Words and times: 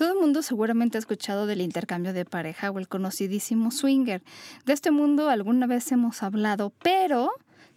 Todo 0.00 0.14
el 0.14 0.18
mundo 0.18 0.40
seguramente 0.40 0.96
ha 0.96 0.98
escuchado 0.98 1.44
del 1.44 1.60
intercambio 1.60 2.14
de 2.14 2.24
pareja 2.24 2.70
o 2.70 2.78
el 2.78 2.88
conocidísimo 2.88 3.70
swinger. 3.70 4.22
De 4.64 4.72
este 4.72 4.90
mundo 4.90 5.28
alguna 5.28 5.66
vez 5.66 5.92
hemos 5.92 6.22
hablado, 6.22 6.72
pero 6.82 7.30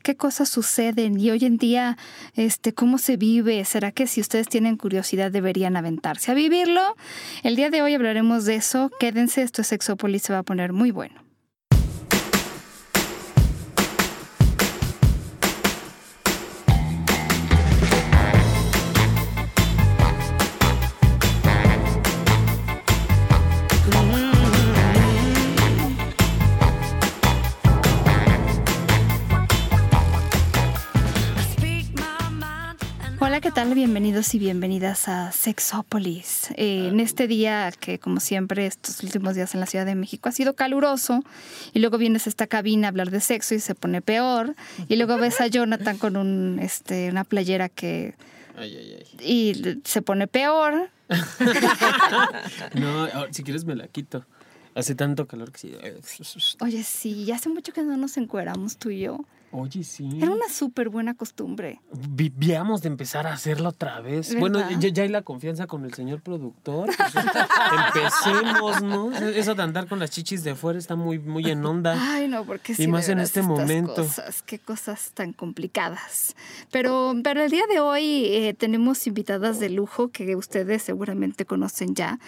qué 0.04 0.16
cosas 0.16 0.48
suceden 0.48 1.20
y 1.20 1.32
hoy 1.32 1.44
en 1.44 1.58
día 1.58 1.98
este 2.36 2.74
cómo 2.74 2.98
se 2.98 3.18
vive. 3.18 3.66
¿Será 3.66 3.92
que 3.92 4.08
si 4.08 4.22
ustedes 4.22 4.48
tienen 4.48 4.78
curiosidad 4.78 5.32
deberían 5.32 5.76
aventarse 5.76 6.32
a 6.32 6.34
vivirlo? 6.34 6.96
El 7.44 7.58
día 7.58 7.70
de 7.70 7.82
hoy 7.82 7.94
hablaremos 7.94 8.46
de 8.46 8.56
eso. 8.56 8.90
Quédense, 9.02 9.42
esto 9.42 9.62
es 9.62 9.68
Sexópolis, 9.68 10.22
se 10.22 10.32
va 10.32 10.40
a 10.40 10.44
poner 10.44 10.72
muy 10.72 10.92
bueno. 10.92 11.23
Tal? 33.74 33.76
Bienvenidos 33.76 34.34
y 34.36 34.40
bienvenidas 34.40 35.08
a 35.08 35.32
Sexópolis. 35.32 36.50
Eh, 36.58 36.90
en 36.90 37.00
este 37.00 37.28
día 37.28 37.72
que, 37.72 37.98
como 38.00 38.20
siempre, 38.20 38.66
estos 38.66 39.02
últimos 39.04 39.36
días 39.36 39.54
en 39.54 39.60
la 39.60 39.66
Ciudad 39.66 39.86
de 39.86 39.96
México 39.96 40.30
ha 40.30 40.32
sido 40.32 40.54
caluroso 40.54 41.24
y 41.74 41.80
luego 41.80 41.98
vienes 41.98 42.28
a 42.28 42.30
esta 42.30 42.48
cabina 42.48 42.88
a 42.88 42.90
hablar 42.90 43.10
de 43.10 43.20
sexo 43.20 43.56
y 43.56 43.60
se 43.60 43.76
pone 43.76 44.02
peor 44.02 44.56
y 44.88 44.96
luego 44.96 45.18
ves 45.18 45.42
a 45.42 45.48
Jonathan 45.48 45.98
con 45.98 46.18
un, 46.18 46.60
este, 46.62 47.10
una 47.10 47.24
playera 47.24 47.70
que... 47.70 48.16
Ay, 48.56 48.76
ay, 48.76 48.96
ay. 49.00 49.28
Y 49.28 49.82
se 49.84 50.02
pone 50.02 50.28
peor. 50.28 50.90
no, 52.76 53.04
ah, 53.06 53.28
si 53.32 53.44
quieres 53.44 53.66
me 53.66 53.76
la 53.76 53.88
quito. 53.88 54.26
Hace 54.76 54.96
tanto 54.96 55.28
calor 55.28 55.52
que 55.52 55.60
sí. 55.60 55.76
Oye, 56.62 56.84
sí, 56.84 57.26
ya 57.26 57.36
hace 57.36 57.50
mucho 57.50 57.74
que 57.74 57.84
no 57.84 57.98
nos 57.98 58.18
encueramos 58.18 58.78
tú 58.78 58.90
y 58.90 59.02
yo. 59.02 59.20
Oye, 59.56 59.84
sí. 59.84 60.10
Era 60.20 60.32
una 60.32 60.50
súper 60.50 60.90
buena 60.90 61.14
costumbre. 61.14 61.80
Vivíamos 62.10 62.82
de 62.82 62.88
empezar 62.88 63.28
a 63.28 63.34
hacerlo 63.34 63.70
otra 63.70 64.02
vez. 64.02 64.30
¿Verdad? 64.34 64.40
Bueno, 64.40 64.80
ya, 64.80 64.90
ya 64.90 65.04
hay 65.04 65.10
la 65.10 65.22
confianza 65.22 65.68
con 65.68 65.86
el 65.86 65.94
señor 65.94 66.22
productor. 66.22 66.90
pues, 66.98 67.14
empecemos, 67.96 68.82
¿no? 68.82 69.12
Eso 69.16 69.56
de 69.56 69.64
andar 69.64 69.88
con 69.88 70.00
las 70.00 70.10
chichis 70.12 70.44
de 70.44 70.56
fuera 70.56 70.80
está 70.80 70.96
muy, 70.96 71.20
muy 71.20 71.50
en 71.50 71.66
onda. 71.66 71.96
Ay, 72.16 72.28
no, 72.28 72.46
porque 72.46 72.74
Y 72.74 72.76
sí, 72.76 72.88
más 72.88 73.08
de 73.08 73.14
en 73.14 73.20
este 73.20 73.42
momento. 73.42 73.96
Cosas, 73.96 74.42
qué 74.44 74.60
cosas 74.60 75.12
tan 75.14 75.34
complicadas. 75.34 76.36
Pero, 76.72 77.14
pero 77.24 77.44
el 77.44 77.52
día 77.52 77.66
de 77.72 77.80
hoy 77.80 78.26
eh, 78.26 78.54
tenemos 78.58 79.06
invitadas 79.08 79.60
de 79.60 79.70
lujo 79.70 80.10
que 80.10 80.36
ustedes 80.36 80.82
seguramente 80.84 81.46
conocen 81.46 81.96
ya. 81.96 82.20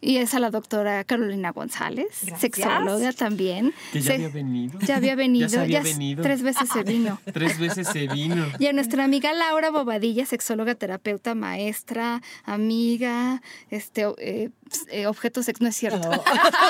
Y 0.00 0.16
es 0.16 0.34
a 0.34 0.40
la 0.40 0.50
doctora 0.50 1.04
Carolina 1.04 1.52
González, 1.52 2.08
Gracias. 2.22 2.40
sexóloga 2.40 3.12
también. 3.12 3.72
Que 3.92 4.00
ya 4.00 4.06
Se- 4.08 4.14
había 4.14 4.28
venido. 4.28 4.78
ya 4.80 4.96
había 4.96 5.14
venido. 5.14 5.32
Ya 5.42 5.48
se 5.48 5.60
había 5.60 5.80
s- 5.80 5.92
venido. 5.92 6.22
Tres 6.22 6.42
veces 6.42 6.68
se 6.72 6.82
vino. 6.84 7.20
Tres 7.32 7.58
veces 7.58 7.88
se 7.88 8.06
vino. 8.08 8.46
Y 8.58 8.66
a 8.66 8.72
nuestra 8.72 9.04
amiga 9.04 9.32
Laura 9.32 9.70
Bobadilla, 9.70 10.26
sexóloga, 10.26 10.74
terapeuta, 10.74 11.34
maestra, 11.34 12.22
amiga, 12.44 13.42
este, 13.70 14.06
eh, 14.18 14.50
eh, 14.90 15.06
objeto 15.06 15.42
sex, 15.42 15.60
no 15.60 15.68
es 15.68 15.76
cierto. 15.76 16.10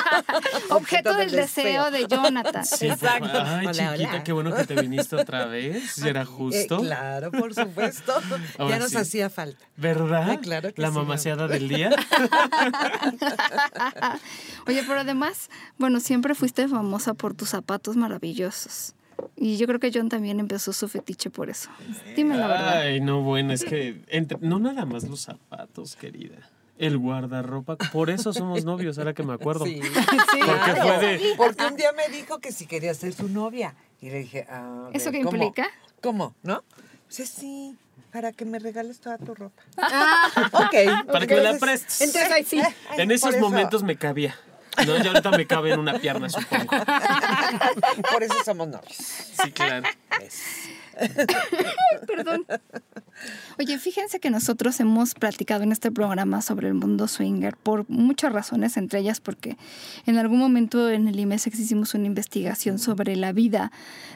objeto 0.69 1.13
del 1.15 1.31
deseo 1.31 1.91
de 1.91 2.07
Jonathan. 2.07 2.65
Sí, 2.65 2.87
Exacto. 2.87 3.41
Ay, 3.43 3.67
Hola, 3.67 3.71
chiquita, 3.93 4.09
hola. 4.11 4.23
qué 4.23 4.31
bueno 4.33 4.55
que 4.55 4.63
te 4.65 4.75
viniste 4.81 5.15
otra 5.15 5.45
vez. 5.45 5.91
Si 5.91 6.07
era 6.07 6.21
Eh, 6.21 6.25
justo. 6.25 6.79
claro, 6.79 7.31
por 7.31 7.53
supuesto. 7.53 8.13
Ahora 8.57 8.75
ya 8.75 8.79
nos 8.79 8.91
sí. 8.91 8.97
hacía 8.97 9.29
falta. 9.29 9.65
¿Verdad? 9.77 10.29
Ay, 10.31 10.37
claro 10.37 10.73
que 10.73 10.81
La 10.81 10.89
sí, 10.89 10.95
mamaseada 10.95 11.47
del 11.47 11.67
día. 11.69 11.89
Oye, 14.67 14.83
pero 14.87 14.99
además, 15.01 15.49
bueno, 15.77 15.99
siempre 15.99 16.35
fuiste 16.35 16.67
famosa 16.67 17.13
por 17.13 17.33
tus 17.33 17.49
zapatos 17.49 17.95
maravillosos. 17.95 18.95
Y 19.35 19.57
yo 19.57 19.67
creo 19.67 19.79
que 19.79 19.91
John 19.93 20.09
también 20.09 20.39
empezó 20.39 20.73
su 20.73 20.87
fetiche 20.87 21.29
por 21.29 21.49
eso. 21.49 21.69
Dime 22.15 22.37
la 22.37 22.47
verdad. 22.47 22.77
Ay, 22.81 23.01
no, 23.01 23.21
bueno, 23.21 23.53
es 23.53 23.63
que 23.63 24.01
entre- 24.07 24.37
no 24.41 24.59
nada 24.59 24.85
más 24.85 25.03
los 25.07 25.21
zapatos, 25.21 25.95
querida. 25.95 26.49
El 26.77 26.97
guardarropa, 26.97 27.77
por 27.91 28.09
eso 28.09 28.33
somos 28.33 28.65
novios, 28.65 28.97
ahora 28.97 29.13
que 29.13 29.23
me 29.23 29.33
acuerdo. 29.33 29.65
Sí. 29.65 29.79
Porque 30.45 30.81
fue 30.81 30.97
de, 30.99 31.33
Porque 31.37 31.65
un 31.65 31.75
día 31.75 31.91
me 31.93 32.09
dijo 32.15 32.39
que 32.39 32.51
si 32.51 32.65
quería 32.65 32.93
ser 32.93 33.13
su 33.13 33.29
novia. 33.29 33.75
Y 34.01 34.09
le 34.09 34.19
dije, 34.19 34.45
ah, 34.49 34.89
¿Eso 34.93 35.11
qué 35.11 35.19
implica? 35.19 35.67
¿Cómo? 36.01 36.35
¿No? 36.43 36.63
Pues 37.15 37.29
sí, 37.29 37.77
para 38.11 38.31
que 38.31 38.43
me 38.43 38.59
regales 38.59 38.99
toda 38.99 39.17
tu 39.17 39.33
ropa. 39.35 39.61
Ah, 39.77 40.29
ok. 40.51 41.05
Para 41.11 41.27
que 41.27 41.35
me 41.35 41.41
la 41.41 41.57
prestes. 41.57 42.01
Entonces, 42.01 42.31
ahí 42.31 42.43
sí. 42.43 42.59
en 42.97 43.07
Por 43.07 43.11
esos 43.13 43.35
eso- 43.35 43.39
momentos 43.39 43.83
me 43.83 43.95
cabía. 43.95 44.35
No, 44.85 44.97
ya 44.97 45.11
ahorita 45.11 45.31
me 45.31 45.45
cabe 45.47 45.71
en 45.73 45.79
una 45.79 45.99
pierna, 45.99 46.29
supongo. 46.29 46.71
Por 48.11 48.23
eso 48.23 48.35
somos 48.43 48.67
novios. 48.67 48.95
Sí, 49.43 49.51
claro. 49.51 49.87
Perdón. 52.07 52.45
Oye, 53.59 53.77
fíjense 53.77 54.19
que 54.19 54.29
nosotros 54.29 54.79
hemos 54.79 55.13
platicado 55.13 55.63
en 55.63 55.71
este 55.71 55.91
programa 55.91 56.41
sobre 56.41 56.67
el 56.67 56.73
mundo 56.73 57.07
swinger 57.07 57.55
por 57.55 57.87
muchas 57.89 58.33
razones, 58.33 58.75
entre 58.75 58.99
ellas 58.99 59.19
porque 59.21 59.55
en 60.07 60.17
algún 60.17 60.39
momento 60.39 60.89
en 60.89 61.07
el 61.07 61.19
IMESEX 61.19 61.59
hicimos 61.59 61.93
una 61.93 62.07
investigación 62.07 62.79
sobre 62.79 63.15
la 63.15 63.31
vida 63.31 63.71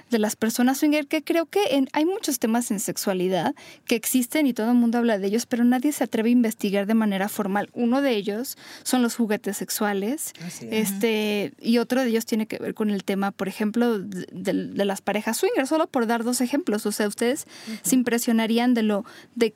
de 0.10 0.20
las 0.20 0.36
personas 0.36 0.80
swinger, 0.80 1.06
que 1.08 1.24
creo 1.24 1.46
que 1.46 1.76
en- 1.76 1.90
hay 1.94 2.06
muchos 2.06 2.40
temas 2.40 2.72
en 2.72 2.80
sexualidad 2.80 3.54
que 3.86 3.96
existen 3.96 4.48
y 4.48 4.54
todo 4.54 4.72
el 4.72 4.78
mundo 4.78 4.98
habla 4.98 5.20
de 5.20 5.28
ellos, 5.28 5.46
pero 5.46 5.64
nadie 5.64 5.92
se 5.92 6.04
atreve 6.06 6.30
a 6.30 6.32
investigar 6.32 6.88
de 6.88 6.94
manera 6.96 7.30
formal. 7.30 7.70
Uno 7.74 8.02
de 8.02 8.16
ellos 8.16 8.58
son 8.84 9.02
los 9.04 9.16
juguetes 9.16 9.58
sexuales, 9.58 10.34
es. 10.46 10.62
este, 10.72 11.54
y 11.62 11.78
otro 11.78 12.02
de 12.02 12.09
ellos 12.09 12.26
tiene 12.26 12.48
que 12.48 12.58
ver 12.58 12.74
con 12.74 12.90
el 12.90 13.04
tema, 13.04 13.32
por 13.32 13.48
ejemplo, 13.48 14.00
de, 14.00 14.26
de- 14.32 14.68
de 14.74 14.86
las 14.86 15.02
parejas 15.02 15.38
swinger, 15.38 15.68
solo 15.68 15.88
por 15.88 16.08
dar 16.08 16.24
dos 16.24 16.42
ejemplos. 16.42 16.66
O 16.75 16.91
sea, 16.91 17.07
ustedes 17.07 17.45
se 17.83 17.95
impresionarían 17.95 18.73
de 18.73 18.83
lo, 18.83 19.05
de 19.35 19.53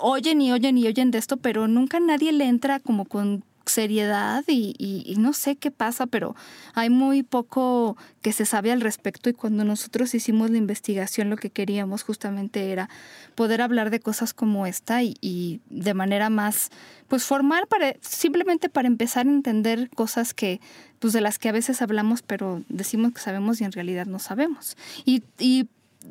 oyen 0.00 0.40
y 0.40 0.50
oyen 0.52 0.78
y 0.78 0.86
oyen 0.86 1.10
de 1.10 1.18
esto, 1.18 1.36
pero 1.36 1.68
nunca 1.68 2.00
nadie 2.00 2.32
le 2.32 2.46
entra 2.46 2.80
como 2.80 3.04
con 3.04 3.44
seriedad 3.66 4.44
y, 4.46 4.74
y- 4.78 5.04
y 5.10 5.16
no 5.16 5.32
sé 5.32 5.56
qué 5.56 5.70
pasa, 5.70 6.06
pero 6.06 6.36
hay 6.74 6.90
muy 6.90 7.22
poco 7.22 7.96
que 8.20 8.30
se 8.32 8.44
sabe 8.44 8.70
al 8.72 8.82
respecto 8.82 9.30
y 9.30 9.32
cuando 9.32 9.64
nosotros 9.64 10.14
hicimos 10.14 10.50
la 10.50 10.58
investigación 10.58 11.30
lo 11.30 11.38
que 11.38 11.48
queríamos 11.48 12.02
justamente 12.02 12.72
era 12.72 12.90
poder 13.34 13.62
hablar 13.62 13.88
de 13.88 14.00
cosas 14.00 14.34
como 14.34 14.66
esta 14.66 15.02
y, 15.02 15.16
y 15.22 15.60
de 15.70 15.94
manera 15.94 16.28
más 16.28 16.68
pues 17.08 17.24
formal 17.24 17.66
para 17.66 17.94
simplemente 18.02 18.68
para 18.68 18.86
empezar 18.86 19.26
a 19.26 19.30
entender 19.30 19.88
cosas 19.94 20.34
que 20.34 20.60
pues 20.98 21.14
de 21.14 21.22
las 21.22 21.38
que 21.38 21.48
a 21.48 21.52
veces 21.52 21.80
hablamos 21.80 22.20
pero 22.20 22.62
decimos 22.68 23.12
que 23.14 23.20
sabemos 23.22 23.62
y 23.62 23.64
en 23.64 23.72
realidad 23.72 24.04
no 24.06 24.18
sabemos. 24.18 24.76
Y 25.06 25.22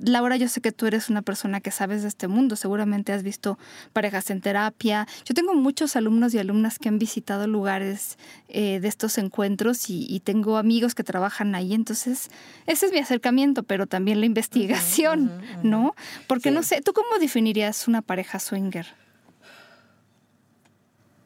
Laura, 0.02 0.38
yo 0.38 0.48
sé 0.48 0.62
que 0.62 0.72
tú 0.72 0.86
eres 0.86 1.10
una 1.10 1.22
persona 1.22 1.62
que 1.62 1.72
sabes 1.72 2.02
de 2.02 2.08
este 2.08 2.28
mundo, 2.28 2.56
seguramente 2.56 3.14
has 3.14 3.24
visto 3.24 3.58
parejas 3.94 4.30
en 4.30 4.42
terapia. 4.42 5.08
Yo 5.26 5.34
tengo 5.34 5.54
muchos 5.54 5.96
alumnos 5.96 6.34
y 6.34 6.40
alumnas 6.40 6.80
que 6.80 6.90
han 6.90 7.00
visitado 7.00 7.48
lugares 7.48 8.18
eh, 8.48 8.80
de 8.80 8.88
estos 8.88 9.18
encuentros 9.18 9.90
y, 9.90 10.06
y 10.10 10.20
tengo 10.20 10.58
amigos 10.58 10.96
que 10.96 11.04
trabajan 11.04 11.56
ahí, 11.56 11.74
entonces 11.74 12.30
ese 12.66 12.88
es 12.88 12.92
mi 12.92 13.00
acercamiento, 13.00 13.64
pero 13.64 13.88
también 13.88 14.20
la 14.20 14.26
investigación, 14.26 15.32
¿no? 15.64 15.96
Porque 16.28 16.52
no 16.52 16.64
sé, 16.64 16.82
¿tú 16.82 16.94
cómo 16.94 17.20
definirías 17.20 17.88
una 17.88 18.02
pareja 18.02 18.40
swinger? 18.40 18.88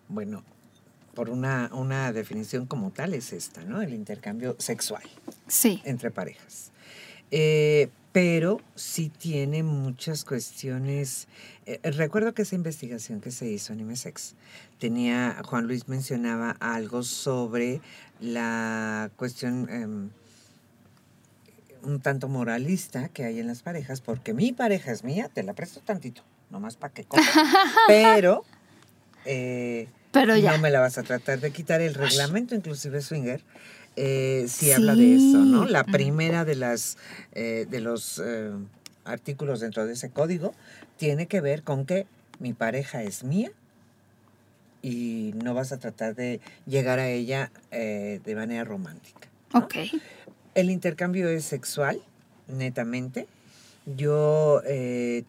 Bueno, 0.10 0.44
por 1.14 1.30
una, 1.30 1.70
una 1.74 2.12
definición 2.14 2.66
como 2.68 2.92
tal 2.92 3.14
es 3.14 3.34
esta, 3.34 3.64
¿no? 3.64 3.82
El 3.82 3.94
intercambio 3.94 4.56
sexual 4.60 5.04
Sí, 5.48 5.82
entre 5.86 6.12
parejas. 6.12 6.72
Eh, 7.32 7.90
pero 8.12 8.62
sí 8.76 9.10
tiene 9.10 9.64
muchas 9.64 10.26
cuestiones. 10.26 11.28
eh, 11.66 11.80
recuerdo 11.92 12.34
que 12.34 12.42
esa 12.44 12.56
investigación 12.56 13.22
que 13.22 13.32
se 13.32 13.48
hizo 13.48 13.74
en 13.74 13.82
IMESEX 13.82 14.36
tenía, 14.80 15.42
Juan 15.46 15.68
Luis 15.68 15.88
mencionaba 15.88 16.52
algo 16.60 17.04
sobre 17.04 17.82
la 18.20 19.12
cuestión 19.18 19.70
em, 19.70 20.10
un 21.84 22.00
tanto 22.00 22.28
moralista 22.28 23.10
que 23.10 23.24
hay 23.24 23.40
en 23.40 23.48
las 23.48 23.62
parejas, 23.62 24.02
porque 24.02 24.34
mi 24.34 24.52
pareja 24.52 24.92
es 24.92 25.04
mía, 25.04 25.30
te 25.32 25.44
la 25.44 25.54
presto 25.54 25.82
tantito, 25.82 26.24
nomás 26.50 26.76
para 26.76 26.94
que 26.94 27.04
comas. 27.04 27.28
Pero 27.88 28.44
eh, 29.26 29.90
pero 30.12 30.36
ya. 30.38 30.54
no 30.54 30.60
me 30.60 30.72
la 30.72 30.80
vas 30.80 30.98
a 30.98 31.04
tratar 31.04 31.40
de 31.40 31.52
quitar. 31.52 31.82
El 31.82 31.94
reglamento, 31.94 32.56
inclusive 32.56 33.02
swinger, 33.02 33.42
eh, 33.98 34.46
sí, 34.48 34.68
Sí. 34.68 34.72
habla 34.72 34.96
de 34.96 35.16
eso, 35.16 35.40
¿no? 35.44 35.66
La 35.66 35.84
primera 35.84 36.46
de 36.46 36.56
las 36.56 36.98
eh, 37.34 37.66
de 37.70 37.82
los 37.82 38.22
eh, 38.24 38.52
artículos 39.04 39.60
dentro 39.60 39.86
de 39.86 39.94
ese 39.94 40.10
código 40.12 40.54
tiene 40.98 41.28
que 41.28 41.42
ver 41.42 41.64
con 41.64 41.86
que 41.86 42.06
mi 42.40 42.54
pareja 42.54 43.04
es 43.04 43.24
mía 43.24 43.52
y 44.82 45.34
no 45.44 45.54
vas 45.54 45.72
a 45.72 45.78
tratar 45.78 46.16
de 46.16 46.40
llegar 46.66 47.00
a 47.00 47.10
ella 47.10 47.52
eh, 47.72 48.22
de 48.24 48.36
manera 48.36 48.64
romántica. 48.64 49.28
¿no? 49.54 49.60
Ok. 49.62 49.76
El 50.56 50.70
intercambio 50.70 51.28
es 51.28 51.44
sexual, 51.46 52.02
netamente. 52.48 53.28
Yo 53.96 54.62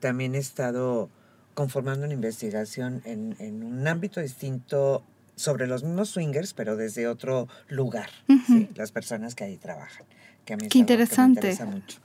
también 0.01 0.35
he 0.35 0.39
estado 0.39 1.09
conformando 1.55 2.05
una 2.05 2.15
investigación 2.15 3.03
en, 3.05 3.37
en 3.39 3.63
un 3.63 3.87
ámbito 3.89 4.21
distinto 4.21 5.03
sobre 5.39 5.67
los 5.67 5.83
mismos 5.85 6.11
swingers, 6.11 6.53
pero 6.53 6.77
desde 6.77 7.07
otro 7.07 7.49
lugar, 7.69 8.11
las 8.75 8.93
personas 8.93 9.35
que 9.35 9.45
ahí 9.45 9.57
trabajan. 9.57 10.05
Que 10.45 10.55
a 10.55 10.57
mí 10.57 10.65
Qué 10.65 10.69
que 10.69 10.79
me 10.79 10.81
interesante. 10.81 11.41
interesa 11.41 11.65
mucho. 11.65 11.99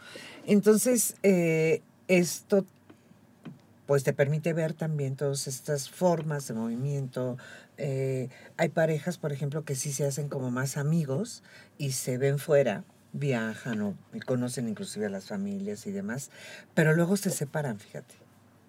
Entonces, 0.45 1.15
eh, 1.23 1.81
esto 2.07 2.65
pues 3.85 4.03
te 4.03 4.13
permite 4.13 4.53
ver 4.53 4.73
también 4.73 5.15
todas 5.15 5.47
estas 5.47 5.89
formas 5.89 6.47
de 6.47 6.53
movimiento. 6.53 7.37
Eh, 7.77 8.29
hay 8.57 8.69
parejas, 8.69 9.17
por 9.17 9.33
ejemplo, 9.33 9.65
que 9.65 9.75
sí 9.75 9.91
se 9.91 10.05
hacen 10.05 10.29
como 10.29 10.51
más 10.51 10.77
amigos 10.77 11.43
y 11.77 11.91
se 11.91 12.17
ven 12.17 12.39
fuera, 12.39 12.85
viajan 13.11 13.81
o 13.81 13.93
y 14.13 14.19
conocen 14.19 14.69
inclusive 14.69 15.07
a 15.07 15.09
las 15.09 15.25
familias 15.25 15.85
y 15.85 15.91
demás, 15.91 16.29
pero 16.73 16.93
luego 16.93 17.17
se 17.17 17.29
separan, 17.29 17.79
fíjate. 17.79 18.15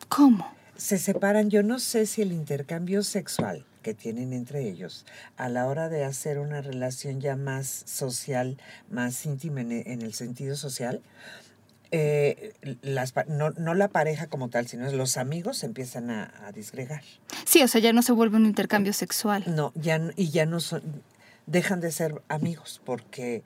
¿Cómo? 0.09 0.53
Se 0.77 0.99
separan, 0.99 1.49
yo 1.51 1.63
no 1.63 1.79
sé 1.79 2.07
si 2.07 2.23
el 2.23 2.33
intercambio 2.33 3.03
sexual 3.05 3.65
que 3.85 3.95
tienen 3.95 4.33
entre 4.33 4.69
ellos 4.69 5.07
a 5.37 5.49
la 5.49 5.67
hora 5.67 5.89
de 5.89 6.03
hacer 6.03 6.41
una 6.41 6.61
relación 6.61 7.21
ya 7.21 7.37
más 7.37 7.69
social, 7.87 8.59
más 8.91 9.25
íntima 9.25 9.61
en, 9.61 9.71
en 9.71 10.03
el 10.03 10.15
sentido 10.15 10.57
social, 10.57 11.01
eh, 11.93 12.55
las, 12.83 13.15
no, 13.29 13.51
no 13.51 13.75
la 13.75 13.87
pareja 13.87 14.27
como 14.27 14.49
tal, 14.49 14.67
sino 14.67 14.91
los 14.91 15.17
amigos 15.17 15.59
se 15.59 15.67
empiezan 15.67 16.11
a, 16.11 16.33
a 16.45 16.51
disgregar. 16.51 17.03
Sí, 17.45 17.63
o 17.63 17.69
sea, 17.69 17.81
ya 17.81 17.93
no 17.93 18.03
se 18.03 18.11
vuelve 18.11 18.37
un 18.37 18.47
intercambio 18.47 18.93
sexual. 18.93 19.45
No, 19.47 19.71
ya, 19.77 20.01
y 20.17 20.31
ya 20.31 20.45
no 20.45 20.59
son, 20.59 20.83
dejan 21.47 21.81
de 21.81 21.93
ser 21.93 22.21
amigos 22.29 22.81
porque, 22.85 23.45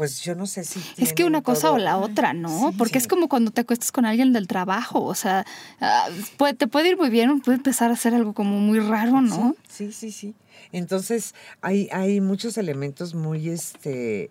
pues 0.00 0.22
yo 0.22 0.34
no 0.34 0.46
sé 0.46 0.64
si... 0.64 0.80
Es 0.96 1.12
que 1.12 1.24
una 1.24 1.42
cosa 1.42 1.66
todo- 1.66 1.74
o 1.74 1.78
la 1.78 1.98
otra, 1.98 2.32
¿no? 2.32 2.70
Sí. 2.70 2.74
Porque 2.78 2.96
es 2.96 3.06
como 3.06 3.28
cuando 3.28 3.50
te 3.50 3.60
acuestas 3.60 3.92
con 3.92 4.06
alguien 4.06 4.32
del 4.32 4.46
trabajo, 4.46 5.04
o 5.04 5.14
sea, 5.14 5.44
ah, 5.78 6.08
puede- 6.38 6.54
te 6.54 6.66
puede 6.66 6.88
ir 6.88 6.96
muy 6.96 7.10
bien 7.10 7.42
puede 7.42 7.58
empezar 7.58 7.90
a 7.90 7.92
hacer 7.92 8.14
algo 8.14 8.32
como 8.32 8.58
muy 8.60 8.78
raro, 8.80 9.20
¿no? 9.20 9.54
Sí, 9.68 9.92
sí, 9.92 10.10
sí. 10.10 10.34
Entonces, 10.72 11.34
hay, 11.60 11.90
hay 11.92 12.22
muchos 12.22 12.56
elementos 12.56 13.14
muy 13.14 13.50
este, 13.50 14.30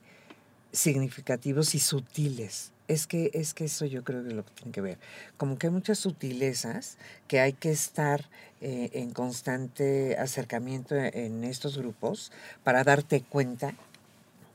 significativos 0.72 1.76
y 1.76 1.80
sutiles. 1.80 2.72
Es 2.88 3.06
que, 3.06 3.30
es 3.36 3.54
que 3.54 3.66
eso 3.66 3.86
yo 3.86 4.04
creo 4.04 4.24
que 4.24 4.30
es 4.30 4.34
lo 4.34 4.44
que 4.44 4.52
tiene 4.56 4.72
que 4.72 4.82
ver. 4.82 4.98
Como 5.38 5.60
que 5.60 5.68
hay 5.68 5.74
muchas 5.74 6.00
sutilezas 6.00 6.98
que 7.28 7.40
hay 7.42 7.54
que 7.54 7.70
estar 7.70 8.26
eh, 8.62 8.90
en 8.94 9.12
constante 9.12 10.18
acercamiento 10.18 10.96
en 10.96 11.44
estos 11.44 11.78
grupos 11.78 12.32
para 12.64 12.84
darte 12.84 13.22
cuenta 13.22 13.76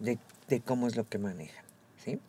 de, 0.01 0.19
de 0.49 0.61
cómo 0.61 0.87
es 0.87 0.97
lo 0.97 1.09
que 1.09 1.19
manejan. 1.19 1.65
¿sí? 2.05 2.21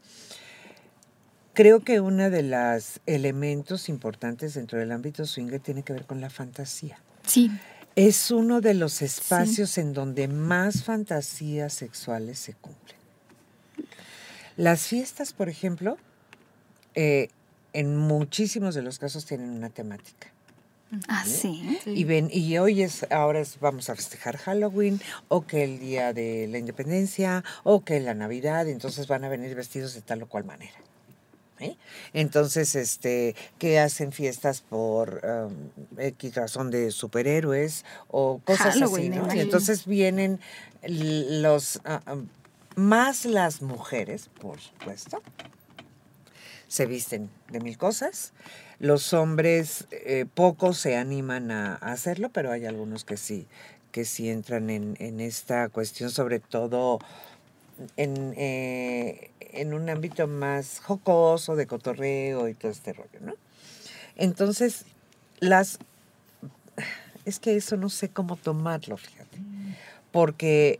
Creo 1.54 1.82
que 1.84 2.02
uno 2.02 2.30
de 2.30 2.44
los 2.44 3.00
elementos 3.06 3.88
importantes 3.88 4.54
dentro 4.54 4.78
del 4.78 4.92
ámbito 4.92 5.26
swinger 5.26 5.60
tiene 5.62 5.84
que 5.84 5.94
ver 5.94 6.06
con 6.06 6.20
la 6.22 6.30
fantasía. 6.30 7.00
Sí, 7.26 7.50
Es 7.96 8.30
uno 8.30 8.60
de 8.60 8.74
los 8.74 9.02
espacios 9.02 9.78
en 9.78 9.94
donde 9.94 10.28
más 10.28 10.84
fantasías 10.84 11.74
sexuales 11.74 12.40
se 12.40 12.54
cumplen. 12.54 12.98
Las 14.58 14.88
fiestas, 14.88 15.32
por 15.32 15.48
ejemplo, 15.48 15.98
eh, 16.94 17.30
en 17.72 17.96
muchísimos 17.96 18.76
de 18.76 18.82
los 18.82 19.00
casos 19.00 19.26
tienen 19.26 19.50
una 19.50 19.70
temática. 19.70 20.28
Ah, 21.08 21.24
sí. 21.26 21.80
Y 21.86 22.04
ven, 22.04 22.30
y 22.32 22.58
hoy 22.58 22.84
es, 22.84 23.06
ahora 23.12 23.40
es, 23.40 23.60
vamos 23.60 23.90
a 23.90 23.96
festejar 23.96 24.38
Halloween, 24.38 25.02
o 25.28 25.46
que 25.46 25.64
el 25.64 25.80
día 25.80 26.14
de 26.14 26.48
la 26.48 26.58
independencia, 26.58 27.44
o 27.64 27.84
que 27.84 28.00
la 28.00 28.14
Navidad, 28.14 28.68
entonces 28.68 29.08
van 29.08 29.24
a 29.24 29.30
venir 29.30 29.56
vestidos 29.56 29.94
de 29.94 30.02
tal 30.02 30.24
o 30.24 30.28
cual 30.28 30.44
manera. 30.44 30.76
¿sí? 31.60 31.78
Entonces, 32.14 32.76
este, 32.76 33.36
que 33.58 33.80
hacen 33.80 34.12
fiestas 34.12 34.62
por 34.62 35.22
um, 35.26 36.00
X 36.00 36.36
razón 36.36 36.72
de 36.72 36.92
superhéroes 36.92 37.86
o 38.08 38.40
cosas 38.44 38.76
Halloween, 38.76 39.14
así, 39.14 39.28
¿no? 39.28 39.36
Y 39.36 39.40
entonces 39.40 39.86
vienen 39.86 40.40
los, 40.88 41.82
ah, 41.86 42.02
ah, 42.06 42.18
más 42.76 43.26
las 43.26 43.62
mujeres, 43.62 44.30
por 44.40 44.60
supuesto, 44.60 45.22
se 46.68 46.86
visten 46.86 47.30
de 47.50 47.60
mil 47.60 47.78
cosas. 47.78 48.34
Los 48.80 49.14
hombres, 49.14 49.88
eh, 49.92 50.26
pocos 50.34 50.78
se 50.78 50.98
animan 50.98 51.52
a, 51.52 51.76
a 51.76 51.92
hacerlo, 51.94 52.30
pero 52.30 52.52
hay 52.52 52.66
algunos 52.66 53.06
que 53.06 53.18
sí, 53.18 53.48
que 53.92 54.06
sí 54.06 54.30
entran 54.30 54.70
en, 54.70 54.98
en 55.00 55.22
esta 55.22 55.70
cuestión, 55.70 56.10
sobre 56.10 56.40
todo 56.40 57.00
en, 57.98 58.34
eh, 58.38 59.32
en 59.40 59.74
un 59.74 59.90
ámbito 59.90 60.28
más 60.28 60.80
jocoso, 60.80 61.56
de 61.56 61.68
cotorreo 61.68 62.48
y 62.48 62.54
todo 62.54 62.72
este 62.72 62.94
rollo, 62.94 63.20
¿no? 63.22 63.34
Entonces, 64.16 64.86
las... 65.40 65.80
Es 67.26 67.40
que 67.40 67.56
eso 67.56 67.76
no 67.78 67.90
sé 67.90 68.10
cómo 68.10 68.36
tomarlo, 68.36 68.98
fíjate. 68.98 69.40
Porque 70.12 70.80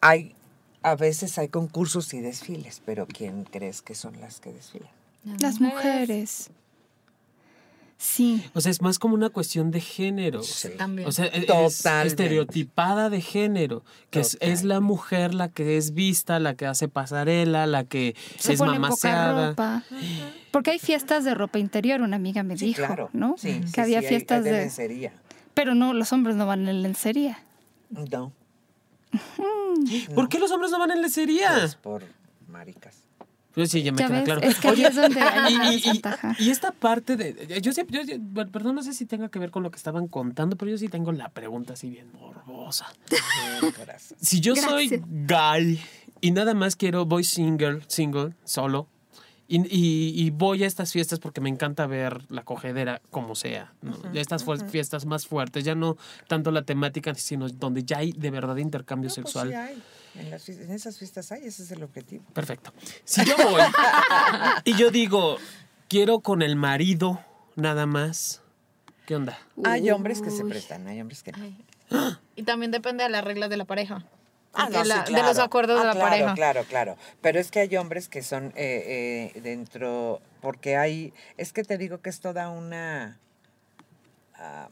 hay, 0.00 0.34
a 0.82 0.94
veces 0.94 1.36
hay 1.38 1.48
concursos 1.48 2.14
y 2.14 2.20
desfiles, 2.20 2.80
pero 2.84 3.06
¿quién 3.06 3.44
crees 3.44 3.82
que 3.82 3.94
son 3.94 4.20
las 4.20 4.40
que 4.40 4.52
desfilan? 4.52 4.90
Las 5.40 5.60
mujeres. 5.60 6.50
Sí. 8.04 8.42
O 8.52 8.60
sea, 8.60 8.72
es 8.72 8.82
más 8.82 8.98
como 8.98 9.14
una 9.14 9.28
cuestión 9.30 9.70
de 9.70 9.80
género. 9.80 10.42
Sí. 10.42 10.70
También. 10.76 11.06
O 11.06 11.12
sea, 11.12 11.26
es 11.26 11.46
Totalmente. 11.46 12.06
estereotipada 12.08 13.10
de 13.10 13.20
género, 13.20 13.84
que 14.10 14.18
es, 14.18 14.36
es 14.40 14.64
la 14.64 14.80
mujer 14.80 15.34
la 15.34 15.48
que 15.48 15.76
es 15.76 15.94
vista, 15.94 16.40
la 16.40 16.56
que 16.56 16.66
hace 16.66 16.88
pasarela, 16.88 17.64
la 17.68 17.84
que 17.84 18.16
Se 18.38 18.54
es 18.54 18.58
pone 18.58 18.72
poca 18.72 18.80
mamaseada. 18.80 19.50
ropa. 19.50 19.84
Porque 20.50 20.72
hay 20.72 20.80
fiestas 20.80 21.24
de 21.24 21.32
ropa 21.34 21.60
interior, 21.60 22.00
una 22.00 22.16
amiga 22.16 22.42
me 22.42 22.56
Sí, 22.58 22.66
dijo, 22.66 22.78
claro. 22.84 23.08
¿no? 23.12 23.36
Sí, 23.38 23.60
que 23.60 23.68
sí, 23.68 23.80
había 23.80 24.00
hay- 24.00 24.06
fiestas 24.06 24.38
hay 24.38 24.44
de 24.44 24.50
de... 24.52 24.58
lencería. 24.62 25.12
Pero 25.54 25.76
no, 25.76 25.94
los 25.94 26.12
hombres 26.12 26.34
no 26.34 26.44
van 26.44 26.66
en 26.66 26.82
lencería. 26.82 27.38
No. 27.88 28.32
¿Por 30.14 30.28
qué 30.28 30.38
los 30.40 30.50
hombres 30.50 30.72
no 30.72 30.78
van 30.80 30.90
en 30.90 31.02
lencería? 31.02 31.52
Pues 31.60 31.76
por 31.76 32.02
maricas. 32.48 32.96
Pues 33.54 33.70
sí, 33.70 33.82
ya 33.82 33.92
me 33.92 33.98
Ya 33.98 34.06
queda 34.06 34.16
ves, 34.18 34.24
claro. 34.24 34.40
es 34.42 34.58
que 34.58 34.68
ahí 34.68 34.84
es 34.84 34.94
donde 34.94 35.20
hay 35.20 35.52
y, 35.52 35.56
una 35.56 35.74
y- 35.74 36.02
y- 36.38 36.50
esta 36.50 36.70
parte 36.72 37.16
de. 37.16 37.60
Yo 37.60 37.72
sé, 37.72 37.84
yo, 37.90 38.02
yo- 38.02 38.16
bueno, 38.18 38.50
perdón, 38.50 38.74
no 38.76 38.82
sé 38.82 38.94
si 38.94 39.04
tenga 39.04 39.28
que 39.28 39.38
ver 39.38 39.50
con 39.50 39.62
lo 39.62 39.70
que 39.70 39.76
estaban 39.76 40.08
contando, 40.08 40.56
pero 40.56 40.70
yo 40.70 40.78
sí 40.78 40.88
tengo 40.88 41.12
la 41.12 41.28
pregunta 41.28 41.74
así 41.74 41.90
bien 41.90 42.10
morbosa. 42.18 42.86
Si 44.20 44.40
yo 44.40 44.56
soy 44.56 45.02
guy 45.06 45.80
y 46.20 46.30
nada 46.30 46.54
más 46.54 46.76
quiero, 46.76 47.04
voy 47.06 47.24
single, 47.24 47.80
single, 47.88 48.34
solo, 48.44 48.88
y, 49.48 49.58
y- 49.68 50.12
y 50.24 50.30
voy 50.30 50.64
a 50.64 50.66
estas 50.66 50.92
fiestas 50.92 51.18
porque 51.18 51.40
me 51.40 51.48
encanta 51.50 51.86
ver 51.86 52.22
la 52.30 52.42
cogedera 52.44 53.02
como 53.10 53.34
sea, 53.34 53.72
¿no? 53.82 53.96
estas 54.14 54.44
fiestas 54.70 55.04
más 55.04 55.26
fuertes, 55.26 55.64
ya 55.64 55.74
no 55.74 55.96
tanto 56.28 56.50
la 56.52 56.62
temática, 56.62 57.14
sino 57.14 57.48
donde 57.48 57.84
ya 57.84 57.98
hay 57.98 58.12
de 58.12 58.30
verdad 58.30 58.56
intercambio 58.56 59.08
No, 59.10 59.14
pues 59.14 59.24
sexual. 59.26 59.48
sí 59.48 59.54
hay. 59.54 59.82
En, 60.14 60.30
las 60.30 60.46
fies- 60.46 60.60
en 60.60 60.70
esas 60.70 60.98
fiestas 60.98 61.32
hay, 61.32 61.44
ese 61.46 61.62
es 61.62 61.70
el 61.70 61.82
objetivo. 61.82 62.24
Perfecto. 62.34 62.72
Si 63.04 63.24
yo 63.24 63.34
voy 63.36 63.62
y 64.64 64.76
yo 64.76 64.90
digo, 64.90 65.36
quiero 65.88 66.20
con 66.20 66.42
el 66.42 66.56
marido 66.56 67.20
nada 67.56 67.86
más, 67.86 68.42
¿qué 69.06 69.16
onda? 69.16 69.38
Hay 69.64 69.90
hombres 69.90 70.20
que 70.20 70.30
se 70.30 70.44
prestan, 70.44 70.86
hay 70.86 71.00
hombres 71.00 71.22
que 71.22 71.32
no. 71.32 72.16
Y 72.36 72.42
también 72.44 72.70
depende 72.70 73.04
de 73.04 73.10
las 73.10 73.24
reglas 73.24 73.48
de 73.50 73.56
la 73.56 73.64
pareja. 73.64 74.04
Ah, 74.54 74.64
Porque 74.64 74.78
no, 74.78 74.82
sí, 74.84 74.88
la- 74.90 74.98
De 74.98 75.04
claro. 75.04 75.28
los 75.28 75.38
acuerdos 75.38 75.76
Ah, 75.78 75.80
de 75.80 75.86
la 75.86 75.92
claro, 75.94 76.10
pareja. 76.10 76.34
Claro, 76.34 76.64
claro. 76.64 76.96
Pero 77.22 77.40
es 77.40 77.50
que 77.50 77.60
hay 77.60 77.74
hombres 77.78 78.08
que 78.08 78.22
son 78.22 78.52
eh, 78.54 79.32
eh, 79.34 79.40
dentro, 79.40 80.20
porque 80.42 80.76
hay, 80.76 81.14
es 81.38 81.54
que 81.54 81.64
te 81.64 81.78
digo 81.78 82.02
que 82.02 82.10
es 82.10 82.20
toda 82.20 82.50
una, 82.50 83.18
ah, 84.34 84.68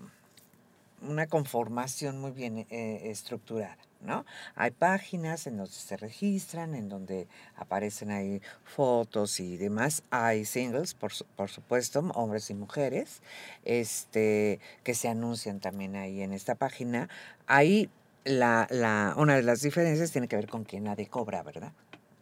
una 1.00 1.26
conformación 1.28 2.20
muy 2.20 2.30
bien 2.32 2.66
eh, 2.68 3.00
estructurada, 3.04 3.78
¿no? 4.00 4.25
Hay 4.54 4.71
páginas 4.71 5.47
en 5.47 5.57
donde 5.57 5.73
se 5.73 5.97
registran, 5.97 6.75
en 6.75 6.88
donde 6.88 7.28
aparecen 7.57 8.11
ahí 8.11 8.40
fotos 8.64 9.40
y 9.40 9.57
demás. 9.57 10.02
Hay 10.11 10.45
singles, 10.45 10.95
por, 10.95 11.12
por 11.37 11.50
supuesto, 11.50 12.00
hombres 12.14 12.50
y 12.50 12.54
mujeres, 12.54 13.23
este, 13.64 14.61
que 14.85 14.95
se 14.95 15.09
anuncian 15.09 15.61
también 15.61 15.97
ahí 15.97 16.23
en 16.23 16.33
esta 16.33 16.54
página. 16.54 17.09
Ahí 17.47 17.90
la, 18.25 18.66
la, 18.71 19.14
una 19.16 19.37
de 19.37 19.42
las 19.42 19.62
diferencias 19.62 20.12
tiene 20.12 20.28
que 20.28 20.37
ver 20.37 20.49
con 20.49 20.64
quién 20.64 20.85
la 20.85 20.97
de 20.97 21.07
cobra, 21.07 21.42
¿verdad? 21.42 21.73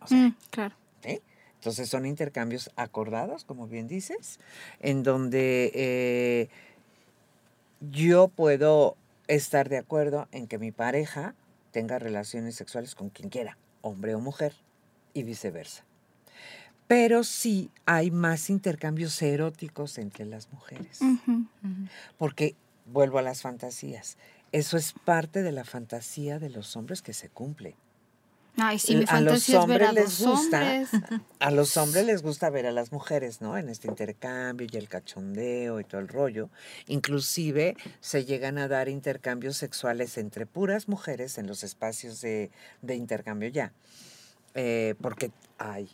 O 0.00 0.06
sea, 0.06 0.18
Mm, 0.18 0.36
claro. 0.50 0.74
¿sí? 1.02 1.20
Entonces 1.54 1.88
son 1.88 2.06
intercambios 2.06 2.70
acordados, 2.76 3.44
como 3.44 3.66
bien 3.66 3.88
dices, 3.88 4.38
en 4.80 5.02
donde 5.02 5.72
eh, 5.74 6.48
yo 7.80 8.28
puedo 8.28 8.96
estar 9.26 9.68
de 9.68 9.78
acuerdo 9.78 10.28
en 10.32 10.46
que 10.46 10.58
mi 10.58 10.70
pareja 10.70 11.34
tenga 11.78 12.00
relaciones 12.00 12.56
sexuales 12.56 12.96
con 12.96 13.08
quien 13.08 13.28
quiera, 13.28 13.56
hombre 13.82 14.12
o 14.16 14.18
mujer, 14.18 14.52
y 15.14 15.22
viceversa. 15.22 15.84
Pero 16.88 17.22
sí 17.22 17.70
hay 17.86 18.10
más 18.10 18.50
intercambios 18.50 19.22
eróticos 19.22 19.96
entre 19.98 20.24
las 20.24 20.52
mujeres, 20.52 20.98
porque 22.16 22.56
vuelvo 22.84 23.18
a 23.18 23.22
las 23.22 23.42
fantasías. 23.42 24.16
Eso 24.50 24.76
es 24.76 24.92
parte 24.92 25.44
de 25.44 25.52
la 25.52 25.64
fantasía 25.64 26.40
de 26.40 26.50
los 26.50 26.74
hombres 26.74 27.00
que 27.00 27.12
se 27.12 27.28
cumple. 27.28 27.76
Ay, 28.60 28.78
sí, 28.78 28.96
mi 28.96 29.04
a 29.08 29.20
los 29.20 29.48
hombres 29.50 29.88
a 29.88 29.92
les 29.92 30.20
gusta, 30.20 30.60
hombres. 30.60 30.88
a 31.40 31.50
los 31.50 31.76
hombres 31.76 32.04
les 32.06 32.22
gusta 32.22 32.50
ver 32.50 32.66
a 32.66 32.72
las 32.72 32.92
mujeres, 32.92 33.40
¿no? 33.40 33.56
En 33.56 33.68
este 33.68 33.88
intercambio 33.88 34.66
y 34.70 34.76
el 34.76 34.88
cachondeo 34.88 35.80
y 35.80 35.84
todo 35.84 36.00
el 36.00 36.08
rollo. 36.08 36.50
Inclusive 36.86 37.76
se 38.00 38.24
llegan 38.24 38.58
a 38.58 38.68
dar 38.68 38.88
intercambios 38.88 39.56
sexuales 39.56 40.18
entre 40.18 40.46
puras 40.46 40.88
mujeres 40.88 41.38
en 41.38 41.46
los 41.46 41.62
espacios 41.62 42.20
de, 42.20 42.50
de 42.82 42.94
intercambio 42.96 43.48
ya. 43.48 43.72
Eh, 44.54 44.94
porque 45.00 45.30
hay 45.58 45.88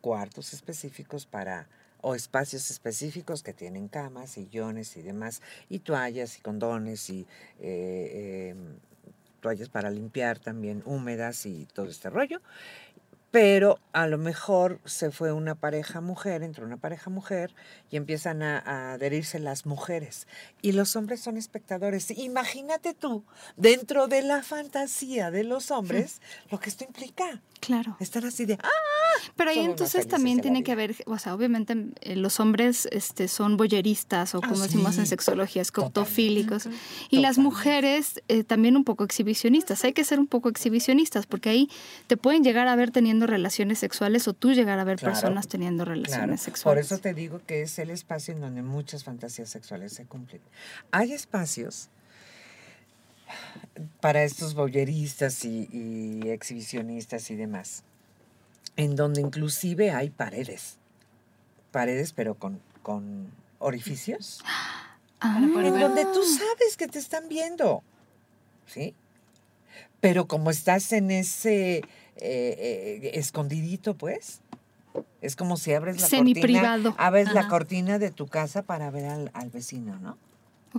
cuartos 0.00 0.54
específicos 0.54 1.26
para 1.26 1.68
o 2.02 2.14
espacios 2.14 2.70
específicos 2.70 3.42
que 3.42 3.52
tienen 3.52 3.88
camas, 3.88 4.30
sillones 4.30 4.96
y 4.96 5.02
demás, 5.02 5.42
y 5.68 5.80
toallas 5.80 6.38
y 6.38 6.40
condones 6.40 7.10
y 7.10 7.26
eh, 7.60 8.52
em, 8.52 8.78
toallas 9.40 9.68
para 9.68 9.90
limpiar 9.90 10.38
también 10.38 10.82
húmedas 10.84 11.46
y 11.46 11.66
todo 11.66 11.86
este 11.86 12.10
rollo. 12.10 12.40
Pero 13.30 13.78
a 13.92 14.08
lo 14.08 14.18
mejor 14.18 14.80
se 14.84 15.12
fue 15.12 15.32
una 15.32 15.54
pareja 15.54 16.00
mujer, 16.00 16.42
entró 16.42 16.66
una 16.66 16.78
pareja 16.78 17.10
mujer 17.10 17.54
y 17.88 17.96
empiezan 17.96 18.42
a, 18.42 18.58
a 18.58 18.94
adherirse 18.94 19.38
las 19.38 19.66
mujeres. 19.66 20.26
Y 20.62 20.72
los 20.72 20.96
hombres 20.96 21.20
son 21.20 21.36
espectadores. 21.36 22.10
Imagínate 22.10 22.92
tú, 22.92 23.24
dentro 23.56 24.08
de 24.08 24.22
la 24.22 24.42
fantasía 24.42 25.30
de 25.30 25.44
los 25.44 25.70
hombres, 25.70 26.20
lo 26.50 26.58
que 26.58 26.70
esto 26.70 26.82
implica. 26.82 27.40
Claro. 27.60 27.96
Estar 28.00 28.24
así 28.24 28.46
de, 28.46 28.54
¡ah! 28.54 28.68
Pero 29.36 29.50
ahí 29.50 29.56
Somos 29.56 29.70
entonces 29.72 30.08
también 30.08 30.40
tiene 30.40 30.62
que 30.62 30.72
haber, 30.72 30.96
o 31.06 31.18
sea, 31.18 31.34
obviamente 31.34 31.74
eh, 32.00 32.16
los 32.16 32.40
hombres 32.40 32.88
este, 32.90 33.28
son 33.28 33.56
boyeristas 33.58 34.34
o 34.34 34.40
Ah, 34.42 34.48
como 34.48 34.62
decimos 34.62 34.96
en 34.98 35.06
sexología, 35.06 35.60
escoptofílicos. 35.62 36.68
Y 37.10 37.18
las 37.18 37.36
mujeres 37.38 38.22
eh, 38.28 38.44
también 38.44 38.76
un 38.76 38.84
poco 38.84 39.04
exhibicionistas. 39.04 39.84
Hay 39.84 39.92
que 39.92 40.04
ser 40.04 40.18
un 40.18 40.26
poco 40.26 40.48
exhibicionistas 40.48 41.26
porque 41.26 41.50
ahí 41.50 41.68
te 42.06 42.16
pueden 42.16 42.42
llegar 42.42 42.66
a 42.66 42.76
ver 42.76 42.90
teniendo 42.90 43.26
relaciones 43.26 43.78
sexuales 43.78 44.26
o 44.26 44.32
tú 44.32 44.52
llegar 44.52 44.78
a 44.78 44.84
ver 44.84 44.96
Claro, 44.98 45.12
personas 45.12 45.46
teniendo 45.48 45.84
Claro, 45.84 46.00
relaciones 46.00 46.40
por 46.40 46.44
sexuales. 46.44 46.86
eso 46.86 46.98
te 46.98 47.12
digo 47.14 47.40
que 47.46 47.62
es 47.62 47.78
el 47.78 47.90
espacio 47.90 48.32
en 48.34 48.40
donde 48.40 48.62
muchas 48.62 49.04
fantasías 49.04 49.50
sexuales 49.50 49.92
se 49.92 50.06
cumplen. 50.06 50.40
Hay 50.92 51.12
espacios 51.12 51.90
para 54.00 54.24
estos 54.24 54.54
boyeristas 54.54 55.44
y, 55.44 55.68
y 55.72 56.30
exhibicionistas 56.30 57.30
y 57.30 57.36
demás, 57.36 57.84
en 58.76 58.96
donde 58.96 59.20
inclusive 59.20 59.90
hay 59.90 60.10
paredes, 60.10 60.76
paredes 61.70 62.12
pero 62.12 62.34
con, 62.34 62.60
con 62.82 63.30
orificios, 63.58 64.42
Ah, 65.20 65.38
en 65.38 65.78
donde 65.78 66.04
tú 66.06 66.22
sabes 66.24 66.78
que 66.78 66.88
te 66.88 66.98
están 66.98 67.28
viendo, 67.28 67.82
¿sí? 68.66 68.94
Pero 70.00 70.26
como 70.26 70.50
estás 70.50 70.92
en 70.92 71.10
ese 71.10 71.76
eh, 71.76 71.82
eh, 72.16 73.10
escondidito, 73.14 73.94
pues, 73.94 74.40
es 75.20 75.36
como 75.36 75.58
si 75.58 75.74
abres 75.74 76.00
la 76.00 76.08
cortina, 76.08 76.94
abres 76.96 77.32
la 77.34 77.48
cortina 77.48 77.98
de 77.98 78.10
tu 78.10 78.28
casa 78.28 78.62
para 78.62 78.90
ver 78.90 79.04
al, 79.04 79.30
al 79.34 79.50
vecino, 79.50 79.98
¿no? 79.98 80.16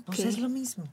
Pues 0.06 0.22
es 0.22 0.40
lo 0.40 0.50
mismo. 0.50 0.86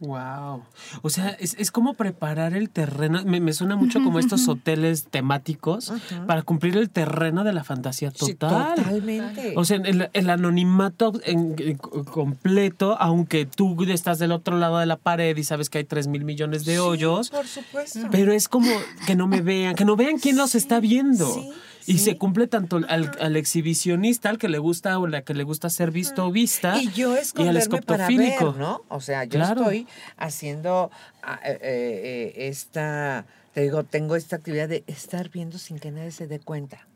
Wow. 0.00 0.62
O 1.02 1.10
sea, 1.10 1.28
es, 1.38 1.54
es 1.58 1.70
como 1.70 1.92
preparar 1.94 2.54
el 2.54 2.70
terreno. 2.70 3.22
Me, 3.24 3.38
me 3.38 3.52
suena 3.52 3.76
mucho 3.76 4.02
como 4.02 4.18
estos 4.18 4.48
hoteles 4.48 5.04
temáticos 5.04 5.92
para 6.26 6.40
cumplir 6.42 6.76
el 6.78 6.88
terreno 6.88 7.44
de 7.44 7.52
la 7.52 7.64
fantasía 7.64 8.10
Sí, 8.10 8.34
total. 8.34 8.76
totalmente. 8.76 9.52
O 9.56 9.64
sea, 9.66 9.76
el, 9.76 10.08
el 10.12 10.30
anonimato 10.30 11.12
en- 11.24 11.54
en- 11.58 11.76
completo, 11.78 12.96
aunque 12.98 13.44
tú 13.46 13.76
estás 13.84 14.18
del 14.18 14.32
otro 14.32 14.56
lado 14.58 14.78
de 14.78 14.86
la 14.86 14.96
pared 14.96 15.36
y 15.36 15.44
sabes 15.44 15.68
que 15.70 15.78
hay 15.78 15.84
3 15.84 16.06
mil 16.06 16.24
millones 16.24 16.64
de 16.64 16.72
Sí, 16.74 16.78
hoyos, 16.78 17.30
por 17.30 17.46
supuesto. 17.46 18.00
pero 18.10 18.32
es 18.32 18.48
como 18.48 18.70
que 19.06 19.14
no 19.14 19.26
me 19.26 19.42
vean, 19.42 19.74
que 19.74 19.84
no 19.84 19.96
vean 19.96 20.18
quién 20.18 20.36
los 20.36 20.54
está 20.54 20.80
viendo. 20.80 21.26
sí, 21.32 21.50
y 21.86 21.94
sí. 21.94 21.98
se 21.98 22.16
cumple 22.18 22.46
tanto 22.46 22.80
al, 22.88 23.10
al 23.20 23.36
exhibicionista, 23.36 24.28
al 24.30 24.38
que 24.38 24.48
le 24.48 24.58
gusta 24.58 24.98
o 24.98 25.06
la 25.06 25.22
que 25.22 25.34
le 25.34 25.44
gusta 25.44 25.70
ser 25.70 25.90
visto 25.90 26.26
o 26.26 26.30
vista, 26.30 26.80
Y 26.80 26.90
yo 26.92 27.14
y 27.14 27.16
al 27.16 27.18
esconderme 27.22 27.52
para 27.82 28.04
escoptofílico. 28.06 28.52
ver, 28.52 28.60
¿no? 28.60 28.82
O 28.88 29.00
sea, 29.00 29.24
yo 29.24 29.30
Claro. 29.38 29.62
estoy 29.62 29.86
haciendo 30.16 30.90
ah, 31.22 31.40
eh, 31.44 31.58
eh, 31.62 32.48
esta, 32.48 33.24
te 33.54 33.62
digo, 33.62 33.84
tengo 33.84 34.16
esta 34.16 34.36
actividad 34.36 34.68
de 34.68 34.84
estar 34.86 35.28
viendo 35.30 35.58
sin 35.58 35.78
que 35.78 35.90
nadie 35.90 36.10
se 36.10 36.26
dé 36.26 36.38
cuenta. 36.40 36.86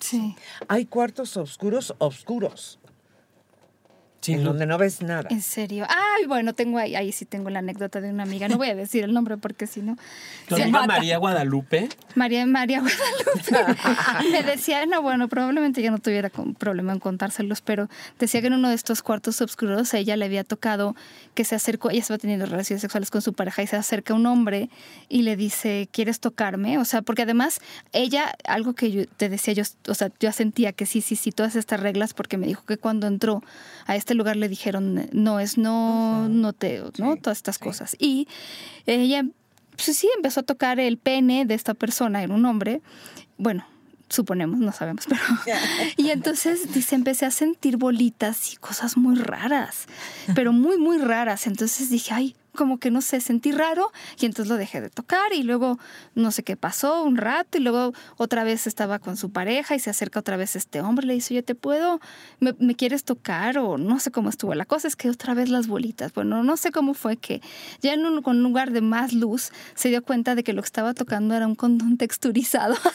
Sí. 0.00 0.36
Hay 0.68 0.84
cuartos 0.86 1.36
oscuros, 1.36 1.94
oscuros, 1.98 2.78
Sí, 4.20 4.32
en 4.32 4.42
lo- 4.44 4.50
donde 4.50 4.66
no 4.66 4.78
ves 4.78 5.00
nada. 5.02 5.28
En 5.30 5.42
serio. 5.42 5.86
Ay, 5.88 6.26
bueno, 6.26 6.52
tengo 6.54 6.78
ahí, 6.78 6.96
ahí 6.96 7.12
sí 7.12 7.24
tengo 7.24 7.50
la 7.50 7.60
anécdota 7.60 8.00
de 8.00 8.10
una 8.10 8.24
amiga. 8.24 8.48
No 8.48 8.56
voy 8.56 8.68
a 8.68 8.74
decir 8.74 9.04
el 9.04 9.12
nombre 9.14 9.36
porque 9.36 9.66
si 9.66 9.80
no. 9.80 9.96
tu 10.48 10.56
se 10.56 10.62
amiga. 10.64 10.86
María 10.86 11.18
Guadalupe. 11.18 11.88
María 12.16 12.44
María 12.46 12.80
Guadalupe 12.80 13.82
me 14.32 14.42
decía, 14.42 14.84
no, 14.86 15.02
bueno, 15.02 15.28
probablemente 15.28 15.82
yo 15.82 15.90
no 15.90 15.98
tuviera 15.98 16.30
problema 16.58 16.92
en 16.92 16.98
contárselos, 16.98 17.60
pero 17.60 17.88
decía 18.18 18.40
que 18.40 18.48
en 18.48 18.54
uno 18.54 18.68
de 18.68 18.74
estos 18.74 19.02
cuartos 19.02 19.40
oscuros 19.40 19.94
a 19.94 19.98
ella 19.98 20.16
le 20.16 20.24
había 20.24 20.44
tocado 20.44 20.96
que 21.34 21.44
se 21.44 21.54
acercó, 21.54 21.90
ella 21.90 22.00
estaba 22.00 22.18
teniendo 22.18 22.46
relaciones 22.46 22.80
sexuales 22.80 23.10
con 23.10 23.22
su 23.22 23.32
pareja 23.34 23.62
y 23.62 23.66
se 23.68 23.76
acerca 23.76 24.14
un 24.14 24.26
hombre 24.26 24.68
y 25.08 25.22
le 25.22 25.36
dice, 25.36 25.88
¿quieres 25.92 26.18
tocarme? 26.20 26.78
O 26.78 26.84
sea, 26.84 27.02
porque 27.02 27.22
además 27.22 27.60
ella, 27.92 28.34
algo 28.44 28.74
que 28.74 28.90
yo 28.90 29.06
te 29.06 29.28
decía, 29.28 29.54
yo, 29.54 29.62
o 29.86 29.94
sea, 29.94 30.10
yo 30.18 30.32
sentía 30.32 30.72
que 30.72 30.86
sí, 30.86 31.00
sí, 31.00 31.14
sí, 31.16 31.30
todas 31.30 31.54
estas 31.56 31.80
reglas, 31.80 32.14
porque 32.14 32.36
me 32.36 32.46
dijo 32.46 32.64
que 32.64 32.76
cuando 32.78 33.06
entró 33.06 33.42
a 33.86 33.94
este 33.96 34.07
lugar 34.14 34.36
le 34.36 34.48
dijeron, 34.48 35.08
no 35.12 35.40
es 35.40 35.58
no, 35.58 36.28
no 36.28 36.52
te, 36.52 36.82
¿no? 36.98 37.14
Sí, 37.14 37.20
Todas 37.20 37.38
estas 37.38 37.56
sí. 37.56 37.64
cosas. 37.64 37.96
Y 37.98 38.28
ella 38.86 39.24
pues 39.84 39.96
sí, 39.96 40.08
empezó 40.16 40.40
a 40.40 40.42
tocar 40.42 40.80
el 40.80 40.98
pene 40.98 41.44
de 41.44 41.54
esta 41.54 41.72
persona, 41.72 42.22
era 42.22 42.34
un 42.34 42.44
hombre. 42.46 42.82
Bueno, 43.36 43.64
suponemos, 44.08 44.58
no 44.58 44.72
sabemos, 44.72 45.04
pero... 45.08 45.20
Y 45.96 46.10
entonces 46.10 46.72
dice, 46.74 46.96
empecé 46.96 47.26
a 47.26 47.30
sentir 47.30 47.76
bolitas 47.76 48.52
y 48.52 48.56
cosas 48.56 48.96
muy 48.96 49.14
raras, 49.16 49.86
pero 50.34 50.52
muy, 50.52 50.78
muy 50.78 50.98
raras. 50.98 51.46
Entonces 51.46 51.90
dije, 51.90 52.12
ay, 52.12 52.36
como 52.58 52.78
que 52.78 52.90
no 52.90 53.00
sé, 53.00 53.20
sentí 53.20 53.52
raro 53.52 53.92
y 54.18 54.26
entonces 54.26 54.50
lo 54.50 54.56
dejé 54.56 54.80
de 54.80 54.90
tocar 54.90 55.32
y 55.32 55.44
luego 55.44 55.78
no 56.16 56.32
sé 56.32 56.42
qué 56.42 56.56
pasó 56.56 57.04
un 57.04 57.16
rato 57.16 57.56
y 57.58 57.60
luego 57.60 57.94
otra 58.16 58.42
vez 58.42 58.66
estaba 58.66 58.98
con 58.98 59.16
su 59.16 59.30
pareja 59.30 59.76
y 59.76 59.78
se 59.78 59.90
acerca 59.90 60.18
otra 60.18 60.36
vez 60.36 60.56
este 60.56 60.80
hombre 60.80 61.06
le 61.06 61.14
dice, 61.14 61.34
yo 61.34 61.44
te 61.44 61.54
puedo, 61.54 62.00
me, 62.40 62.74
quieres 62.74 63.04
tocar 63.04 63.58
o 63.58 63.78
no 63.78 64.00
sé 64.00 64.10
cómo 64.10 64.28
estuvo. 64.28 64.54
La 64.54 64.64
cosa 64.64 64.88
es 64.88 64.96
que 64.96 65.08
otra 65.08 65.34
vez 65.34 65.48
las 65.50 65.68
bolitas, 65.68 66.12
bueno, 66.12 66.42
no 66.42 66.56
sé 66.56 66.72
cómo 66.72 66.94
fue 66.94 67.16
que 67.16 67.40
ya 67.80 67.92
en 67.92 68.04
un 68.04 68.42
lugar 68.42 68.72
de 68.72 68.80
más 68.80 69.12
luz 69.12 69.52
se 69.74 69.88
dio 69.90 70.02
cuenta 70.02 70.34
de 70.34 70.42
que 70.42 70.52
lo 70.52 70.60
que 70.62 70.66
estaba 70.66 70.94
tocando 70.94 71.34
era 71.36 71.46
un 71.46 71.54
condón 71.54 71.96
texturizado. 71.96 72.74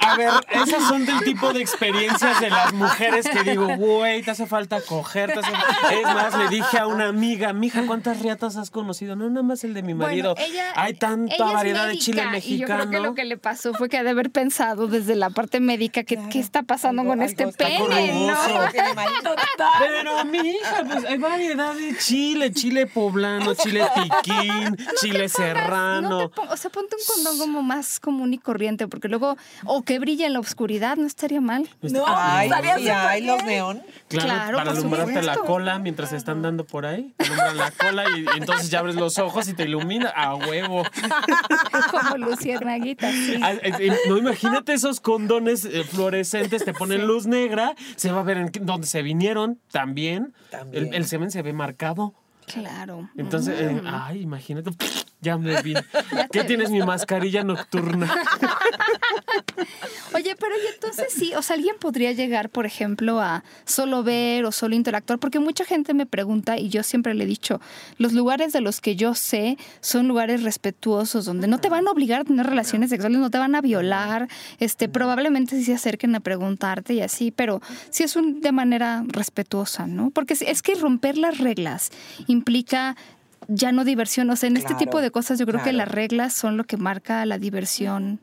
A 0.00 0.16
ver, 0.16 0.30
esas 0.50 0.84
son 0.88 1.04
del 1.04 1.20
tipo 1.20 1.52
de 1.52 1.60
experiencias 1.60 2.40
de 2.40 2.48
las 2.50 2.72
mujeres 2.72 3.28
que 3.28 3.42
digo, 3.42 3.66
güey, 3.76 4.22
te 4.22 4.30
hace 4.30 4.46
falta 4.46 4.80
coger. 4.80 5.32
te 5.32 5.40
hace- 5.40 5.52
Es 6.00 6.02
más, 6.04 6.34
le 6.36 6.48
dije 6.48 6.78
a 6.78 6.86
una 6.86 7.08
amiga, 7.08 7.52
mija, 7.58 7.84
¿cuántas 7.86 8.20
riatas 8.20 8.56
has 8.56 8.70
conocido? 8.70 9.16
No, 9.16 9.28
nada 9.28 9.42
más 9.42 9.62
el 9.64 9.74
de 9.74 9.82
mi 9.82 9.94
marido. 9.94 10.34
Bueno, 10.34 10.50
ella- 10.52 10.72
Hay 10.76 10.94
tanta 10.94 11.34
ella 11.34 11.46
es 11.48 11.52
variedad 11.52 11.86
de 11.88 11.98
chile 11.98 12.22
médica, 12.26 12.38
Y 12.38 12.58
yo 12.58 12.66
mexicano. 12.68 12.78
creo 12.88 12.90
que 12.90 13.06
lo 13.08 13.14
que 13.14 13.24
le 13.24 13.36
pasó 13.36 13.74
fue 13.74 13.88
que 13.88 13.98
ha 13.98 14.02
de 14.02 14.10
haber 14.10 14.30
pensado 14.30 14.86
desde 14.86 15.14
la 15.16 15.30
parte 15.30 15.60
médica 15.60 16.04
que 16.04 16.14
Claro, 16.16 16.30
qué 16.30 16.38
está 16.40 16.62
pasando 16.62 17.02
algo- 17.02 17.12
con 17.12 17.22
este 17.22 17.42
algo 17.44 17.50
está 17.50 17.66
pene. 17.66 18.26
¿no? 18.26 18.34
Pero 19.78 20.24
mi 20.24 20.38
hija, 20.38 20.84
pues 20.90 21.04
hay 21.04 21.18
variedad 21.18 21.74
de 21.74 21.96
chile, 21.98 22.52
chile 22.52 22.86
poblano, 22.86 23.54
chile 23.54 23.84
piquín, 23.94 24.76
chile 25.00 25.22
No 25.24 25.28
serrano. 25.28 26.30
o 26.50 26.56
sea, 26.56 26.70
ponte 26.70 26.96
un 26.96 27.02
condón 27.14 27.38
como 27.38 27.62
más 27.62 28.00
común 28.00 28.32
y 28.34 28.38
corriente, 28.38 28.88
porque 28.88 29.08
luego, 29.08 29.36
o 29.64 29.82
que 29.82 29.98
brilla 29.98 30.26
en 30.26 30.32
la 30.34 30.40
oscuridad, 30.40 30.96
no 30.96 31.06
estaría 31.06 31.40
mal. 31.40 31.68
No, 31.82 32.04
Ay, 32.06 32.48
estaría 32.48 32.78
y 32.78 32.88
hay 32.88 33.22
los 33.24 33.42
neón. 33.44 33.82
Claro, 34.08 34.26
Claro, 34.28 34.58
para 34.58 34.70
alumbrarte 34.72 35.22
la 35.22 35.36
cola 35.36 35.78
mientras 35.78 36.10
se 36.10 36.16
están 36.16 36.42
dando 36.42 36.64
por 36.64 36.86
ahí. 36.86 37.12
La 37.54 37.70
cola 37.70 38.04
y, 38.16 38.20
y 38.22 38.38
entonces 38.38 38.70
ya 38.70 38.80
abres 38.80 38.94
los 38.94 39.18
ojos 39.18 39.48
y 39.48 39.54
te 39.54 39.64
ilumina. 39.64 40.08
A 40.08 40.34
huevo. 40.34 40.82
como 41.90 42.16
luciernaguita, 42.18 43.10
sí. 43.10 43.40
Ah, 43.42 43.54
No, 44.08 44.16
imagínate 44.18 44.72
esos 44.72 45.00
condones 45.00 45.64
eh, 45.64 45.84
fluorescentes, 45.84 46.64
te 46.64 46.72
ponen 46.72 47.06
luz 47.06 47.26
negra, 47.26 47.74
se 47.96 48.12
va 48.12 48.20
a 48.20 48.24
ver 48.24 48.38
en 48.38 48.50
dónde 48.62 48.86
se 48.86 49.02
vinieron 49.02 49.58
también. 49.70 50.34
También. 50.50 50.86
El, 50.88 50.94
el 50.94 51.06
semen 51.06 51.30
se 51.30 51.42
ve 51.42 51.52
marcado. 51.52 52.14
Claro. 52.46 53.10
Entonces, 53.16 53.60
eh, 53.60 53.82
ay, 53.84 54.22
imagínate, 54.22 54.70
ya 55.20 55.36
me 55.36 55.60
vi. 55.62 55.74
¿Qué 56.32 56.44
tienes 56.44 56.70
mi 56.70 56.82
mascarilla 56.82 57.44
nocturna? 57.44 58.10
Oye, 60.14 60.34
pero 60.38 60.54
y 60.56 60.74
entonces 60.74 61.06
sí, 61.12 61.32
o 61.34 61.42
sea, 61.42 61.56
alguien 61.56 61.76
podría 61.78 62.12
llegar, 62.12 62.50
por 62.50 62.66
ejemplo, 62.66 63.20
a 63.20 63.44
solo 63.64 64.02
ver 64.02 64.44
o 64.44 64.52
solo 64.52 64.74
interactuar, 64.74 65.18
porque 65.18 65.38
mucha 65.38 65.64
gente 65.64 65.94
me 65.94 66.06
pregunta 66.06 66.58
y 66.58 66.68
yo 66.68 66.82
siempre 66.82 67.14
le 67.14 67.24
he 67.24 67.26
dicho, 67.26 67.60
los 67.98 68.12
lugares 68.12 68.52
de 68.52 68.60
los 68.60 68.80
que 68.80 68.96
yo 68.96 69.14
sé 69.14 69.56
son 69.80 70.08
lugares 70.08 70.42
respetuosos, 70.42 71.24
donde 71.24 71.46
no 71.48 71.58
te 71.58 71.68
van 71.68 71.86
a 71.86 71.90
obligar 71.90 72.22
a 72.22 72.24
tener 72.24 72.46
relaciones 72.46 72.90
sexuales, 72.90 73.18
no 73.18 73.30
te 73.30 73.38
van 73.38 73.54
a 73.54 73.60
violar, 73.60 74.28
este, 74.60 74.88
probablemente 74.88 75.56
sí 75.56 75.64
se 75.64 75.74
acerquen 75.74 76.14
a 76.14 76.20
preguntarte 76.20 76.94
y 76.94 77.00
así, 77.00 77.30
pero 77.30 77.60
sí 77.90 78.02
es 78.04 78.16
un, 78.16 78.40
de 78.40 78.52
manera 78.52 79.04
respetuosa, 79.08 79.86
¿no? 79.86 80.10
Porque 80.10 80.34
es- 80.34 80.42
es 80.42 80.62
que 80.62 80.74
romper 80.74 81.18
las 81.18 81.38
reglas 81.38 81.90
implica 82.26 82.96
ya 83.46 83.72
no 83.72 83.84
diversión. 83.84 84.28
O 84.30 84.36
sea, 84.36 84.48
en 84.48 84.56
este 84.56 84.74
tipo 84.74 85.00
de 85.00 85.10
cosas 85.10 85.38
yo 85.38 85.46
creo 85.46 85.62
que 85.62 85.72
las 85.72 85.88
reglas 85.88 86.32
son 86.32 86.56
lo 86.56 86.64
que 86.64 86.76
marca 86.76 87.24
la 87.26 87.38
diversión, 87.38 88.20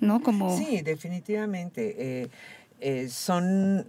¿no? 0.00 0.22
Como... 0.22 0.56
Sí, 0.56 0.82
definitivamente. 0.82 1.94
Eh, 1.98 2.30
eh, 2.80 3.08
son, 3.08 3.86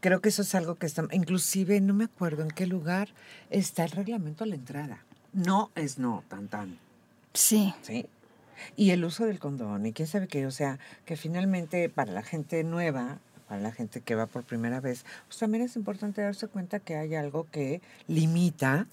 creo 0.00 0.20
que 0.20 0.28
eso 0.28 0.42
es 0.42 0.54
algo 0.54 0.76
que 0.76 0.86
está, 0.86 1.06
inclusive 1.12 1.80
no 1.80 1.94
me 1.94 2.04
acuerdo 2.04 2.42
en 2.42 2.48
qué 2.48 2.66
lugar 2.66 3.08
está 3.50 3.84
el 3.84 3.90
reglamento 3.90 4.44
a 4.44 4.46
la 4.46 4.54
entrada. 4.54 5.04
No 5.32 5.70
es 5.74 5.98
no, 5.98 6.22
tan 6.28 6.48
tan, 6.48 6.78
Sí. 7.32 7.74
¿sí? 7.82 8.06
Y 8.76 8.90
el 8.90 9.04
uso 9.04 9.26
del 9.26 9.40
condón, 9.40 9.84
y 9.84 9.92
quién 9.92 10.06
sabe 10.06 10.28
qué, 10.28 10.46
o 10.46 10.52
sea, 10.52 10.78
que 11.04 11.16
finalmente 11.16 11.88
para 11.88 12.12
la 12.12 12.22
gente 12.22 12.62
nueva, 12.62 13.18
para 13.48 13.60
la 13.60 13.72
gente 13.72 14.00
que 14.00 14.14
va 14.14 14.26
por 14.26 14.44
primera 14.44 14.80
vez, 14.80 15.04
pues 15.26 15.38
también 15.38 15.64
es 15.64 15.74
importante 15.74 16.22
darse 16.22 16.46
cuenta 16.46 16.78
que 16.78 16.96
hay 16.96 17.16
algo 17.16 17.48
que 17.50 17.82
limita 18.06 18.86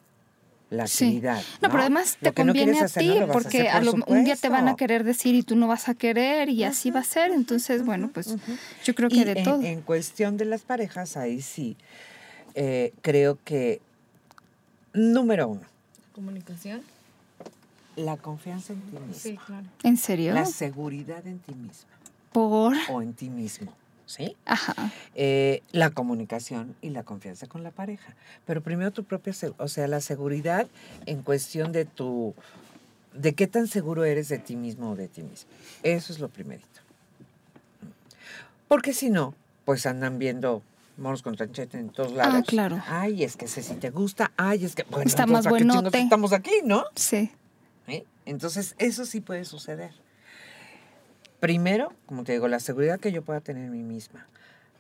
la 0.72 0.88
Sí. 0.88 1.06
actividad. 1.06 1.44
No, 1.62 1.70
pero 1.70 1.82
además 1.82 2.18
Lo 2.22 2.32
te 2.34 2.44
no 2.44 2.48
conviene 2.54 2.80
a 2.80 2.86
hacer, 2.86 3.04
ti 3.04 3.20
no 3.20 3.26
a 3.26 3.28
porque 3.28 3.70
a 3.70 3.82
lo- 3.82 3.94
un 4.08 4.24
día 4.24 4.36
te 4.38 4.50
van 4.50 4.68
a 4.70 4.76
querer 4.76 5.04
decir 5.04 5.36
y 5.36 5.44
tú 5.44 5.56
no 5.56 5.68
vas 5.68 5.88
a 5.90 5.94
querer 5.96 6.50
y 6.50 6.64
así 6.64 6.90
va 6.92 7.02
a 7.02 7.04
ser. 7.04 7.32
Entonces, 7.32 7.86
bueno, 7.86 8.10
pues 8.12 8.36
yo 8.84 8.96
creo 8.96 9.10
que 9.10 9.18
Y 9.18 9.24
de 9.26 9.34
en, 9.34 9.44
todo. 9.44 9.62
en 9.62 9.82
cuestión 9.82 10.38
de 10.38 10.46
las 10.46 10.62
parejas, 10.62 11.18
ahí 11.18 11.42
sí, 11.42 11.76
eh, 12.56 12.94
creo 13.02 13.38
que, 13.44 13.82
número 14.94 15.48
uno, 15.50 15.62
Comunicación. 16.14 16.82
la 17.98 18.18
confianza 18.18 18.74
en 18.74 18.82
ti 18.82 18.92
mismo. 18.98 19.14
Sí, 19.14 19.38
claro. 19.46 19.66
¿En 19.84 19.98
serio? 19.98 20.34
La 20.34 20.46
seguridad 20.46 21.26
en 21.28 21.40
ti 21.40 21.54
misma 21.54 21.90
Por... 22.32 22.76
o 22.90 23.02
en 23.02 23.14
ti 23.14 23.30
mismo, 23.30 23.74
¿sí? 24.12 24.36
Ajá. 24.46 24.92
Eh, 25.16 25.64
la 25.72 25.90
comunicación 25.90 26.76
y 26.82 26.90
la 26.90 27.04
confianza 27.04 27.48
con 27.48 27.64
la 27.64 27.72
pareja. 27.72 28.16
Pero 28.46 28.62
primero 28.62 28.92
tu 28.92 29.04
propia, 29.04 29.34
o 29.58 29.68
sea, 29.68 29.88
la 29.88 30.02
seguridad 30.02 30.68
en 31.06 31.22
cuestión 31.22 31.72
de 31.72 31.86
tu, 31.86 32.36
de 33.14 33.34
qué 33.34 33.48
tan 33.48 33.68
seguro 33.68 34.04
eres 34.04 34.30
de 34.30 34.38
ti 34.38 34.56
mismo 34.56 34.92
o 34.92 34.96
de 34.96 35.08
ti 35.08 35.24
mismo. 35.24 35.50
Eso 35.84 36.14
es 36.14 36.20
lo 36.20 36.30
primerito. 36.30 36.68
Porque 38.68 38.94
si 38.94 39.10
no, 39.10 39.34
pues 39.66 39.86
andan 39.86 40.20
viendo 40.20 40.62
monos 40.98 41.22
con 41.22 41.36
tranchete 41.36 41.80
en 41.80 41.90
todos 41.90 42.14
lados. 42.14 42.36
Ah, 42.38 42.44
claro. 42.46 42.82
Ay, 42.88 43.24
es 43.24 43.36
que 43.36 43.46
ese 43.46 43.64
sí 43.64 43.76
te 43.76 43.90
gusta. 43.90 44.32
Ay, 44.38 44.66
es 44.66 44.76
que, 44.76 44.84
bueno, 44.84 45.06
Está 45.06 45.24
entonces, 45.24 45.34
más 45.34 45.44
¿para 45.46 45.56
qué 45.56 45.62
chingados 45.64 45.82
buenote. 45.84 46.02
Estamos 46.02 46.34
aquí, 46.34 46.52
¿no? 46.64 46.84
Sí. 46.96 47.32
¿eh? 47.88 48.06
Entonces, 48.26 48.76
eso 48.78 49.06
sí 49.06 49.20
puede 49.20 49.46
suceder. 49.46 49.92
Primero, 51.42 51.92
como 52.06 52.24
te 52.24 52.32
digo, 52.34 52.48
la 52.48 52.60
seguridad 52.60 53.00
que 53.00 53.12
yo 53.12 53.24
pueda 53.24 53.42
tener 53.42 53.66
en 53.66 53.72
mí 53.72 53.82
misma, 53.84 54.28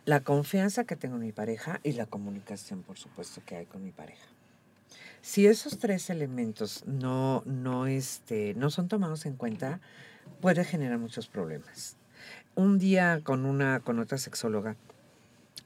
la 0.05 0.19
confianza 0.21 0.83
que 0.83 0.95
tengo 0.95 1.15
en 1.15 1.23
mi 1.23 1.31
pareja 1.31 1.79
y 1.83 1.93
la 1.93 2.05
comunicación, 2.05 2.83
por 2.83 2.97
supuesto, 2.99 3.41
que 3.45 3.55
hay 3.57 3.65
con 3.65 3.83
mi 3.83 3.91
pareja. 3.91 4.27
Si 5.21 5.47
esos 5.47 5.79
tres 5.79 6.09
elementos 6.11 6.83
no, 6.85 7.41
no, 7.45 7.87
este, 7.87 8.53
no 8.55 8.69
son 8.69 8.87
tomados 8.87 9.25
en 9.25 9.35
cuenta, 9.37 9.79
puede 10.39 10.63
generar 10.63 10.99
muchos 10.99 11.27
problemas. 11.27 11.97
Un 12.55 12.77
día 12.77 13.21
con 13.23 13.45
una, 13.47 13.79
con 13.79 13.97
otra 13.99 14.19
sexóloga, 14.19 14.75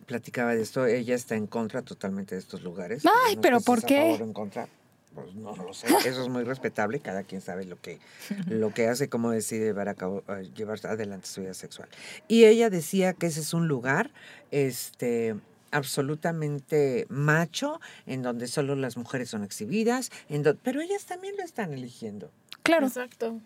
platicaba 0.06 0.56
de 0.56 0.62
esto, 0.62 0.86
ella 0.86 1.16
está 1.16 1.36
en 1.36 1.48
contra 1.48 1.82
totalmente 1.82 2.36
de 2.36 2.40
estos 2.40 2.64
lugares. 2.64 3.04
Ay, 3.28 3.36
No 3.36 3.42
pero 3.42 3.60
¿por 3.60 3.80
a 3.80 3.82
qué? 3.82 3.98
favor 4.02 4.22
en 4.22 4.34
contra. 4.34 4.68
Pues 5.16 5.34
no 5.34 5.56
lo 5.56 5.74
sé, 5.74 5.88
eso 6.06 6.22
es 6.24 6.30
muy 6.30 6.44
respetable, 6.44 7.00
cada 7.00 7.24
quien 7.24 7.40
sabe 7.42 7.64
lo 7.66 7.80
que, 7.82 8.00
lo 8.48 8.74
que 8.74 8.88
hace, 8.88 9.08
cómo 9.10 9.32
decide 9.32 9.66
llevar, 9.66 9.88
a 9.90 9.96
cabo, 9.96 10.24
eh, 10.28 10.50
llevar 10.56 10.78
adelante 10.86 11.26
su 11.28 11.42
vida 11.42 11.54
sexual. 11.54 11.88
Y 12.28 12.44
ella 12.46 12.70
decía 12.70 13.14
que 13.14 13.28
ese 13.28 13.40
es 13.40 13.54
un 13.54 13.68
lugar 13.70 14.12
este, 14.52 15.36
absolutamente 15.72 17.06
macho, 17.10 17.80
en 18.06 18.22
donde 18.22 18.48
solo 18.48 18.76
las 18.76 18.98
mujeres 18.98 19.30
son 19.30 19.44
exhibidas, 19.44 20.12
en 20.30 20.44
do- 20.44 20.58
pero 20.62 20.82
ellas 20.82 21.06
también 21.06 21.36
lo 21.38 21.44
están 21.44 21.74
eligiendo. 21.74 22.32
Claro. 22.64 22.88
Exacto. 22.88 23.40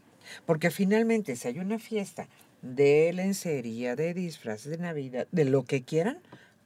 Porque 0.45 0.71
finalmente, 0.71 1.35
si 1.35 1.47
hay 1.47 1.59
una 1.59 1.79
fiesta 1.79 2.27
de 2.61 3.11
lencería, 3.13 3.95
de 3.95 4.13
disfraces 4.13 4.69
de 4.71 4.77
Navidad, 4.77 5.27
de 5.31 5.45
lo 5.45 5.63
que 5.63 5.83
quieran, 5.83 6.19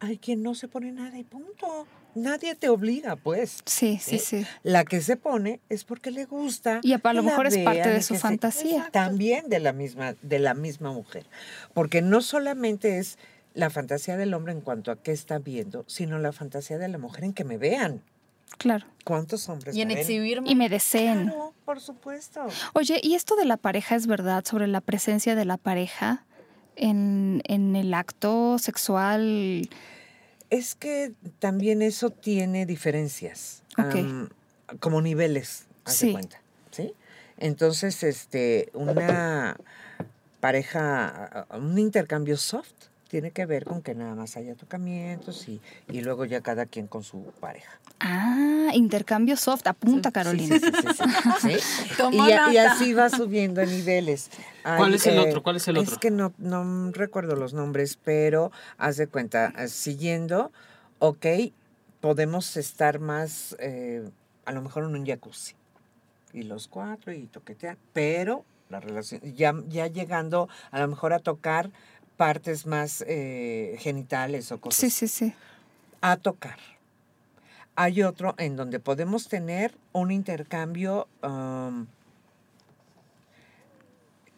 hay 0.04 0.18
quien 0.18 0.44
no 0.44 0.54
se 0.56 0.68
pone 0.68 0.92
nada 0.92 1.18
y 1.18 1.24
punto. 1.24 1.88
Nadie 2.16 2.54
te 2.56 2.70
obliga, 2.70 3.16
pues. 3.16 3.60
Sí, 3.66 3.98
sí, 4.02 4.20
¿sí? 4.20 4.44
sí. 4.44 4.48
La 4.62 4.86
que 4.86 5.02
se 5.02 5.16
pone 5.18 5.60
es 5.70 5.84
porque 5.84 6.12
le 6.12 6.26
gusta. 6.26 6.80
Y 6.84 6.94
a 6.94 7.14
lo 7.14 7.24
mejor 7.24 7.48
es 7.48 7.58
parte 7.60 7.90
de 7.90 8.02
su 8.04 8.14
se- 8.16 8.20
fantasía. 8.20 8.90
También 8.92 9.50
de 9.50 9.60
la 9.60 9.74
misma, 9.74 10.16
de 10.22 10.38
la 10.40 10.54
misma 10.54 10.92
mujer. 10.92 11.26
Porque 11.74 12.02
no 12.04 12.22
solamente 12.22 13.00
es 13.00 13.18
la 13.56 13.70
fantasía 13.70 14.16
del 14.18 14.34
hombre 14.34 14.52
en 14.54 14.62
cuanto 14.62 14.92
a 14.92 15.02
qué 15.02 15.12
está 15.12 15.40
viendo, 15.40 15.86
sino 15.88 16.20
la 16.20 16.32
fantasía 16.32 16.78
de 16.78 16.88
la 16.88 16.98
mujer 17.00 17.24
en 17.24 17.34
que 17.34 17.44
me 17.44 17.58
vean. 17.58 18.02
Claro. 18.60 18.86
¿Cuántos 19.04 19.50
hombres 19.50 19.76
Y 19.76 19.82
en 19.82 19.88
me 19.88 19.96
ven? 19.96 20.02
exhibirme. 20.02 20.50
Y 20.52 20.54
me 20.56 20.70
deseen. 20.70 21.24
Claro, 21.30 21.54
por 21.66 21.80
supuesto. 21.82 22.46
Oye, 22.74 23.00
¿y 23.02 23.16
esto 23.16 23.36
de 23.36 23.46
la 23.46 23.58
pareja 23.58 23.96
es 23.96 24.06
verdad 24.06 24.44
sobre 24.46 24.68
la 24.68 24.82
presencia 24.82 25.34
de 25.34 25.46
la 25.46 25.58
pareja 25.58 26.26
en, 26.76 27.42
en 27.48 27.76
el 27.76 27.94
acto 27.96 28.60
sexual? 28.60 29.68
Es 30.54 30.76
que 30.76 31.14
también 31.40 31.82
eso 31.82 32.12
tiene 32.12 32.68
diferencias, 32.68 33.64
como 34.80 35.02
niveles, 35.02 35.66
haz 35.84 36.00
de 36.02 36.12
cuenta, 36.12 36.44
¿sí? 36.70 36.94
Entonces, 37.40 38.04
este, 38.04 38.70
una 38.74 39.58
pareja, 40.40 41.48
un 41.56 41.80
intercambio 41.80 42.38
soft 42.38 42.93
tiene 43.14 43.30
que 43.30 43.46
ver 43.46 43.64
con 43.64 43.84
que 43.84 43.94
nada 43.94 44.16
más 44.16 44.38
haya 44.38 44.56
tocamientos 44.56 45.48
y, 45.48 45.62
y 45.88 46.02
luego 46.02 46.26
ya 46.26 46.42
cada 46.42 46.66
quien 46.66 46.88
con 46.88 47.04
su 47.04 47.22
pareja. 47.40 47.80
Ah, 48.00 48.72
intercambio 48.74 49.38
soft. 49.38 49.68
Apunta, 49.68 50.10
Carolina. 50.12 50.58
Sí, 50.58 50.72
sí, 50.72 50.72
sí, 50.82 51.04
sí, 51.40 51.60
sí. 51.60 51.94
Tomó 51.98 52.28
Y, 52.28 52.32
a- 52.32 52.72
así 52.72 52.92
va 52.96 53.12
subiendo 53.12 53.62
en 53.62 53.70
niveles. 53.70 54.32
¿Cuál 54.64 54.90
Hay, 54.90 54.96
es 54.96 55.06
el 55.06 55.20
eh, 55.20 55.30
otro? 55.30 55.44
¿Cuál 55.44 55.58
es 55.58 55.68
el 55.68 55.78
otro? 55.78 55.94
Es 55.94 56.00
que 56.00 56.10
no, 56.10 56.34
no 56.40 56.90
recuerdo 56.92 57.36
los 57.36 57.54
nombres, 57.54 58.00
pero 58.04 58.52
haz 58.80 58.98
de 58.98 59.06
cuenta, 59.06 59.54
eh, 59.60 59.68
siguiendo, 59.68 60.52
ok, 60.98 61.28
podemos 62.02 62.58
estar 62.58 62.98
más, 62.98 63.56
eh, 63.60 64.10
a 64.46 64.52
lo 64.54 64.64
mejor 64.64 64.86
en 64.86 64.96
un 64.96 65.06
jacuzzi. 65.06 65.54
Y 66.34 66.42
los 66.42 66.68
cuatro 66.68 67.14
y 67.14 67.28
toquetear, 67.28 67.78
pero 67.94 68.44
la 68.70 68.80
relación, 68.80 69.22
ya, 69.36 69.54
ya 69.68 69.86
llegando 69.86 70.50
a 70.72 70.80
lo 70.80 70.88
mejor 70.88 71.14
a 71.14 71.20
tocar 71.20 71.70
partes 72.18 72.66
más 72.66 73.04
eh, 73.08 73.76
genitales 73.80 74.52
o 74.52 74.60
cosas 74.62 74.80
Sí, 74.80 74.90
sí, 74.90 75.08
sí. 75.08 75.34
a 76.02 76.18
tocar. 76.18 76.58
Hay 77.76 78.04
otro 78.04 78.36
en 78.38 78.56
donde 78.56 78.80
podemos 78.80 79.28
tener 79.28 79.76
un 79.94 80.12
intercambio, 80.12 81.08
um, 81.24 81.88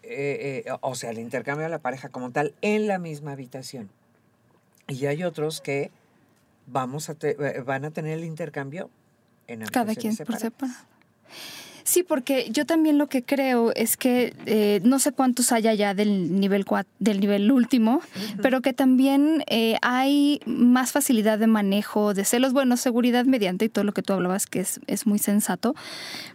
eh, 0.03 0.63
eh, 0.65 0.71
o 0.81 0.95
sea, 0.95 1.09
el 1.09 1.19
intercambio 1.19 1.63
de 1.65 1.69
la 1.69 1.79
pareja 1.79 2.09
como 2.09 2.31
tal 2.31 2.53
en 2.61 2.87
la 2.87 2.97
misma 2.99 3.31
habitación. 3.33 3.89
Y 4.87 5.05
hay 5.07 5.23
otros 5.23 5.61
que 5.61 5.91
vamos 6.67 7.09
a 7.09 7.15
te- 7.15 7.33
van 7.61 7.85
a 7.85 7.91
tener 7.91 8.19
el 8.19 8.23
intercambio 8.25 8.89
en 9.47 9.59
Cada 9.65 9.93
quien 9.95 10.13
habitaciones 10.13 10.17
por 10.27 10.37
separadas. 10.37 10.41
separado. 10.41 10.95
Sí, 11.85 12.01
porque 12.01 12.49
yo 12.49 12.65
también 12.65 12.97
lo 12.97 13.07
que 13.09 13.23
creo 13.23 13.71
es 13.75 13.95
que 13.95 14.33
eh, 14.47 14.81
no 14.83 14.97
sé 14.97 15.11
cuántos 15.11 15.51
haya 15.51 15.71
ya 15.75 15.93
del 15.93 16.39
nivel 16.39 16.65
del 16.97 17.19
nivel 17.19 17.51
último, 17.51 18.01
pero 18.41 18.61
que 18.61 18.73
también 18.73 19.43
eh, 19.45 19.77
hay 19.83 20.41
más 20.47 20.91
facilidad 20.91 21.37
de 21.37 21.45
manejo 21.45 22.15
de 22.15 22.25
celos, 22.25 22.53
bueno, 22.53 22.75
seguridad 22.75 23.25
mediante 23.25 23.65
y 23.65 23.69
todo 23.69 23.83
lo 23.83 23.93
que 23.93 24.01
tú 24.01 24.13
hablabas 24.13 24.47
que 24.47 24.61
es, 24.61 24.79
es 24.87 25.05
muy 25.05 25.19
sensato, 25.19 25.75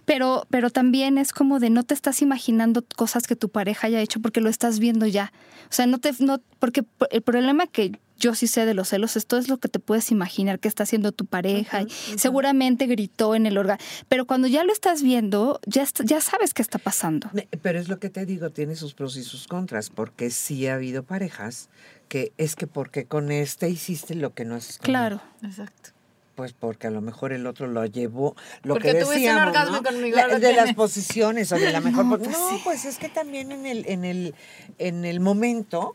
pero, 0.04 0.46
pero 0.50 0.70
también 0.70 1.18
es 1.18 1.32
como 1.32 1.58
de 1.58 1.68
no 1.68 1.82
te 1.82 1.94
estás 1.94 2.22
imaginando 2.22 2.84
cosas 2.94 3.26
que 3.26 3.34
tu 3.34 3.48
pareja 3.48 3.88
haya 3.88 4.00
hecho 4.00 4.20
porque 4.20 4.40
lo 4.40 4.50
estás 4.50 4.78
viendo 4.78 5.04
ya. 5.06 5.32
O 5.64 5.72
sea, 5.72 5.86
no 5.86 5.98
te, 5.98 6.12
no, 6.20 6.40
porque 6.60 6.84
el 7.10 7.22
problema 7.22 7.66
que 7.66 7.98
yo 8.20 8.34
sí 8.36 8.46
sé 8.46 8.66
de 8.66 8.74
los 8.74 8.88
celos, 8.90 9.16
esto 9.16 9.36
es 9.38 9.48
lo 9.48 9.56
que 9.58 9.68
te 9.68 9.80
puedes 9.80 10.12
imaginar 10.12 10.60
que 10.60 10.68
está 10.68 10.84
haciendo 10.84 11.10
tu 11.10 11.26
pareja. 11.26 11.82
y 11.82 11.88
Seguramente 12.16 12.86
gritó 12.86 13.34
en 13.34 13.46
el 13.46 13.58
órgano, 13.58 13.80
pero 14.08 14.26
cuando 14.26 14.46
ya 14.46 14.62
lo 14.62 14.72
estás 14.72 15.02
viendo, 15.02 15.58
ya, 15.66 15.82
est- 15.82 16.02
ya 16.04 16.20
sabes 16.20 16.54
qué 16.54 16.62
está 16.62 16.78
pasando. 16.78 17.28
Pero 17.62 17.78
es 17.80 17.88
lo 17.88 17.98
que 17.98 18.10
te 18.10 18.24
digo, 18.26 18.50
tiene 18.50 18.76
sus 18.76 18.94
pros 18.94 19.16
y 19.16 19.24
sus 19.24 19.48
contras, 19.48 19.90
porque 19.90 20.30
sí 20.30 20.68
ha 20.68 20.74
habido 20.74 21.02
parejas 21.02 21.68
que 22.08 22.32
es 22.38 22.56
que 22.56 22.66
porque 22.66 23.04
con 23.06 23.30
este 23.32 23.68
hiciste 23.68 24.14
lo 24.14 24.34
que 24.34 24.44
no 24.44 24.54
haces 24.56 24.78
con 24.78 24.84
él. 24.86 24.90
Claro. 24.92 25.20
Exacto. 25.42 25.90
Pues 26.34 26.52
porque 26.54 26.86
a 26.86 26.90
lo 26.90 27.00
mejor 27.02 27.32
el 27.32 27.46
otro 27.46 27.66
lo 27.66 27.84
llevó, 27.84 28.34
lo 28.62 28.74
Porque 28.74 28.92
que 28.92 29.00
tuviste 29.00 29.14
un 29.16 29.20
decíamos, 29.22 29.46
orgasmo 29.48 29.76
¿no? 29.76 29.82
conmigo, 29.82 30.16
La- 30.16 30.38
de 30.38 30.52
las 30.54 30.74
posiciones 30.74 31.52
o 31.52 31.56
de 31.56 31.70
la 31.72 31.80
mejor. 31.80 32.04
No, 32.06 32.18
pues 32.18 32.30
no, 32.30 32.48
sí. 32.50 32.60
pues 32.64 32.84
es 32.86 32.96
que 32.98 33.08
también 33.10 33.52
en 33.52 33.66
el, 33.66 33.84
en 33.86 34.04
el, 34.04 34.34
en 34.78 35.04
el 35.04 35.20
momento 35.20 35.94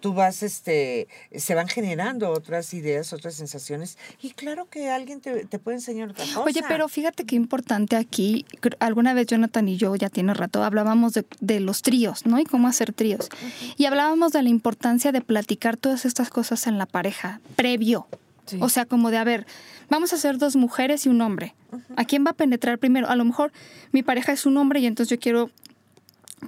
tú 0.00 0.14
vas, 0.14 0.42
este, 0.42 1.08
se 1.34 1.54
van 1.54 1.68
generando 1.68 2.30
otras 2.30 2.72
ideas, 2.74 3.12
otras 3.12 3.34
sensaciones, 3.34 3.98
y 4.20 4.30
claro 4.30 4.68
que 4.68 4.90
alguien 4.90 5.20
te, 5.20 5.46
te 5.46 5.58
puede 5.58 5.78
enseñar 5.78 6.10
otra 6.10 6.24
cosa. 6.24 6.40
Oye, 6.40 6.62
pero 6.68 6.88
fíjate 6.88 7.24
qué 7.24 7.36
importante 7.36 7.96
aquí. 7.96 8.44
Alguna 8.78 9.14
vez 9.14 9.26
Jonathan 9.26 9.68
y 9.68 9.76
yo, 9.76 9.94
ya 9.96 10.08
tiene 10.08 10.34
rato, 10.34 10.62
hablábamos 10.62 11.12
de, 11.14 11.24
de 11.40 11.60
los 11.60 11.82
tríos, 11.82 12.26
¿no? 12.26 12.38
Y 12.38 12.44
cómo 12.44 12.68
hacer 12.68 12.92
tríos. 12.92 13.28
Y 13.76 13.86
hablábamos 13.86 14.32
de 14.32 14.42
la 14.42 14.48
importancia 14.48 15.12
de 15.12 15.20
platicar 15.20 15.76
todas 15.76 16.04
estas 16.04 16.30
cosas 16.30 16.66
en 16.66 16.78
la 16.78 16.86
pareja, 16.86 17.40
previo. 17.56 18.06
Sí. 18.46 18.58
O 18.60 18.68
sea, 18.68 18.86
como 18.86 19.10
de, 19.10 19.18
a 19.18 19.24
ver, 19.24 19.46
vamos 19.90 20.12
a 20.12 20.18
ser 20.18 20.38
dos 20.38 20.54
mujeres 20.54 21.06
y 21.06 21.08
un 21.08 21.20
hombre. 21.20 21.54
¿A 21.96 22.04
quién 22.04 22.24
va 22.24 22.30
a 22.30 22.34
penetrar 22.34 22.78
primero? 22.78 23.08
A 23.08 23.16
lo 23.16 23.24
mejor 23.24 23.52
mi 23.92 24.02
pareja 24.02 24.32
es 24.32 24.46
un 24.46 24.56
hombre 24.56 24.80
y 24.80 24.86
entonces 24.86 25.10
yo 25.10 25.20
quiero 25.20 25.50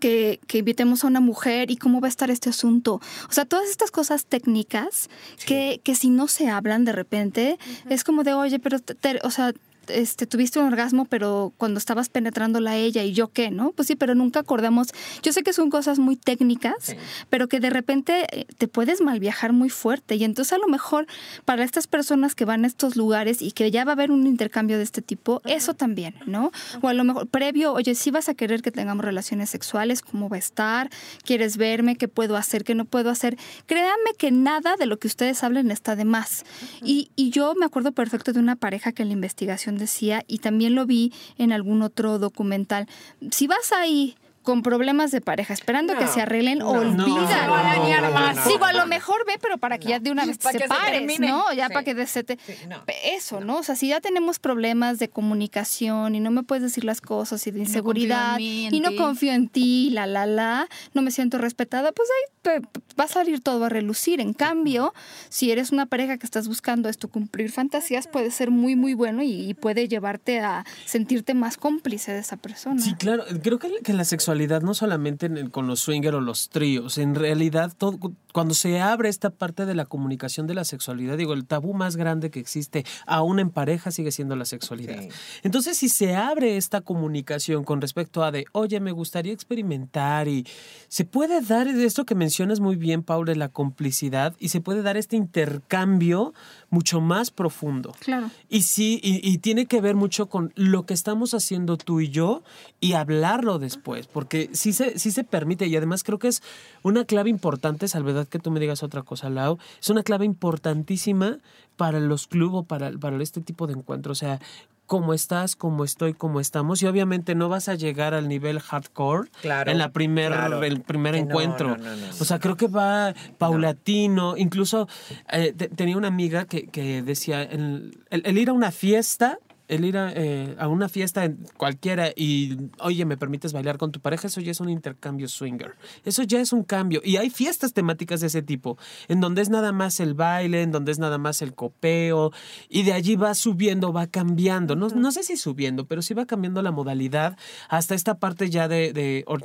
que, 0.00 0.38
que 0.46 0.58
invitemos 0.58 1.02
a 1.02 1.06
una 1.06 1.20
mujer 1.20 1.70
y 1.70 1.76
cómo 1.76 2.00
va 2.00 2.08
a 2.08 2.10
estar 2.10 2.30
este 2.30 2.50
asunto. 2.50 3.00
O 3.28 3.32
sea, 3.32 3.44
todas 3.46 3.68
estas 3.70 3.90
cosas 3.90 4.26
técnicas 4.26 5.08
que, 5.46 5.80
que 5.82 5.94
si 5.94 6.10
no 6.10 6.28
se 6.28 6.48
hablan 6.48 6.84
de 6.84 6.92
repente, 6.92 7.58
es 7.88 8.04
como 8.04 8.22
de, 8.22 8.34
oye, 8.34 8.58
pero, 8.58 8.78
te- 8.80 8.94
te- 8.94 9.20
o 9.24 9.30
sea, 9.30 9.52
este, 9.90 10.26
tuviste 10.26 10.58
un 10.58 10.66
orgasmo, 10.66 11.04
pero 11.04 11.52
cuando 11.56 11.78
estabas 11.78 12.08
penetrándola 12.08 12.72
a 12.72 12.76
ella 12.76 13.02
y 13.04 13.12
yo 13.12 13.28
qué, 13.28 13.50
¿no? 13.50 13.72
Pues 13.72 13.88
sí, 13.88 13.96
pero 13.96 14.14
nunca 14.14 14.40
acordamos. 14.40 14.88
Yo 15.22 15.32
sé 15.32 15.42
que 15.42 15.52
son 15.52 15.70
cosas 15.70 15.98
muy 15.98 16.16
técnicas, 16.16 16.74
Sí. 16.80 16.94
pero 17.30 17.48
que 17.48 17.60
de 17.60 17.70
repente 17.70 18.26
eh, 18.32 18.46
te 18.58 18.68
puedes 18.68 19.00
mal 19.00 19.20
viajar 19.20 19.52
muy 19.52 19.70
fuerte. 19.70 20.16
Y 20.16 20.24
entonces 20.24 20.52
a 20.52 20.58
lo 20.58 20.68
mejor 20.68 21.06
para 21.44 21.64
estas 21.64 21.86
personas 21.86 22.34
que 22.34 22.44
van 22.44 22.64
a 22.64 22.66
estos 22.66 22.96
lugares 22.96 23.42
y 23.42 23.52
que 23.52 23.70
ya 23.70 23.84
va 23.84 23.92
a 23.92 23.94
haber 23.94 24.10
un 24.10 24.26
intercambio 24.26 24.76
de 24.76 24.82
este 24.82 25.02
tipo, 25.02 25.40
eso 25.44 25.74
también, 25.74 26.14
¿no? 26.26 26.52
O 26.82 26.88
a 26.88 26.94
lo 26.94 27.04
mejor 27.04 27.26
previo, 27.28 27.72
oye, 27.72 27.94
si 27.94 28.10
vas 28.10 28.28
a 28.28 28.34
querer 28.34 28.62
que 28.62 28.70
tengamos 28.70 29.04
relaciones 29.04 29.50
sexuales, 29.50 30.02
¿cómo 30.02 30.28
va 30.28 30.36
a 30.36 30.38
estar? 30.38 30.90
¿Quieres 31.24 31.56
verme? 31.56 31.96
¿Qué 31.96 32.08
puedo 32.08 32.36
hacer? 32.36 32.64
¿Qué 32.64 32.74
no 32.74 32.84
puedo 32.84 33.10
hacer? 33.10 33.36
Créanme 33.66 34.12
que 34.18 34.30
nada 34.30 34.76
de 34.76 34.86
lo 34.86 34.98
que 34.98 35.06
ustedes 35.06 35.42
hablen 35.44 35.70
está 35.70 35.96
de 35.96 36.04
más. 36.04 36.44
y, 36.82 37.10
y 37.16 37.30
yo 37.30 37.54
me 37.54 37.64
acuerdo 37.66 37.92
perfecto 37.92 38.32
de 38.32 38.40
una 38.40 38.56
pareja 38.56 38.92
que 38.92 39.02
en 39.02 39.08
la 39.08 39.14
investigación 39.14 39.77
decía, 39.78 40.24
y 40.26 40.38
también 40.38 40.74
lo 40.74 40.84
vi 40.84 41.12
en 41.38 41.52
algún 41.52 41.82
otro 41.82 42.18
documental, 42.18 42.86
si 43.30 43.46
vas 43.46 43.72
ahí 43.72 44.16
con 44.48 44.62
problemas 44.62 45.10
de 45.10 45.20
pareja, 45.20 45.52
esperando 45.52 45.94
que 45.98 46.06
se 46.06 46.22
arreglen, 46.22 46.60
no, 46.60 46.70
olvídalo. 46.70 47.04
no, 47.04 47.28
Se 47.28 47.34
a 47.34 48.48
Digo, 48.48 48.66
lo 48.72 48.86
mejor 48.86 49.26
ve, 49.26 49.34
pero 49.42 49.58
para 49.58 49.76
que 49.76 49.88
ya 49.88 49.98
de 50.00 50.10
una 50.10 50.24
vez 50.24 50.38
te 50.38 50.52
se 50.52 50.58
separes, 50.60 51.00
termine. 51.00 51.28
¿no? 51.28 51.52
Ya 51.52 51.66
Sí. 51.66 51.72
para 51.74 51.84
que 51.84 52.06
se 52.06 52.24
te... 52.24 52.38
Sí, 52.46 52.54
no. 52.66 52.82
Eso, 53.04 53.40
¿no? 53.42 53.58
O 53.58 53.62
sea, 53.62 53.76
si 53.76 53.88
ya 53.88 54.00
tenemos 54.00 54.38
problemas 54.38 54.98
de 54.98 55.10
comunicación 55.10 56.14
y 56.14 56.20
no 56.20 56.30
me 56.30 56.44
puedes 56.44 56.62
decir 56.62 56.82
las 56.84 57.02
cosas 57.02 57.46
y 57.46 57.50
de 57.50 57.58
No 57.58 57.64
confío 57.64 57.66
en 57.66 57.68
inseguridad 57.68 58.36
mí, 58.38 58.64
en 58.68 58.74
y 58.74 58.80
no 58.80 58.88
ti. 58.88 58.96
confío 58.96 59.32
en 59.32 59.48
ti, 59.50 59.90
la, 59.90 60.06
la, 60.06 60.24
la, 60.24 60.66
no 60.94 61.02
me 61.02 61.10
siento 61.10 61.36
respetada, 61.36 61.92
pues 61.92 62.08
ahí 62.08 62.32
te- 62.60 62.66
va 62.98 63.04
a 63.04 63.08
salir 63.08 63.40
todo 63.42 63.66
a 63.66 63.68
relucir. 63.68 64.18
En 64.22 64.32
cambio, 64.32 64.94
si 65.28 65.50
eres 65.52 65.72
una 65.72 65.84
pareja 65.84 66.16
que 66.16 66.24
estás 66.24 66.48
buscando 66.48 66.88
esto, 66.88 67.08
cumplir 67.08 67.50
fantasías, 67.52 68.06
puede 68.08 68.30
ser 68.30 68.50
muy, 68.50 68.76
muy 68.76 68.94
bueno 68.94 69.22
y, 69.22 69.50
y 69.50 69.52
puede 69.52 69.88
llevarte 69.88 70.40
a 70.40 70.64
sentirte 70.86 71.34
más 71.34 71.58
cómplice 71.58 72.12
de 72.12 72.20
esa 72.20 72.38
persona. 72.38 72.80
Sí, 72.80 72.94
claro. 72.94 73.24
Creo 73.42 73.58
que, 73.58 73.70
que 73.84 73.92
la 73.92 74.04
sexualidad 74.06 74.37
no 74.46 74.74
solamente 74.74 75.26
en 75.26 75.36
el- 75.36 75.50
con 75.50 75.66
los 75.66 75.80
swinger 75.80 76.14
o 76.14 76.20
los 76.20 76.48
tríos, 76.48 76.98
en 76.98 77.14
realidad 77.14 77.72
todo, 77.76 77.98
cuando 78.32 78.54
se 78.54 78.80
abre 78.80 79.08
esta 79.08 79.30
parte 79.30 79.66
de 79.66 79.74
la 79.74 79.84
comunicación 79.86 80.46
de 80.46 80.54
la 80.54 80.64
sexualidad, 80.64 81.16
digo, 81.16 81.32
el 81.34 81.44
tabú 81.46 81.74
más 81.74 81.96
grande 81.96 82.30
que 82.30 82.38
existe 82.40 82.84
aún 83.06 83.40
en 83.40 83.50
pareja 83.50 83.90
sigue 83.90 84.12
siendo 84.12 84.36
la 84.36 84.44
sexualidad. 84.44 85.00
Sí. 85.02 85.08
Entonces, 85.42 85.76
si 85.76 85.88
se 85.88 86.14
abre 86.14 86.56
esta 86.56 86.80
comunicación 86.82 87.64
con 87.64 87.80
respecto 87.80 88.22
a 88.22 88.30
de, 88.30 88.44
oye, 88.52 88.78
me 88.80 88.92
gustaría 88.92 89.32
experimentar 89.32 90.28
y 90.28 90.46
se 90.88 91.04
puede 91.04 91.40
dar 91.40 91.66
esto 91.68 92.04
que 92.04 92.14
mencionas 92.14 92.60
muy 92.60 92.76
bien, 92.76 93.02
Paula, 93.02 93.34
la 93.34 93.48
complicidad 93.48 94.36
y 94.38 94.48
se 94.50 94.60
puede 94.60 94.82
dar 94.82 94.96
este 94.96 95.16
intercambio 95.16 96.34
mucho 96.70 97.00
más 97.00 97.30
profundo. 97.30 97.94
Claro. 98.00 98.30
Y 98.48 98.62
sí, 98.62 99.00
y, 99.02 99.26
y 99.28 99.38
tiene 99.38 99.66
que 99.66 99.80
ver 99.80 99.94
mucho 99.94 100.28
con 100.28 100.52
lo 100.54 100.84
que 100.86 100.94
estamos 100.94 101.34
haciendo 101.34 101.76
tú 101.76 102.00
y 102.00 102.08
yo 102.10 102.42
y 102.80 102.92
hablarlo 102.92 103.58
después, 103.58 104.06
porque 104.18 104.50
sí 104.52 104.72
se, 104.72 104.98
sí 104.98 105.12
se 105.12 105.22
permite 105.22 105.68
y 105.68 105.76
además 105.76 106.02
creo 106.02 106.18
que 106.18 106.26
es 106.26 106.42
una 106.82 107.04
clave 107.04 107.30
importante, 107.30 107.86
salvedad 107.86 108.26
que 108.26 108.40
tú 108.40 108.50
me 108.50 108.58
digas 108.58 108.82
otra 108.82 109.02
cosa, 109.04 109.30
Lau, 109.30 109.58
es 109.80 109.90
una 109.90 110.02
clave 110.02 110.24
importantísima 110.24 111.38
para 111.76 112.00
los 112.00 112.26
clubes 112.26 112.62
o 112.62 112.62
para, 112.64 112.90
para 112.98 113.22
este 113.22 113.40
tipo 113.40 113.68
de 113.68 113.74
encuentros, 113.74 114.18
o 114.18 114.20
sea, 114.20 114.40
cómo 114.86 115.14
estás, 115.14 115.54
cómo 115.54 115.84
estoy, 115.84 116.14
cómo 116.14 116.40
estamos 116.40 116.82
y 116.82 116.86
obviamente 116.86 117.36
no 117.36 117.48
vas 117.48 117.68
a 117.68 117.76
llegar 117.76 118.12
al 118.12 118.26
nivel 118.26 118.58
hardcore 118.58 119.28
Claro, 119.40 119.70
en 119.70 119.78
la 119.78 119.90
primer, 119.92 120.32
claro. 120.32 120.64
el 120.64 120.80
primer 120.80 121.14
encuentro. 121.14 121.76
no, 121.76 121.84
no, 121.84 121.94
no. 121.96 122.06
O 122.18 122.24
sea, 122.24 122.40
creo 122.40 122.56
que 122.56 122.66
va 122.66 123.14
paulatino. 123.38 124.36
Incluso 124.36 124.88
eh, 125.30 125.52
te- 125.56 125.68
tenía 125.68 125.96
una 125.96 126.08
amiga 126.08 126.44
que, 126.46 126.66
que 126.66 127.02
decía, 127.02 127.42
el, 127.44 127.98
el- 128.10 128.22
el 128.24 128.38
ir 128.38 128.48
a 128.48 128.52
una 128.52 128.72
fiesta, 128.72 129.38
el 129.68 129.84
ir 129.84 129.96
a, 129.96 130.12
eh, 130.14 130.56
a 130.58 130.66
una 130.68 130.88
fiesta 130.88 131.24
en 131.24 131.38
cualquiera 131.56 132.10
y, 132.16 132.56
oye, 132.80 133.04
¿me 133.04 133.16
permites 133.16 133.52
bailar 133.52 133.78
con 133.78 133.92
tu 133.92 134.00
pareja? 134.00 134.26
Eso 134.28 134.40
ya 134.40 134.50
es 134.50 134.60
un 134.60 134.68
intercambio 134.68 135.28
swinger. 135.28 135.74
Eso 136.04 136.22
ya 136.22 136.40
es 136.40 136.52
un 136.52 136.64
cambio. 136.64 137.00
Y 137.04 137.16
hay 137.16 137.30
fiestas 137.30 137.72
temáticas 137.72 138.20
de 138.20 138.28
ese 138.28 138.42
tipo, 138.42 138.78
en 139.08 139.20
donde 139.20 139.42
es 139.42 139.50
nada 139.50 139.72
más 139.72 140.00
el 140.00 140.14
baile, 140.14 140.62
en 140.62 140.72
donde 140.72 140.92
es 140.92 140.98
nada 140.98 141.18
más 141.18 141.42
el 141.42 141.54
copeo, 141.54 142.32
y 142.68 142.82
de 142.82 142.92
allí 142.94 143.16
va 143.16 143.34
subiendo, 143.34 143.92
va 143.92 144.06
cambiando. 144.06 144.74
No, 144.76 144.88
no 144.88 145.12
sé 145.12 145.22
si 145.22 145.36
subiendo, 145.36 145.86
pero 145.86 146.02
sí 146.02 146.14
va 146.14 146.26
cambiando 146.26 146.62
la 146.62 146.70
modalidad 146.72 147.36
hasta 147.68 147.94
esta 147.94 148.14
parte 148.18 148.50
ya 148.50 148.68
de, 148.68 148.92
de 148.92 149.24
or- 149.26 149.44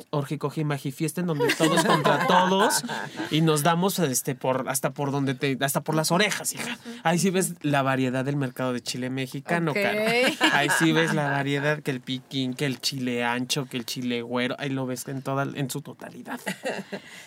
magifiesta, 0.66 1.22
en 1.22 1.28
donde 1.28 1.54
todos 1.58 1.84
contra 1.86 2.28
todos 2.28 2.84
y 3.32 3.42
nos 3.42 3.64
damos 3.64 4.00
este 4.00 4.36
por 4.36 4.70
hasta 4.70 4.94
por 4.94 5.12
donde 5.12 5.36
te 5.36 5.58
hasta 5.62 5.82
por 5.82 5.96
las 5.96 6.12
orejas, 6.12 6.54
hija. 6.54 6.78
Ahí 7.04 7.20
sí 7.20 7.30
ves 7.30 7.56
la 7.62 7.82
variedad 7.82 8.24
del 8.26 8.36
mercado 8.38 8.74
de 8.74 8.82
chile 8.82 9.10
mexicano, 9.10 9.72
Ok. 9.72 9.78
cara. 9.78 10.13
Ahí 10.52 10.70
sí 10.80 10.92
ves 10.92 11.14
la 11.14 11.30
variedad 11.30 11.82
que 11.82 11.92
el 11.92 12.02
piquín, 12.02 12.54
que 12.54 12.66
el 12.66 12.80
chile 12.80 13.24
ancho, 13.24 13.66
que 13.66 13.78
el 13.78 13.86
chile 13.86 14.22
güero, 14.22 14.56
ahí 14.60 14.70
lo 14.70 14.86
ves 14.86 15.08
en 15.08 15.22
toda 15.22 15.44
en 15.44 15.70
su 15.70 15.82
totalidad. 15.82 16.40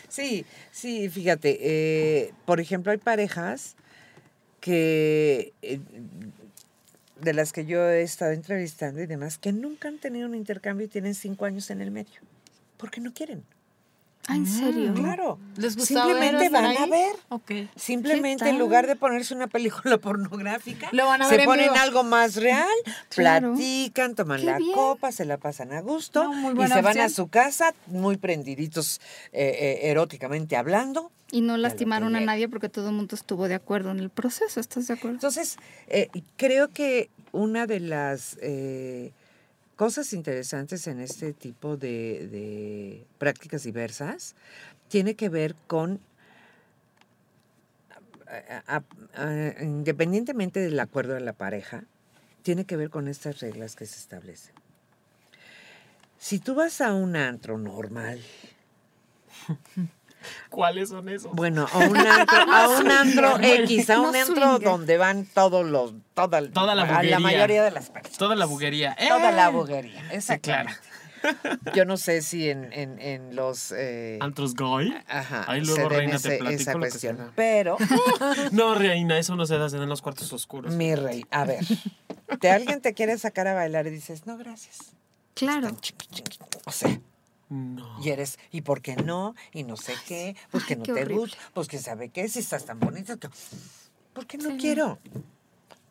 Sí, 0.08 0.46
sí, 0.70 1.08
fíjate, 1.08 1.58
eh, 1.60 2.32
por 2.44 2.60
ejemplo, 2.60 2.92
hay 2.92 2.98
parejas 2.98 3.74
que, 4.60 5.52
eh, 5.62 5.80
de 7.20 7.34
las 7.34 7.52
que 7.52 7.66
yo 7.66 7.86
he 7.88 8.02
estado 8.02 8.32
entrevistando 8.32 9.02
y 9.02 9.06
demás, 9.06 9.36
que 9.36 9.52
nunca 9.52 9.88
han 9.88 9.98
tenido 9.98 10.28
un 10.28 10.34
intercambio 10.34 10.86
y 10.86 10.88
tienen 10.88 11.14
cinco 11.14 11.44
años 11.44 11.70
en 11.70 11.80
el 11.80 11.90
medio, 11.90 12.20
porque 12.76 13.00
no 13.00 13.12
quieren. 13.12 13.42
Ah, 14.28 14.34
¿en 14.36 14.46
serio? 14.46 14.92
Claro. 14.94 15.38
¿Les 15.56 15.74
Simplemente 15.74 16.36
ver, 16.48 16.50
van 16.50 16.64
a 16.76 16.86
ver. 16.86 17.14
Ok. 17.28 17.52
Simplemente 17.76 18.44
¿Qué 18.44 18.50
en 18.50 18.58
lugar 18.58 18.86
de 18.88 18.96
ponerse 18.96 19.34
una 19.34 19.46
película 19.46 19.98
pornográfica, 19.98 20.88
Lo 20.92 21.06
van 21.06 21.22
a 21.22 21.28
se 21.28 21.36
en 21.36 21.44
ponen 21.44 21.66
vivo. 21.66 21.76
algo 21.76 22.02
más 22.02 22.34
real, 22.36 22.66
Claro. 23.08 23.50
platican, 23.52 24.14
toman 24.14 24.40
Qué 24.40 24.46
la 24.46 24.58
bien. 24.58 24.72
copa, 24.74 25.12
se 25.12 25.24
la 25.24 25.36
pasan 25.36 25.72
a 25.72 25.80
gusto 25.80 26.24
No, 26.24 26.32
muy 26.32 26.64
y 26.64 26.68
se 26.68 26.82
van 26.82 26.98
a 26.98 27.08
su 27.08 27.28
casa 27.28 27.72
muy 27.86 28.16
prendiditos 28.16 29.00
eh, 29.32 29.56
eh, 29.82 29.90
eróticamente 29.90 30.56
hablando. 30.56 31.10
Y 31.30 31.40
no 31.40 31.56
lastimaron 31.56 32.14
a 32.16 32.20
nadie 32.20 32.48
porque 32.48 32.68
todo 32.68 32.88
el 32.90 32.94
mundo 32.94 33.14
estuvo 33.16 33.48
de 33.48 33.54
acuerdo 33.54 33.90
en 33.90 33.98
el 34.00 34.10
proceso, 34.10 34.60
¿estás 34.60 34.86
de 34.88 34.94
acuerdo? 34.94 35.14
Entonces, 35.16 35.56
eh, 35.88 36.08
creo 36.36 36.68
que 36.68 37.10
una 37.32 37.66
de 37.66 37.80
las 37.80 38.38
eh, 38.40 39.12
cosas 39.76 40.12
interesantes 40.12 40.86
en 40.86 41.00
este 41.00 41.32
tipo 41.32 41.76
de, 41.76 43.06
prácticas 43.18 43.62
diversas 43.62 44.34
tiene 44.88 45.14
que 45.14 45.28
ver 45.28 45.54
con, 45.66 46.00
independientemente 49.60 50.60
del 50.60 50.80
acuerdo 50.80 51.14
de 51.14 51.20
la 51.20 51.34
pareja, 51.34 51.84
tiene 52.42 52.64
que 52.64 52.76
ver 52.76 52.90
con 52.90 53.08
estas 53.08 53.40
reglas 53.40 53.76
que 53.76 53.86
se 53.86 53.98
establecen. 53.98 54.54
Si 56.18 56.38
tú 56.38 56.54
vas 56.54 56.80
a 56.80 56.94
un 56.94 57.14
antro 57.16 57.58
normal, 57.58 58.20
¿Cuáles 60.50 60.88
son 60.90 61.08
esos? 61.08 61.32
bueno, 61.32 61.66
a 61.72 61.78
un 61.78 61.96
antro, 61.96 62.38
a 62.52 62.68
un 62.80 62.90
antro 62.90 63.38
X, 63.40 63.90
a 63.90 63.96
No 63.96 64.08
un 64.10 64.16
antro 64.16 64.34
swinger. 64.34 64.62
donde 64.62 64.96
van 64.98 65.26
todos 65.26 65.66
los, 65.66 65.92
toda, 66.14 66.42
Toda 66.50 66.74
la 66.74 66.84
buguería. 66.84 67.18
mayoría 67.18 67.62
de 67.64 67.70
las 67.70 67.90
personas. 67.90 68.18
Toda 68.18 68.36
la 68.36 68.46
buguería. 68.46 68.96
Toda 69.08 69.30
la 69.32 69.48
¡Eh! 69.48 69.52
buguería, 69.52 70.00
claro. 70.00 70.14
exactamente. 70.14 70.80
Yo 71.74 71.84
no 71.86 71.96
sé 71.96 72.22
si 72.22 72.48
en, 72.50 72.72
en, 72.72 73.00
en 73.00 73.34
los... 73.34 73.72
eh, 73.72 74.18
Antros 74.20 74.54
Goy. 74.54 74.94
ajá, 75.08 75.44
Ahí 75.48 75.64
se 75.64 75.66
luego, 75.74 75.88
den 75.88 75.98
reina, 75.98 76.18
te 76.20 76.38
platico 76.38 76.50
esa 76.60 76.72
lo 76.74 76.78
que 76.80 76.88
cuestión. 76.90 77.16
se 77.16 77.22
da. 77.22 77.32
Pero, 77.34 77.76
No, 78.52 78.74
reina, 78.76 79.18
eso 79.18 79.34
no 79.34 79.44
se 79.46 79.58
da, 79.58 79.68
se 79.68 79.76
da 79.78 79.82
en 79.84 79.88
los 79.88 80.02
cuartos 80.02 80.32
oscuros. 80.32 80.72
mi 80.74 80.94
rey, 80.94 81.24
a 81.32 81.44
ver, 81.44 81.64
te 82.40 82.50
alguien 82.50 82.80
te 82.80 82.94
quiere 82.94 83.18
sacar 83.18 83.48
a 83.48 83.54
bailar 83.54 83.86
y 83.88 83.90
dices, 83.90 84.26
no, 84.26 84.36
gracias. 84.36 84.92
Claro. 85.34 85.66
Tan 85.68 85.80
chiqui, 85.80 86.06
chiqui. 86.08 86.38
O 86.64 86.70
sea, 86.70 87.00
No. 87.48 88.02
y 88.02 88.10
eres, 88.10 88.38
¿y 88.50 88.62
por 88.62 88.82
qué 88.82 88.96
no? 88.96 89.34
Y 89.52 89.62
no 89.62 89.76
sé 89.76 89.94
qué, 90.08 90.34
pues 90.50 90.64
que 90.64 90.74
Ay, 90.74 90.78
no 90.78 90.84
qué 90.84 90.92
te 90.94 91.02
horrible. 91.02 91.16
gusta, 91.20 91.38
pues 91.54 91.68
que 91.68 91.78
sabe 91.78 92.08
qué, 92.08 92.28
si 92.28 92.40
estás 92.40 92.64
tan 92.64 92.80
bonita. 92.80 93.16
que- 93.16 93.28
¿Por 94.12 94.26
qué 94.26 94.36
no 94.38 94.50
Sí. 94.50 94.56
quiero? 94.58 94.98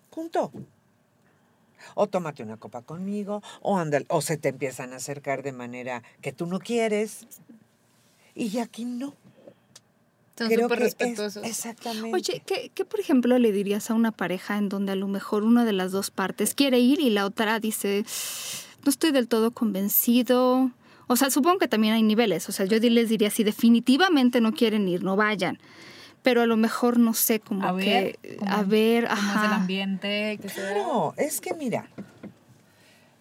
Punto. 0.09 0.51
O 1.93 2.07
tómate 2.07 2.43
una 2.43 2.57
copa 2.57 2.81
conmigo, 2.81 3.41
o 3.61 3.77
anda, 3.77 3.99
o 4.09 4.21
se 4.21 4.37
te 4.37 4.49
empiezan 4.49 4.91
a 4.93 4.97
acercar 4.97 5.43
de 5.43 5.51
manera 5.51 6.03
que 6.21 6.33
tú 6.33 6.45
no 6.47 6.59
quieres. 6.59 7.25
Y 8.33 8.57
aquí 8.57 8.83
no. 8.85 9.13
Son 10.37 10.47
Creo 10.49 10.63
súper 10.63 10.79
que 10.79 10.85
es- 10.87 10.95
respetuosos. 10.97 11.43
exactamente. 11.45 12.11
Oye, 12.13 12.43
¿qué, 12.45 12.69
¿qué, 12.75 12.83
por 12.83 12.99
ejemplo, 12.99 13.37
le 13.39 13.53
dirías 13.53 13.89
a 13.89 13.93
una 13.93 14.11
pareja 14.11 14.57
en 14.57 14.67
donde 14.67 14.91
a 14.91 14.95
lo 14.95 15.07
mejor 15.07 15.43
una 15.43 15.63
de 15.63 15.71
las 15.71 15.93
dos 15.93 16.11
partes 16.11 16.53
quiere 16.55 16.79
ir 16.79 16.99
y 16.99 17.09
la 17.11 17.25
otra 17.25 17.59
dice, 17.61 18.03
no 18.83 18.89
estoy 18.89 19.11
del 19.11 19.29
todo 19.29 19.51
convencido? 19.51 20.71
O 21.07 21.15
sea, 21.15 21.29
supongo 21.29 21.59
que 21.59 21.67
también 21.67 21.93
hay 21.93 22.03
niveles. 22.03 22.47
O 22.49 22.51
sea, 22.51 22.65
yo 22.65 22.77
les 22.79 23.09
diría, 23.09 23.29
si 23.29 23.43
definitivamente 23.43 24.41
no 24.41 24.53
quieren 24.53 24.87
ir, 24.87 25.03
no 25.03 25.15
vayan. 25.15 25.59
pero 26.23 26.41
a 26.41 26.47
lo 26.47 26.57
mejor 26.57 26.97
no 26.97 27.13
sé, 27.13 27.39
como 27.39 27.67
A 27.67 27.71
ver, 27.71 28.17
que 28.19 28.35
cómo- 28.39 28.51
a 28.51 28.63
ver, 28.63 29.07
¿Cómo 29.07 29.33
es 29.33 29.43
el 29.43 29.53
ambiente? 29.53 30.39
que? 30.41 30.47
Claro, 30.47 31.13
es 31.17 31.39
que 31.39 31.53
mira, 31.53 31.87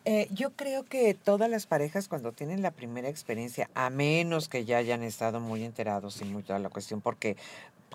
eh, 0.07 0.27
yo 0.31 0.51
creo 0.53 0.85
que 0.85 1.13
todas 1.15 1.51
las 1.51 1.67
parejas 1.67 2.09
cuando 2.09 2.33
tienen 2.33 2.63
la 2.63 2.71
primera 2.71 3.09
experiencia, 3.11 3.69
a 3.75 3.91
menos 3.91 4.49
que 4.49 4.65
ya 4.65 4.79
hayan 4.79 5.03
estado 5.03 5.39
muy 5.41 5.65
enterados 5.65 6.21
y 6.23 6.25
muy 6.25 6.43
toda 6.43 6.59
la 6.59 6.71
cuestión, 6.71 7.03
porque 7.03 7.37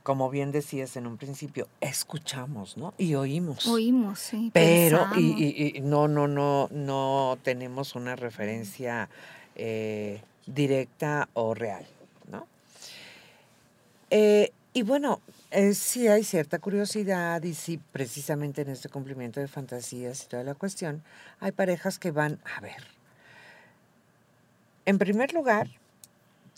como 0.03 0.29
bien 0.29 0.51
decías 0.51 0.95
en 0.95 1.07
un 1.07 1.17
principio, 1.17 1.67
escuchamos, 1.81 2.77
¿no? 2.77 2.93
Y 2.99 3.15
oímos. 3.15 3.65
Oímos, 3.67 4.19
sí. 4.19 4.49
Pero, 4.53 5.07
y, 5.15 5.21
y- 5.43 5.77
y 5.77 5.81
no, 5.81 6.07
no, 6.07 6.27
no, 6.27 6.67
no 6.71 7.37
tenemos 7.43 7.95
una 7.95 8.15
referencia 8.15 9.09
eh, 9.61 10.21
directa 10.45 11.27
o 11.33 11.53
real, 11.53 11.85
¿no? 12.31 12.47
Eh, 14.09 14.53
y 14.71 14.83
bueno, 14.83 15.19
eh, 15.51 15.73
sí 15.73 16.07
hay 16.07 16.23
cierta 16.23 16.59
curiosidad 16.59 17.43
y 17.43 17.53
sí, 17.53 17.77
precisamente 17.91 18.61
en 18.61 18.69
este 18.69 18.87
cumplimiento 18.87 19.41
de 19.41 19.49
fantasías 19.49 20.23
y 20.23 20.27
toda 20.27 20.43
la 20.43 20.55
cuestión, 20.55 21.03
hay 21.41 21.51
parejas 21.51 21.99
que 21.99 22.11
van 22.11 22.39
a 22.55 22.61
ver. 22.61 22.87
En 24.85 24.97
primer 24.97 25.33
lugar, 25.33 25.67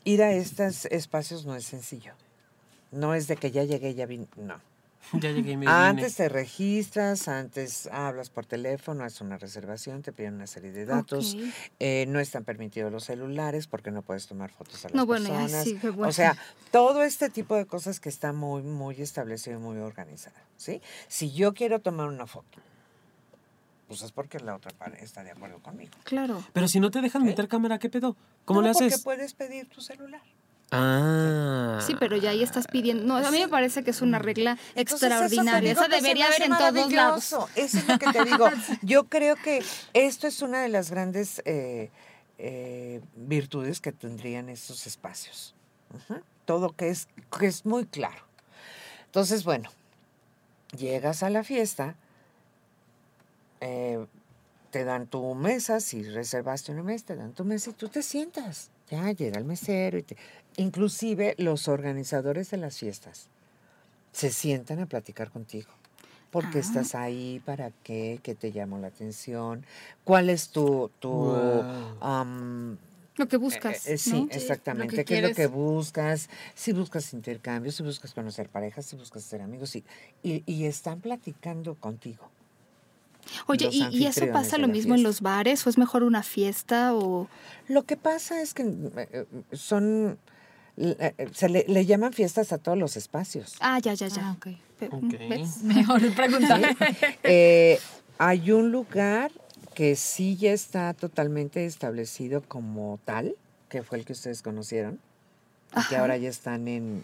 ir 0.03 0.21
a 0.21 0.31
estos 0.33 0.85
espacios 0.85 1.45
no 1.45 1.55
es 1.55 1.65
sencillo. 1.65 2.13
No 2.91 3.15
es 3.15 3.27
de 3.27 3.35
que 3.35 3.49
ya 3.49 3.63
llegué, 3.63 3.95
ya 3.95 4.05
vine, 4.05 4.27
no. 4.35 4.61
Ya 5.13 5.31
llegué 5.31 5.51
y 5.51 5.57
me 5.57 5.65
vine. 5.65 5.71
Antes 5.71 6.15
te 6.15 6.29
registras, 6.29 7.27
antes 7.27 7.87
hablas 7.91 8.29
por 8.29 8.45
teléfono, 8.45 9.03
haces 9.03 9.21
una 9.21 9.37
reservación, 9.37 10.01
te 10.01 10.13
piden 10.13 10.35
una 10.35 10.47
serie 10.47 10.71
de 10.71 10.85
datos. 10.85 11.35
Eh, 11.79 12.05
no 12.07 12.19
están 12.19 12.43
permitidos 12.45 12.91
los 12.91 13.03
celulares 13.05 13.67
porque 13.67 13.91
no 13.91 14.01
puedes 14.03 14.27
tomar 14.27 14.51
fotos 14.51 14.85
a 14.85 14.89
las 14.89 14.95
No, 14.95 15.05
bueno, 15.05 15.27
personas. 15.29 15.63
sí, 15.63 15.73
bueno. 15.81 16.07
O 16.07 16.11
sea, 16.11 16.37
todo 16.71 17.03
este 17.03 17.29
tipo 17.29 17.55
de 17.55 17.65
cosas 17.65 17.99
que 17.99 18.09
está 18.09 18.31
muy, 18.31 18.61
muy 18.63 19.01
establecido 19.01 19.57
y 19.57 19.61
muy 19.61 19.77
organizado. 19.79 20.35
¿sí? 20.55 20.81
Si 21.07 21.31
yo 21.33 21.53
quiero 21.53 21.79
tomar 21.81 22.07
una 22.07 22.27
foto, 22.27 22.59
pues 23.87 24.03
es 24.03 24.11
porque 24.13 24.39
la 24.39 24.55
otra 24.55 24.71
pareja 24.71 25.03
está 25.03 25.23
de 25.23 25.31
acuerdo 25.31 25.59
conmigo. 25.59 25.91
Claro. 26.05 26.41
Pero 26.53 26.67
si 26.69 26.79
no 26.79 26.91
te 26.91 27.01
dejan 27.01 27.25
meter 27.25 27.47
cámara, 27.49 27.77
¿qué 27.79 27.89
pedo? 27.89 28.15
¿Cómo 28.45 28.61
No, 28.61 28.67
le 28.67 28.73
Porque 28.73 28.87
haces? 28.87 29.03
puedes 29.03 29.33
pedir 29.33 29.67
tu 29.67 29.81
celular. 29.81 30.21
Ah. 30.71 31.79
Sí, 31.85 31.95
pero 31.99 32.15
ya 32.15 32.29
ahí 32.29 32.43
estás 32.43 32.65
pidiendo. 32.67 33.03
No, 33.03 33.17
a 33.17 33.29
mí 33.29 33.39
me 33.39 33.49
parece 33.49 33.83
que 33.83 33.91
es 33.91 34.01
una 34.01 34.19
regla 34.19 34.57
Entonces, 34.73 34.77
eso 34.77 34.97
te 34.99 35.05
extraordinaria. 35.07 35.69
digo 35.71 35.81
Esa 35.81 35.89
debería 35.89 36.27
haber 36.27 36.41
en 36.43 36.57
todos 36.57 36.91
lados. 36.93 37.35
Eso 37.55 37.77
es 37.77 37.87
lo 37.87 37.99
que 37.99 38.07
te 38.07 38.23
digo. 38.23 38.47
Yo 38.81 39.03
creo 39.05 39.35
que 39.35 39.63
esto 39.93 40.27
es 40.27 40.41
una 40.41 40.61
de 40.61 40.69
las 40.69 40.89
grandes 40.89 41.41
eh, 41.43 41.89
eh, 42.37 43.01
virtudes 43.15 43.81
que 43.81 43.91
tendrían 43.91 44.47
estos 44.47 44.87
espacios. 44.87 45.53
Todo 46.45 46.69
que 46.75 46.89
es, 46.89 47.09
que 47.37 47.47
es 47.47 47.65
muy 47.65 47.85
claro. 47.85 48.23
Entonces, 49.07 49.43
bueno, 49.43 49.69
llegas 50.77 51.21
a 51.21 51.29
la 51.29 51.43
fiesta, 51.43 51.95
eh, 53.59 54.05
te 54.71 54.85
dan 54.85 55.07
tu 55.07 55.35
mesa, 55.35 55.81
si 55.81 56.01
reservaste 56.03 56.71
una 56.71 56.81
mesa, 56.81 57.07
te 57.07 57.15
dan 57.17 57.33
tu 57.33 57.43
mesa 57.43 57.71
y 57.71 57.73
tú 57.73 57.89
te 57.89 58.01
sientas. 58.01 58.71
Ya 58.89 59.11
llega 59.11 59.37
el 59.37 59.45
mesero 59.45 59.97
y 59.97 60.03
te... 60.03 60.17
Inclusive 60.57 61.35
los 61.37 61.67
organizadores 61.67 62.51
de 62.51 62.57
las 62.57 62.77
fiestas 62.77 63.27
se 64.11 64.31
sientan 64.31 64.79
a 64.79 64.85
platicar 64.85 65.31
contigo. 65.31 65.69
¿Por 66.31 66.49
qué 66.49 66.59
Ah. 66.59 66.61
estás 66.61 66.95
ahí? 66.95 67.41
¿Para 67.45 67.71
qué? 67.83 68.19
¿Qué 68.23 68.35
te 68.35 68.51
llamó 68.51 68.77
la 68.79 68.87
atención? 68.87 69.65
¿Cuál 70.03 70.29
es 70.29 70.49
tu... 70.49 70.89
tu 70.99 71.09
Wow. 71.09 72.77
Lo 73.17 73.27
que 73.27 73.35
eh, 73.35 73.39
buscas. 73.39 73.85
eh, 73.87 73.97
sí, 73.97 74.23
¿no? 74.23 74.27
exactamente. 74.31 75.03
¿Qué 75.03 75.17
es 75.19 75.23
lo 75.29 75.35
que 75.35 75.47
buscas? 75.47 76.29
Si 76.55 76.71
buscas 76.71 77.13
intercambios, 77.13 77.75
si 77.75 77.83
buscas 77.83 78.13
conocer 78.13 78.47
parejas, 78.49 78.85
si 78.85 78.95
buscas 78.95 79.23
ser 79.23 79.41
amigos, 79.41 79.75
y, 79.75 79.83
y, 80.23 80.43
y 80.45 80.65
están 80.65 81.01
platicando 81.01 81.75
contigo. 81.75 82.29
Oye, 83.47 83.69
¿y, 83.71 83.85
y 83.95 84.05
eso 84.07 84.25
pasa 84.31 84.57
lo 84.57 84.67
mismo 84.67 84.95
en 84.95 85.03
los 85.03 85.21
bares? 85.21 85.67
¿O 85.67 85.69
es 85.69 85.77
mejor 85.77 86.03
una 86.03 86.23
fiesta? 86.23 86.95
o 86.95 87.27
Lo 87.67 87.83
que 87.83 87.97
pasa 87.97 88.41
es 88.41 88.53
que 88.53 88.63
eh, 88.63 89.25
son... 89.51 90.17
eh, 90.81 91.13
eh, 91.17 91.29
Se 91.33 91.47
le, 91.49 91.65
le 91.67 91.85
llaman 91.85 92.13
fiestas 92.13 92.51
a 92.51 92.57
todos 92.57 92.77
los 92.77 92.97
espacios. 92.97 93.55
Ah, 93.59 93.79
ya, 93.79 93.93
ya, 93.93 94.07
ya. 94.07 94.21
Ah, 94.29 94.35
ok. 94.37 94.47
Pe- 94.79 94.87
Ok. 94.91 95.29
¿ves? 95.29 95.63
Mejor 95.63 96.01
preguntar. 96.15 96.61
Eh, 97.23 97.79
hay 98.17 98.51
un 98.51 98.71
lugar 98.71 99.31
que 99.75 99.95
sí 99.95 100.35
ya 100.37 100.51
está 100.51 100.93
totalmente 100.93 101.65
establecido 101.65 102.41
como 102.41 102.99
tal, 103.05 103.35
que 103.69 103.83
fue 103.83 103.97
el 103.99 104.05
que 104.05 104.13
ustedes 104.13 104.41
conocieron, 104.41 104.99
y 105.71 105.73
que 105.87 105.95
Ajá. 105.95 105.99
ahora 106.01 106.17
ya 106.17 106.29
están 106.29 106.67
en, 106.67 107.03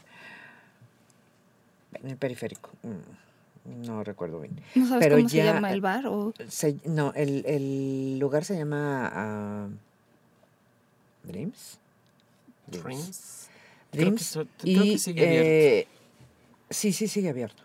en 1.94 2.08
el 2.10 2.18
periférico. 2.18 2.70
Mm, 2.84 3.86
No 3.86 4.04
recuerdo 4.04 4.42
bien. 4.42 4.60
¿No 4.76 4.88
sabes 4.88 5.04
Pero 5.06 5.18
cómo 5.18 5.30
se 5.30 5.38
ya- 5.38 5.54
llama 5.54 5.72
el 5.72 5.82
bar? 5.82 6.08
O... 6.08 6.34
Se- 6.50 6.78
no, 6.86 7.14
el, 7.16 7.46
el 7.46 8.20
lugar 8.20 8.44
se 8.46 8.58
llama 8.58 9.10
ah, 9.14 9.68
Dreams. 11.24 11.78
Dreams. 12.68 13.47
Dreams. 13.98 14.22
so- 14.26 14.46
creo 14.60 14.82
que 14.84 14.88
y, 14.88 14.98
sigue 15.00 15.22
abierto. 15.28 15.48
eh, 15.50 15.88
sí, 16.70 16.94
sí, 16.94 17.08
sigue 17.08 17.30
abierto. 17.30 17.64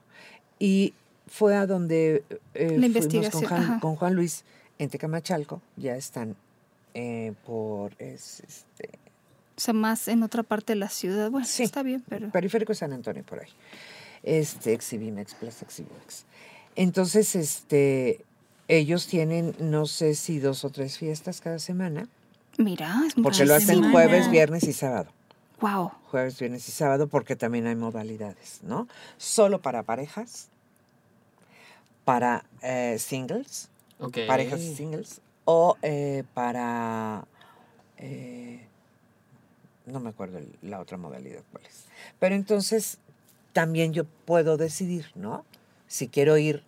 Y 0.59 0.95
fue 1.29 1.57
a 1.57 1.67
donde 1.67 2.25
eh, 2.55 2.67
fuimos 2.67 2.75
con 2.75 2.85
investigación, 2.85 3.45
Juan, 3.47 3.81
con 3.81 3.97
Juan 3.97 4.15
Luis 4.15 4.45
en 4.79 4.89
Tecamachalco. 4.91 5.61
Ya 5.77 5.97
están 5.97 6.37
eh, 6.95 7.33
por 7.47 7.93
es, 7.99 8.41
este, 8.41 8.91
O 9.57 9.61
sea, 9.61 9.75
más 9.75 10.09
en 10.09 10.23
otra 10.23 10.43
parte 10.43 10.73
de 10.75 10.79
la 10.79 10.89
ciudad. 10.89 11.31
Bueno, 11.31 11.47
Sí. 11.47 11.63
está 11.63 11.83
bien, 11.83 12.03
pero... 12.09 12.31
Periférico 12.31 12.73
de 12.73 12.77
San 12.79 12.93
Antonio, 12.93 13.23
por 13.25 13.41
ahí. 13.41 13.49
Este, 14.23 14.73
Exhibimex, 14.75 15.35
Plaza 15.35 15.65
Exhibimex. 15.65 16.25
Entonces, 16.77 17.35
este, 17.35 18.25
ellos 18.69 19.07
tienen, 19.07 19.55
no 19.59 19.87
sé 19.87 20.15
si 20.15 20.39
dos 20.39 20.65
o 20.65 20.71
tres 20.71 20.97
fiestas 20.99 21.41
cada 21.41 21.59
semana, 21.59 22.09
Mira, 22.59 23.03
es 23.07 23.17
muy 23.17 23.25
porque 23.25 23.45
lo 23.47 23.55
hacen 23.55 23.77
semana. 23.77 23.91
jueves, 23.93 24.31
viernes 24.31 24.63
y 24.65 24.73
sábado. 24.75 25.11
Wow. 25.63 25.93
Jueves, 26.11 26.39
viernes 26.41 26.69
y 26.69 26.73
sábado, 26.73 27.07
porque 27.07 27.37
también 27.37 27.69
hay 27.69 27.77
modalidades, 27.77 28.59
¿no? 28.65 28.89
Solo 29.17 29.63
para 29.63 29.85
parejas, 29.85 30.49
para 32.05 32.45
eh, 32.63 32.97
singles, 32.99 33.69
parejas 34.27 34.61
y 34.61 34.75
singles, 34.75 35.21
o 35.45 35.77
eh, 35.83 36.25
para... 36.35 37.25
eh, 37.97 38.67
no 39.87 40.01
me 40.01 40.11
acuerdo 40.11 40.41
la 40.63 40.81
otra 40.81 40.97
modalidad 40.97 41.43
cuál 41.53 41.65
es. 41.65 41.85
Pero 42.19 42.35
entonces 42.35 42.99
también 43.53 43.93
yo 43.93 44.05
puedo 44.05 44.57
decidir, 44.57 45.13
¿no? 45.15 45.45
Si 45.87 46.09
quiero 46.09 46.39
ir, 46.39 46.65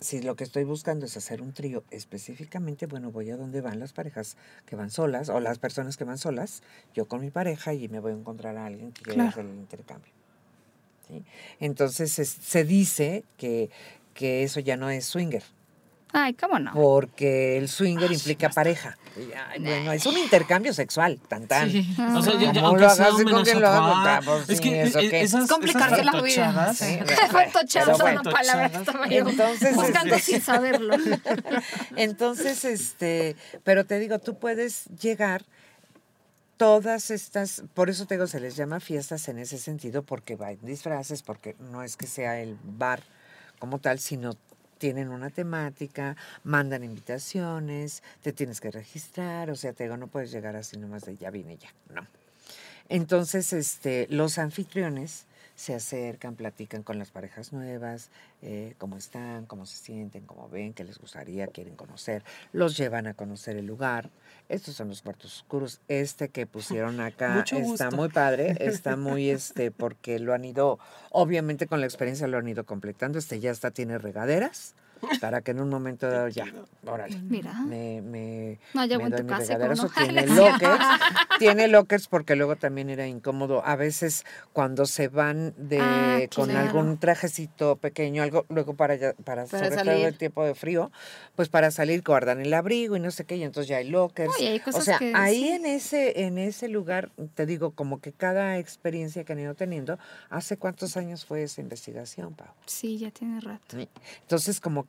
si 0.00 0.22
lo 0.22 0.36
que 0.36 0.44
estoy 0.44 0.64
buscando 0.64 1.06
es 1.06 1.16
hacer 1.16 1.42
un 1.42 1.52
trío 1.52 1.82
específicamente, 1.90 2.86
bueno, 2.86 3.10
voy 3.10 3.30
a 3.30 3.36
donde 3.36 3.60
van 3.60 3.80
las 3.80 3.92
parejas 3.92 4.36
que 4.66 4.76
van 4.76 4.90
solas 4.90 5.28
o 5.28 5.40
las 5.40 5.58
personas 5.58 5.96
que 5.96 6.04
van 6.04 6.18
solas, 6.18 6.62
yo 6.94 7.06
con 7.08 7.20
mi 7.20 7.30
pareja 7.30 7.74
y 7.74 7.88
me 7.88 7.98
voy 8.00 8.12
a 8.12 8.14
encontrar 8.16 8.56
a 8.56 8.66
alguien 8.66 8.92
que 8.92 9.02
quiera 9.02 9.14
Claro. 9.14 9.30
hacer 9.30 9.44
el 9.46 9.56
intercambio. 9.58 10.12
¿sí? 11.08 11.24
Entonces 11.58 12.18
es- 12.18 12.28
se 12.28 12.64
dice 12.64 13.24
que, 13.38 13.70
que 14.14 14.42
eso 14.44 14.60
ya 14.60 14.76
no 14.76 14.90
es 14.90 15.04
swinger, 15.06 15.42
Ay, 16.12 16.34
¿cómo 16.34 16.58
no? 16.58 16.72
porque 16.72 17.58
el 17.58 17.68
swinger 17.68 18.10
implica 18.10 18.48
pareja. 18.48 18.96
Ay, 19.50 19.60
bueno, 19.60 19.92
es 19.92 20.06
un 20.06 20.16
intercambio 20.16 20.72
sexual, 20.72 21.18
tan 21.28 21.46
tan. 21.46 21.70
Sí. 21.70 21.86
O 22.16 22.22
sea, 22.22 22.34
ya, 22.34 22.52
ya, 22.52 22.52
¿Cómo 22.54 22.66
aunque 22.68 22.82
lo 22.84 22.90
sea 22.90 23.06
hagas 23.06 23.22
con 23.24 23.44
quién 23.44 23.60
lo 23.60 23.68
hagas? 23.68 24.24
Pues, 24.24 24.48
Es 24.50 24.60
que 24.60 24.90
Complicarse 25.48 26.00
esas 26.00 26.04
la 26.04 26.22
vida. 26.22 26.74
Sí, 26.74 26.98
Fantochadas 27.30 27.96
es 27.98 28.02
una 28.02 28.22
palabra 28.22 28.70
Entonces, 29.10 29.74
buscando 29.74 30.14
este- 30.14 30.32
sin 30.32 30.40
saberlo. 30.40 30.96
Entonces, 31.96 32.64
este, 32.64 33.36
pero 33.64 33.84
te 33.84 33.98
digo, 33.98 34.18
tú 34.18 34.38
puedes 34.38 34.86
llegar 35.00 35.44
todas 36.56 37.10
estas, 37.10 37.62
por 37.74 37.88
eso 37.90 38.06
te 38.06 38.14
digo, 38.14 38.26
se 38.26 38.40
les 38.40 38.56
llama 38.56 38.80
fiestas 38.80 39.28
en 39.28 39.38
ese 39.38 39.58
sentido, 39.58 40.02
porque 40.02 40.36
va 40.36 40.52
en 40.52 40.58
disfraces, 40.64 41.22
porque 41.22 41.54
no 41.58 41.82
es 41.82 41.96
que 41.96 42.06
sea 42.06 42.40
el 42.40 42.56
bar 42.64 43.02
como 43.58 43.78
tal, 43.78 43.98
sino 44.00 44.34
tienen 44.78 45.08
una 45.08 45.30
temática, 45.30 46.16
mandan 46.44 46.84
invitaciones, 46.84 48.02
te 48.22 48.32
tienes 48.32 48.60
que 48.60 48.70
registrar, 48.70 49.50
o 49.50 49.56
sea, 49.56 49.72
te 49.72 49.84
digo, 49.84 49.96
no 49.96 50.06
puedes 50.06 50.30
llegar 50.30 50.56
así 50.56 50.78
nomás 50.78 51.04
de 51.04 51.16
ya 51.16 51.30
vine 51.30 51.56
ya, 51.58 51.68
no. 51.92 52.06
Entonces, 52.88 53.52
este, 53.52 54.06
los 54.10 54.38
anfitriones 54.38 55.26
se 55.58 55.74
acercan, 55.74 56.36
platican 56.36 56.84
con 56.84 57.00
las 57.00 57.10
parejas 57.10 57.52
nuevas, 57.52 58.10
eh, 58.42 58.74
cómo 58.78 58.96
están, 58.96 59.44
cómo 59.44 59.66
se 59.66 59.76
sienten, 59.76 60.24
cómo 60.24 60.48
ven, 60.48 60.72
qué 60.72 60.84
les 60.84 61.00
gustaría, 61.00 61.48
quieren 61.48 61.74
conocer, 61.74 62.22
los 62.52 62.76
llevan 62.76 63.08
a 63.08 63.14
conocer 63.14 63.56
el 63.56 63.66
lugar. 63.66 64.08
Estos 64.48 64.76
son 64.76 64.86
los 64.86 65.02
cuartos 65.02 65.38
oscuros. 65.38 65.80
Este 65.88 66.28
que 66.28 66.46
pusieron 66.46 67.00
acá 67.00 67.44
está 67.50 67.90
muy 67.90 68.08
padre, 68.08 68.54
está 68.60 68.94
muy 68.94 69.30
este, 69.30 69.72
porque 69.72 70.20
lo 70.20 70.32
han 70.32 70.44
ido, 70.44 70.78
obviamente 71.10 71.66
con 71.66 71.80
la 71.80 71.86
experiencia 71.86 72.28
lo 72.28 72.38
han 72.38 72.46
ido 72.46 72.64
completando. 72.64 73.18
Este 73.18 73.40
ya 73.40 73.50
está, 73.50 73.72
tiene 73.72 73.98
regaderas, 73.98 74.76
para 75.20 75.40
que 75.42 75.50
en 75.52 75.60
un 75.60 75.68
momento 75.68 76.08
dado 76.10 76.28
ya, 76.28 76.46
órale. 76.86 77.18
Mira. 77.22 77.52
Me, 77.64 78.00
me, 78.02 78.58
No, 78.74 78.84
ya 78.84 78.98
me 78.98 79.04
en 79.04 79.10
doy 79.10 79.18
tu 79.20 79.24
mi 79.24 79.30
casa, 79.30 79.58
tiene 79.96 80.26
lockers, 80.26 80.84
tiene 81.38 81.68
lockers 81.68 82.08
porque 82.08 82.36
luego 82.36 82.56
también 82.56 82.90
era 82.90 83.06
incómodo. 83.06 83.62
A 83.64 83.76
veces 83.76 84.24
cuando 84.52 84.86
se 84.86 85.08
van 85.08 85.54
de 85.56 86.28
Ah, 86.30 86.34
con 86.34 86.48
claro. 86.48 86.68
algún 86.68 86.98
trajecito 86.98 87.76
pequeño, 87.76 88.22
algo, 88.22 88.44
luego 88.48 88.74
para 88.74 88.94
ya- 88.96 89.12
para, 89.12 89.44
Para 89.46 89.46
sobre 89.46 89.68
todo 89.76 89.84
salir. 89.84 90.06
el 90.06 90.16
tiempo 90.18 90.44
de 90.44 90.54
frío, 90.54 90.90
pues 91.36 91.48
para 91.48 91.70
salir 91.70 92.02
guardan 92.02 92.40
el 92.40 92.54
abrigo 92.54 92.96
y 92.96 93.00
no 93.00 93.10
sé 93.10 93.24
qué, 93.24 93.36
y 93.36 93.42
entonces 93.42 93.68
ya 93.68 93.76
hay 93.78 93.88
lockers. 93.90 94.34
Hay 94.40 94.62
o 94.72 94.80
sea, 94.80 94.98
que 94.98 95.12
ahí 95.14 95.36
sí. 95.40 95.48
en 95.48 95.66
ese, 95.66 96.22
en 96.24 96.38
ese 96.38 96.68
lugar, 96.68 97.10
te 97.34 97.44
digo, 97.44 97.72
como 97.72 98.00
que 98.00 98.12
cada 98.12 98.58
experiencia 98.58 99.24
que 99.24 99.32
han 99.34 99.40
ido 99.40 99.54
teniendo, 99.54 99.98
¿hace 100.30 100.56
cuántos 100.56 100.96
años 100.96 101.24
fue 101.26 101.42
esa 101.42 101.60
investigación, 101.60 102.34
Pau? 102.34 102.48
Sí, 102.66 102.98
ya 102.98 103.10
tiene 103.10 103.40
rato. 103.40 103.76
Entonces, 104.22 104.60
como 104.60 104.86
que 104.86 104.87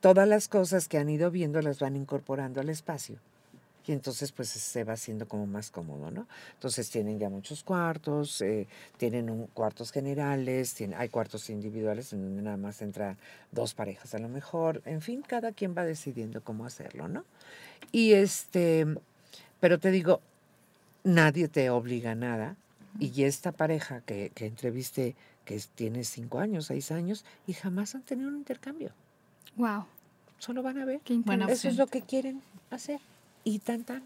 todas 0.00 0.28
las 0.28 0.48
cosas 0.48 0.88
que 0.88 0.98
han 0.98 1.08
ido 1.08 1.30
viendo 1.30 1.60
las 1.62 1.80
van 1.80 1.96
incorporando 1.96 2.60
al 2.60 2.68
espacio. 2.68 3.18
Y 3.86 3.92
entonces, 3.92 4.32
pues 4.32 4.48
se 4.48 4.82
va 4.82 4.94
haciendo 4.94 5.28
como 5.28 5.46
más 5.46 5.70
cómodo, 5.70 6.10
¿no? 6.10 6.26
Entonces, 6.54 6.90
tienen 6.90 7.20
ya 7.20 7.30
muchos 7.30 7.62
cuartos, 7.62 8.40
eh, 8.42 8.66
tienen 8.96 9.30
un, 9.30 9.46
cuartos 9.46 9.92
generales, 9.92 10.74
tienen, 10.74 10.98
hay 10.98 11.08
cuartos 11.08 11.48
individuales 11.50 12.12
en 12.12 12.22
donde 12.22 12.42
nada 12.42 12.56
más 12.56 12.82
entran 12.82 13.16
dos 13.52 13.74
parejas 13.74 14.12
a 14.14 14.18
lo 14.18 14.28
mejor. 14.28 14.82
En 14.86 15.02
fin, 15.02 15.22
cada 15.22 15.52
quien 15.52 15.76
va 15.76 15.84
decidiendo 15.84 16.42
cómo 16.42 16.66
hacerlo, 16.66 17.06
¿no? 17.06 17.24
Y 17.92 18.14
este, 18.14 18.86
pero 19.60 19.78
te 19.78 19.92
digo, 19.92 20.20
nadie 21.04 21.46
te 21.46 21.70
obliga 21.70 22.12
a 22.12 22.16
nada. 22.16 22.56
Y 22.98 23.22
esta 23.22 23.52
pareja 23.52 24.00
que, 24.00 24.32
que 24.34 24.46
entrevisté, 24.46 25.14
que 25.44 25.60
tiene 25.76 26.02
cinco 26.02 26.40
años, 26.40 26.66
seis 26.66 26.90
años, 26.90 27.24
y 27.46 27.52
jamás 27.52 27.94
han 27.94 28.02
tenido 28.02 28.30
un 28.30 28.36
intercambio. 28.38 28.90
Wow, 29.56 29.86
Solo 30.38 30.62
van 30.62 30.78
a 30.78 30.84
ver. 30.84 31.00
qué. 31.00 31.20
Eso 31.48 31.68
es 31.68 31.76
lo 31.76 31.86
que 31.86 32.02
quieren 32.02 32.42
hacer. 32.70 33.00
Y 33.44 33.58
tan 33.60 33.84
tan. 33.84 34.02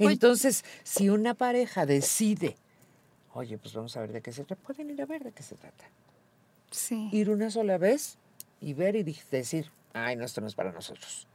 Oye- 0.00 0.12
Entonces, 0.12 0.64
si 0.84 1.08
una 1.10 1.34
pareja 1.34 1.86
decide, 1.86 2.56
oye, 3.34 3.58
pues 3.58 3.74
vamos 3.74 3.96
a 3.96 4.00
ver 4.00 4.12
de 4.12 4.22
qué 4.22 4.32
se 4.32 4.44
trata, 4.44 4.62
pueden 4.62 4.90
ir 4.90 5.02
a 5.02 5.06
ver 5.06 5.24
de 5.24 5.32
qué 5.32 5.42
se 5.42 5.54
trata. 5.56 5.84
Sí. 6.70 7.08
Ir 7.12 7.30
una 7.30 7.50
sola 7.50 7.78
vez 7.78 8.16
y 8.60 8.72
ver 8.74 8.96
y 8.96 9.02
decir, 9.30 9.70
ay, 9.92 10.16
no, 10.16 10.24
esto 10.24 10.40
no 10.40 10.46
es 10.46 10.54
para 10.54 10.72
nosotros. 10.72 11.26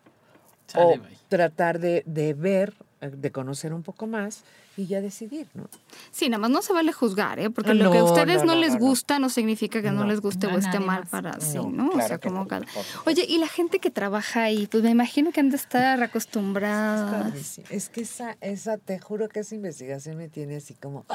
O 0.76 0.98
bye. 0.98 1.18
tratar 1.28 1.80
de, 1.80 2.04
de 2.06 2.34
ver, 2.34 2.74
de 3.02 3.32
conocer 3.32 3.74
un 3.74 3.82
poco 3.82 4.06
más 4.06 4.44
y 4.78 4.86
ya 4.86 5.02
decidir, 5.02 5.48
¿no? 5.56 5.68
Sí, 6.12 6.30
nada 6.30 6.40
más 6.40 6.52
no 6.52 6.62
se 6.62 6.72
vale 6.72 6.94
juzgar, 6.94 7.40
¿eh? 7.40 7.50
Porque 7.50 7.74
No, 7.74 7.86
lo 7.86 7.92
que 7.92 7.98
a 7.98 8.04
ustedes 8.04 8.38
no, 8.42 8.46
no, 8.46 8.56
no, 8.56 8.62
les 8.62 8.78
gusta 8.78 9.18
no 9.18 9.30
significa 9.30 9.82
que 9.82 9.90
no, 9.90 10.02
No. 10.02 10.08
les 10.08 10.22
guste 10.22 10.48
No, 10.48 10.56
o 10.56 10.58
esté 10.60 10.80
mal 10.80 11.08
para 11.08 11.40
sí, 11.42 11.58
No, 11.58 11.90
o 11.90 12.02
sea, 12.02 12.20
como 12.20 12.48
cada... 12.48 12.66
Oye, 13.06 13.26
y 13.28 13.40
la 13.40 13.48
gente 13.48 13.80
que 13.80 13.90
trabaja 13.90 14.44
ahí, 14.44 14.68
pues 14.68 14.84
me 14.84 14.92
imagino 14.92 15.32
que 15.32 15.40
han 15.40 15.50
de 15.50 15.56
estar 15.56 16.02
acostumbradas. 16.04 17.24
Padrísimo. 17.24 17.68
Es 17.72 17.90
que 17.90 18.02
esa, 18.02 18.38
esa, 18.40 18.78
te 18.78 19.00
juro 19.00 19.30
que 19.30 19.40
esa 19.40 19.56
investigación 19.56 20.18
me 20.18 20.30
tiene 20.30 20.58
así 20.58 20.76
como 20.76 21.06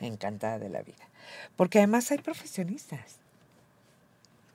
encantada 0.00 0.58
de 0.58 0.68
la 0.68 0.82
vida. 0.82 1.08
Porque 1.56 1.78
además 1.78 2.10
hay 2.10 2.18
profesionistas. 2.18 3.16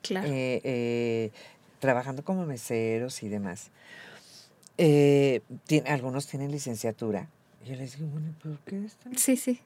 Claro. 0.02 0.26
eh, 0.28 0.60
eh, 0.64 1.30
trabajando 1.80 2.24
como 2.24 2.46
meseros 2.46 3.22
y 3.22 3.28
demás. 3.28 3.70
Eh, 4.82 5.42
tien- 5.68 5.86
algunos 5.88 6.26
tienen 6.26 6.50
licenciatura. 6.50 7.28
Yo 7.66 7.74
les 7.76 7.98
digo, 7.98 8.08
bueno, 8.10 8.32
¿por 8.42 8.58
qué 8.60 8.82
están? 8.86 9.16
Sí, 9.18 9.36
sí. 9.36 9.60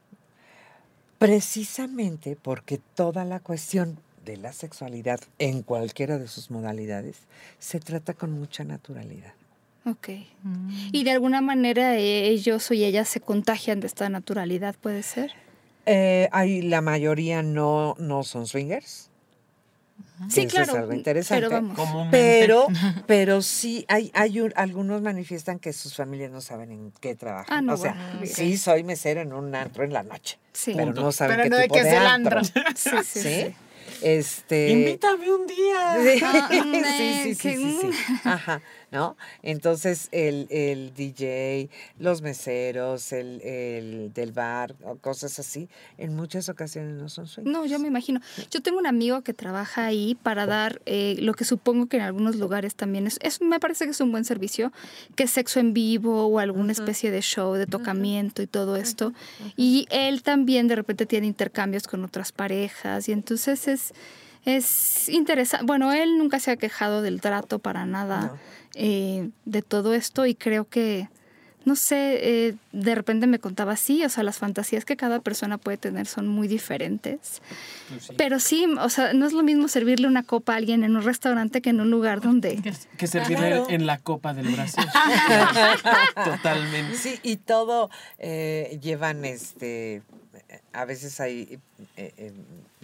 Precisamente 1.18 2.36
porque 2.40 2.78
toda 2.94 3.24
la 3.24 3.38
cuestión 3.40 3.96
de 4.24 4.36
la 4.36 4.52
sexualidad 4.52 5.20
en 5.38 5.62
cualquiera 5.62 6.18
de 6.18 6.26
sus 6.26 6.50
modalidades 6.50 7.18
se 7.60 7.78
trata 7.78 8.14
con 8.14 8.32
mucha 8.32 8.64
naturalidad. 8.64 9.32
Ok. 9.86 10.08
Y 10.92 11.04
de 11.04 11.10
alguna 11.12 11.40
manera 11.40 11.96
ellos 11.96 12.70
o 12.70 12.74
ellas 12.74 13.08
se 13.08 13.20
contagian 13.20 13.80
de 13.80 13.86
esta 13.86 14.08
naturalidad, 14.08 14.74
¿puede 14.80 15.02
ser? 15.02 15.32
Eh, 15.86 16.28
hay, 16.32 16.62
la 16.62 16.80
mayoría 16.80 17.42
no, 17.42 17.94
no 17.98 18.22
son 18.24 18.46
swingers. 18.46 19.10
Sí, 20.28 20.42
Eso 20.42 20.48
claro. 20.50 20.72
Es 20.72 20.78
algo 20.78 20.92
interesante. 20.92 21.48
Pero 21.48 21.50
vamos. 21.50 22.08
Pero, 22.10 22.66
pero 23.06 23.42
sí, 23.42 23.84
hay, 23.88 24.10
hay 24.14 24.40
un- 24.40 24.52
algunos 24.56 25.02
manifiestan 25.02 25.58
que 25.58 25.72
sus 25.72 25.94
familias 25.96 26.30
no 26.30 26.40
saben 26.40 26.70
en 26.70 26.92
qué 27.00 27.14
trabajan. 27.16 27.46
Ah, 27.58 27.60
no, 27.62 27.74
o 27.74 27.76
sea, 27.76 27.94
bueno, 28.18 28.26
sí 28.32 28.56
soy 28.56 28.84
mesero 28.84 29.20
en 29.22 29.32
un 29.32 29.54
antro 29.54 29.82
en 29.84 29.92
la 29.92 30.02
noche, 30.04 30.38
Sí. 30.52 30.72
pero 30.76 30.92
no 30.92 31.10
saben 31.12 31.36
Pero 31.36 31.42
qué 31.44 31.50
no 31.50 31.56
de 31.56 31.62
tipo 31.64 31.74
qué 31.74 31.82
de 31.82 31.88
es 31.88 31.94
el 31.96 32.06
antro. 32.06 32.38
antro. 32.38 32.62
Sí, 32.76 32.90
sí, 33.04 33.20
¿Sí? 33.20 33.28
sí. 33.44 33.54
Este... 34.02 34.70
Invítame 34.70 35.30
un 35.32 35.46
día. 35.46 35.96
Sí, 36.02 36.20
Ah, 36.24 36.48
sí, 36.50 36.60
mm, 36.64 36.84
sí, 36.96 37.34
sí, 37.34 37.36
que- 37.36 37.56
sí, 37.56 37.78
sí. 37.82 38.14
Ajá, 38.24 38.60
¿no? 38.94 39.16
Entonces, 39.42 40.08
el, 40.12 40.46
el 40.50 40.94
DJ, 40.94 41.68
los 41.98 42.22
meseros, 42.22 43.12
el, 43.12 43.40
el 43.42 44.12
del 44.14 44.30
bar, 44.32 44.76
cosas 45.00 45.38
así, 45.40 45.68
en 45.98 46.14
muchas 46.14 46.48
ocasiones 46.48 46.94
no 46.94 47.08
son 47.08 47.26
swingers. 47.26 47.52
No, 47.52 47.66
yo 47.66 47.78
me 47.80 47.88
imagino. 47.88 48.20
Yo 48.52 48.62
tengo 48.62 48.78
un 48.78 48.86
amigo 48.86 49.22
que 49.22 49.34
trabaja 49.34 49.84
ahí 49.84 50.14
para 50.22 50.46
dar 50.46 50.80
eh, 50.86 51.16
lo 51.18 51.34
que 51.34 51.44
supongo 51.44 51.88
que 51.88 51.96
en 51.96 52.04
algunos 52.04 52.36
lugares 52.36 52.76
también 52.76 53.08
es, 53.08 53.18
es- 53.20 53.40
me 53.42 53.58
parece 53.58 53.84
que 53.84 53.90
es 53.90 54.00
un 54.00 54.12
buen 54.12 54.24
servicio, 54.24 54.72
que 55.16 55.24
es 55.24 55.30
sexo 55.32 55.58
en 55.58 55.74
vivo 55.74 56.26
o 56.28 56.38
alguna 56.38 56.70
especie 56.72 57.10
de 57.10 57.20
show 57.20 57.54
de 57.54 57.66
tocamiento 57.66 58.42
y 58.42 58.46
todo 58.46 58.76
esto. 58.76 59.12
Y 59.56 59.86
él 59.90 60.22
también 60.22 60.68
de 60.68 60.76
repente 60.76 61.04
tiene 61.04 61.26
intercambios 61.26 61.88
con 61.88 62.04
otras 62.04 62.30
parejas 62.30 63.08
y 63.08 63.12
entonces 63.12 63.66
es, 63.66 63.92
es 64.44 65.08
interesante. 65.08 65.66
Bueno, 65.66 65.92
él 65.92 66.16
nunca 66.18 66.38
se 66.38 66.50
ha 66.52 66.56
quejado 66.56 67.02
del 67.02 67.20
trato 67.20 67.58
para 67.58 67.86
nada 67.86 68.20
No. 68.20 68.38
Eh, 68.74 69.30
de 69.44 69.62
todo 69.62 69.94
esto 69.94 70.26
y 70.26 70.34
creo 70.34 70.68
que 70.68 71.08
no 71.66 71.76
sé, 71.76 72.18
eh, 72.48 72.54
de 72.72 72.94
repente 72.94 73.26
me 73.26 73.38
contaba 73.38 73.72
así, 73.72 74.04
o 74.04 74.10
sea, 74.10 74.22
las 74.22 74.36
fantasías 74.36 74.84
que 74.84 74.96
cada 74.98 75.20
persona 75.20 75.56
puede 75.56 75.78
tener 75.78 76.06
son 76.06 76.28
muy 76.28 76.46
diferentes. 76.46 77.40
Pues 77.88 78.04
sí. 78.04 78.12
Pero 78.18 78.38
sí, 78.38 78.66
o 78.78 78.88
sea, 78.90 79.14
no 79.14 79.24
es 79.26 79.32
lo 79.32 79.42
mismo 79.42 79.66
servirle 79.68 80.06
una 80.06 80.22
copa 80.24 80.52
a 80.52 80.56
alguien 80.56 80.84
en 80.84 80.94
un 80.94 81.02
restaurante 81.02 81.62
que 81.62 81.70
en 81.70 81.80
un 81.80 81.90
lugar 81.90 82.20
donde... 82.20 82.60
Que 82.98 83.06
servirle 83.06 83.46
Claro. 83.48 83.66
en 83.70 83.86
la 83.86 83.96
copa 83.96 84.34
del 84.34 84.48
Brasil. 84.48 84.84
Totalmente. 86.24 86.98
Sí, 86.98 87.18
y 87.22 87.36
todo 87.38 87.88
eh, 88.18 88.78
llevan 88.82 89.24
este. 89.24 90.02
A 90.72 90.84
veces 90.84 91.18
hay 91.20 91.58
eh, 91.96 92.12
eh, 92.16 92.32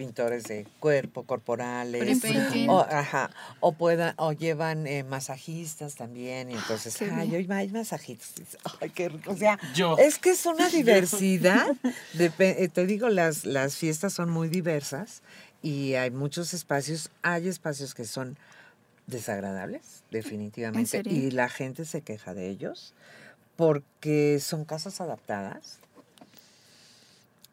pintores 0.01 0.45
de 0.45 0.65
cuerpo, 0.79 1.23
corporales. 1.27 2.23
O, 2.67 2.79
ajá, 2.79 3.29
o, 3.59 3.73
puedan, 3.73 4.15
o 4.17 4.31
llevan 4.31 4.87
eh, 4.87 5.03
masajistas 5.03 5.93
también. 5.93 6.49
Y 6.49 6.55
entonces, 6.55 6.97
qué 6.97 7.11
ay, 7.11 7.35
hoy 7.35 7.47
hay 7.51 7.69
masajistas. 7.69 8.57
Ay, 8.81 8.89
qué 8.89 9.09
rico. 9.09 9.31
O 9.31 9.37
sea, 9.37 9.59
Yo. 9.75 9.95
es 9.99 10.17
que 10.17 10.31
es 10.31 10.43
una 10.47 10.69
diversidad. 10.79 11.67
Eh, 12.17 12.69
te 12.69 12.85
digo, 12.85 13.09
las, 13.09 13.45
las 13.45 13.75
fiestas 13.75 14.13
son 14.13 14.29
muy 14.29 14.49
diversas 14.49 15.21
y 15.61 15.93
hay 15.93 16.09
muchos 16.09 16.53
espacios. 16.53 17.11
Hay 17.21 17.47
espacios 17.47 17.93
que 17.93 18.05
son 18.05 18.37
desagradables, 19.07 20.03
definitivamente. 20.09 21.03
Y 21.05 21.31
la 21.31 21.49
gente 21.49 21.85
se 21.85 22.01
queja 22.01 22.33
de 22.33 22.49
ellos 22.49 22.93
porque 23.55 24.39
son 24.39 24.65
casas 24.65 25.01
adaptadas 25.01 25.80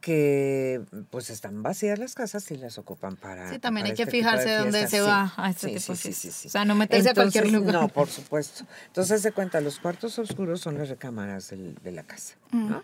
que 0.08 0.80
pues 1.10 1.28
están 1.28 1.62
vacías 1.62 1.98
las 1.98 2.14
casas 2.14 2.50
y 2.50 2.56
las 2.56 2.78
ocupan 2.78 3.16
para 3.16 3.50
Sí, 3.50 3.58
también 3.58 3.84
para 3.84 3.92
hay 3.92 3.96
que 3.96 4.04
este 4.04 4.16
de 4.16 4.22
fijarse 4.22 4.52
dónde 4.56 4.88
se 4.88 4.96
Sí, 4.96 5.02
va 5.02 5.34
a 5.36 5.50
este 5.50 5.68
sí, 5.68 5.74
tipo 5.76 5.94
sí. 5.96 6.28
O 6.46 6.50
sea, 6.50 6.64
no 6.64 6.74
meterse 6.74 7.10
a 7.10 7.14
cualquier 7.14 7.52
lugar. 7.52 7.74
No, 7.74 7.88
por 7.88 8.08
supuesto. 8.08 8.64
Entonces, 8.86 9.22
de 9.22 9.32
cuenta, 9.32 9.60
los 9.60 9.78
cuartos 9.80 10.18
oscuros 10.18 10.62
son 10.62 10.78
las 10.78 10.88
recámaras 10.88 11.50
del- 11.50 11.74
de 11.84 11.92
la 11.92 12.04
casa, 12.04 12.36
Mm. 12.52 12.70
¿no? 12.70 12.82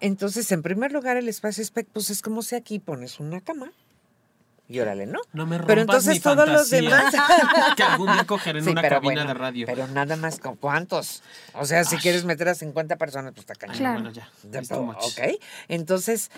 Entonces, 0.00 0.52
en 0.52 0.62
primer 0.62 0.92
lugar, 0.92 1.16
el 1.16 1.28
espacio 1.28 1.62
spec, 1.64 1.86
pues 1.90 2.10
es 2.10 2.20
como 2.20 2.42
si 2.42 2.56
aquí 2.56 2.78
pones 2.78 3.20
una 3.20 3.40
cama 3.40 3.72
y 4.68 4.78
órale, 4.80 5.06
¿no? 5.06 5.20
No 5.32 5.46
me 5.46 5.58
rompas 5.58 5.66
Pero 5.68 5.80
entonces 5.82 6.14
mi 6.14 6.20
todos 6.20 6.48
los 6.48 6.70
fantasía. 6.70 6.80
demás... 6.80 7.14
que 7.76 7.82
algún 7.82 8.12
día 8.12 8.24
cogeré 8.24 8.60
en 8.60 8.64
Sí, 8.64 8.70
una 8.70 8.80
pero 8.82 8.96
cabina 8.96 9.14
bueno, 9.22 9.28
de 9.28 9.34
radio. 9.34 9.66
Pero 9.66 9.86
nada 9.88 10.16
más 10.16 10.38
con 10.38 10.56
cuántos. 10.56 11.22
O 11.52 11.66
sea, 11.66 11.84
si 11.84 11.96
quieres 11.98 12.24
meter 12.24 12.48
a 12.48 12.54
50 12.54 12.96
personas, 12.96 13.32
pues 13.32 13.40
está 13.40 13.54
cañón. 13.54 13.76
Claro. 13.76 14.00
Bueno, 14.00 14.10
ya. 14.10 14.30
Much. 14.80 14.96
ok. 15.02 15.38
Entonces, 15.68 16.30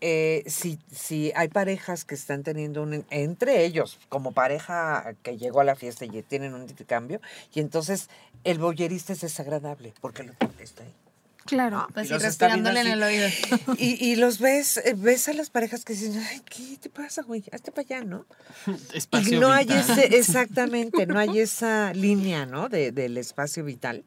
eh, 0.00 0.42
si, 0.48 0.80
si 0.92 1.30
hay 1.36 1.46
parejas 1.46 2.04
que 2.04 2.16
están 2.16 2.42
teniendo 2.42 2.82
un, 2.82 3.04
entre 3.10 3.64
ellos, 3.64 4.00
como 4.08 4.32
pareja 4.32 5.14
que 5.22 5.38
llegó 5.38 5.60
a 5.60 5.64
la 5.64 5.76
fiesta 5.76 6.04
y 6.04 6.22
tienen 6.22 6.54
un 6.54 6.62
intercambio, 6.62 7.20
y 7.54 7.60
entonces 7.60 8.10
el 8.42 8.58
boyerista 8.58 9.12
es 9.12 9.20
desagradable 9.20 9.94
porque 10.00 10.24
lo 10.24 10.32
está 10.58 10.82
ahí. 10.82 10.92
Claro. 11.44 11.88
Pues 11.92 12.10
y 12.10 12.14
respirándole 12.18 12.80
en 12.80 12.86
el 12.88 13.02
oído. 13.02 13.28
Y, 13.78 14.04
y 14.04 14.16
los 14.16 14.38
ves, 14.38 14.76
eh, 14.78 14.94
ves 14.96 15.28
a 15.28 15.32
las 15.32 15.50
parejas 15.50 15.84
que 15.84 15.94
dicen, 15.94 16.22
ay, 16.28 16.40
¿qué 16.44 16.76
te 16.80 16.88
pasa, 16.88 17.22
güey? 17.22 17.44
Hazte 17.52 17.72
para 17.72 17.86
allá, 17.86 18.04
¿no? 18.04 18.26
Espacio 18.94 19.36
y 19.36 19.40
no 19.40 19.50
hay 19.50 19.66
vital. 19.66 19.98
ese, 19.98 20.16
exactamente, 20.16 21.06
no 21.06 21.18
hay 21.18 21.40
esa 21.40 21.92
línea, 21.94 22.46
¿no? 22.46 22.68
De, 22.68 22.92
del 22.92 23.16
espacio 23.18 23.64
vital. 23.64 24.04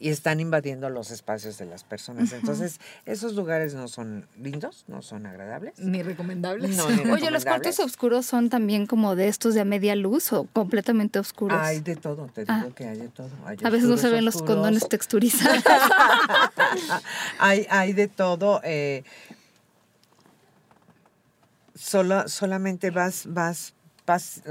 Y 0.00 0.10
están 0.10 0.40
invadiendo 0.40 0.90
los 0.90 1.10
espacios 1.10 1.56
de 1.56 1.66
las 1.66 1.84
personas. 1.84 2.32
Entonces, 2.32 2.80
esos 3.06 3.34
lugares 3.34 3.74
no 3.74 3.88
son 3.88 4.26
lindos, 4.38 4.84
no 4.88 5.02
son 5.02 5.24
agradables. 5.24 5.78
Ni 5.78 6.02
recomendables. 6.02 6.76
No, 6.76 6.88
ni 7.04 7.10
Oye, 7.10 7.30
¿los 7.30 7.44
cuartos 7.44 7.78
oscuros 7.80 8.26
son 8.26 8.50
también 8.50 8.86
como 8.86 9.14
de 9.16 9.28
estos 9.28 9.54
de 9.54 9.60
a 9.60 9.64
media 9.64 9.94
luz 9.96 10.32
o 10.32 10.44
completamente 10.52 11.18
oscuros? 11.18 11.58
Hay 11.60 11.80
de 11.80 11.96
todo, 11.96 12.26
te 12.34 12.42
digo 12.42 12.52
Ah. 12.52 12.66
que 12.74 12.86
hay 12.86 12.98
de 12.98 13.08
todo. 13.08 13.30
Hay 13.46 13.56
a 13.62 13.70
veces 13.70 13.88
no 13.88 13.96
se 13.96 14.08
oscuros, 14.08 14.12
ven 14.12 14.24
los 14.24 14.42
condones 14.42 14.88
texturizados. 14.88 15.62
hay, 17.38 17.66
hay 17.70 17.92
de 17.92 18.08
todo. 18.08 18.60
eh, 18.64 19.04
solo, 21.74 22.28
solamente 22.28 22.90
vas, 22.90 23.24
vas, 23.28 23.74
vas. 24.06 24.42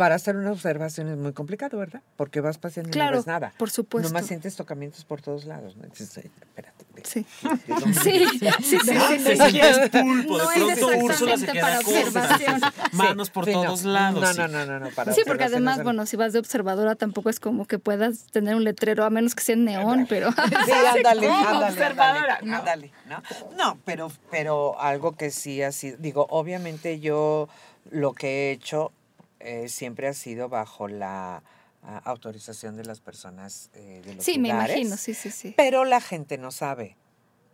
Para 0.00 0.14
hacer 0.14 0.34
una 0.34 0.50
observación 0.52 1.08
es 1.08 1.18
muy 1.18 1.34
complicado, 1.34 1.76
¿verdad? 1.76 2.00
Porque 2.16 2.40
vas 2.40 2.56
paseando 2.56 2.96
y 2.96 2.98
no 2.98 3.10
ves 3.10 3.26
nada. 3.26 3.52
por 3.58 3.68
supuesto. 3.68 4.08
Nomás 4.08 4.26
sientes 4.26 4.56
tocamientos 4.56 5.04
por 5.04 5.20
todos 5.20 5.44
lados. 5.44 5.76
¿no? 5.76 5.86
Dices, 5.88 6.16
"Ay, 6.16 6.30
espérate. 6.40 6.86
¿de- 6.94 7.04
Sí. 7.04 7.26
de 7.44 7.92
Sí, 8.02 8.10
vienes?" 8.10 8.56
sí, 8.62 8.78
sí, 8.78 8.78
sí, 8.80 9.50
siente 9.50 9.90
pulpo, 9.90 10.38
de 10.38 10.44
No 10.58 10.70
es 10.70 10.78
pronto 10.78 11.04
Úrsula 11.04 11.36
se 11.36 11.44
exactamente 11.44 11.52
queda 11.52 11.62
para 11.62 11.78
observación. 11.80 12.60
Manos 12.92 13.28
por 13.28 13.44
Sí, 13.44 13.52
no. 13.52 13.62
todos 13.62 13.84
lados. 13.84 14.20
No, 14.22 14.32
sí. 14.32 14.38
no, 14.38 14.48
no, 14.48 14.64
no, 14.64 14.80
no, 14.80 14.88
para 14.88 15.12
Sí, 15.12 15.20
porque 15.26 15.44
además, 15.44 15.82
bueno, 15.84 16.06
si 16.06 16.16
vas 16.16 16.32
de 16.32 16.38
observadora 16.38 16.94
tampoco 16.94 17.28
es 17.28 17.38
como 17.38 17.66
que 17.66 17.78
puedas 17.78 18.24
tener 18.32 18.54
un 18.56 18.64
letrero, 18.64 19.04
a 19.04 19.10
menos 19.10 19.34
que 19.34 19.42
sea 19.44 19.52
en 19.54 19.66
neón, 19.66 20.06
pero... 20.08 20.30
Sí, 20.32 20.38
ándale, 20.96 21.28
ándale, 21.28 21.66
observadora, 21.74 22.36
ándale, 22.36 22.46
¿no? 22.46 22.56
ándale, 22.56 22.92
¿no? 23.06 23.22
No, 23.58 23.78
pero, 23.84 24.10
pero 24.30 24.80
algo 24.80 25.12
que 25.12 25.30
sí 25.30 25.62
ha 25.62 25.72
sido, 25.72 25.98
digo, 25.98 26.26
obviamente 26.30 27.00
yo 27.00 27.50
lo 27.90 28.14
que 28.14 28.48
he 28.48 28.52
hecho 28.52 28.92
eh, 29.40 29.68
siempre 29.68 30.08
ha 30.08 30.14
sido 30.14 30.48
bajo 30.48 30.88
la 30.88 31.42
ah, 31.82 32.02
autorización 32.04 32.76
de 32.76 32.84
las 32.84 33.00
personas 33.00 33.70
eh, 33.74 34.02
de 34.04 34.14
los 34.14 34.24
Sí, 34.24 34.38
me 34.38 34.48
imagino, 34.48 34.96
sí, 34.96 35.14
sí, 35.14 35.30
sí. 35.30 35.54
Pero 35.56 35.84
la 35.84 36.00
gente 36.00 36.38
no 36.38 36.50
sabe. 36.50 36.96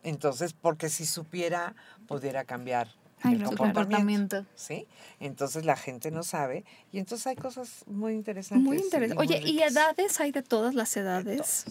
Entonces, 0.03 0.53
porque 0.53 0.89
si 0.89 1.07
supiera, 1.07 1.75
pudiera 2.07 2.45
cambiar 2.45 2.89
Ay, 3.23 3.35
el 3.35 3.43
no, 3.43 3.53
comportamiento. 3.57 4.45
¿Sí? 4.55 4.87
Entonces 5.21 5.65
la 5.65 5.77
gente 5.77 6.11
no 6.11 6.23
sabe 6.23 6.65
y 6.93 6.99
entonces 6.99 7.27
hay 7.27 7.37
cosas 7.37 7.85
muy 7.87 8.13
interesantes. 8.13 8.65
Muy 8.65 8.77
y 8.77 8.81
interesante. 8.81 9.15
muy 9.15 9.35
Oye, 9.37 9.49
¿y 9.49 9.63
edades 9.63 10.21
hay 10.21 10.33
de 10.33 10.43
todas 10.43 10.75
las 10.75 10.97
edades? 10.97 11.65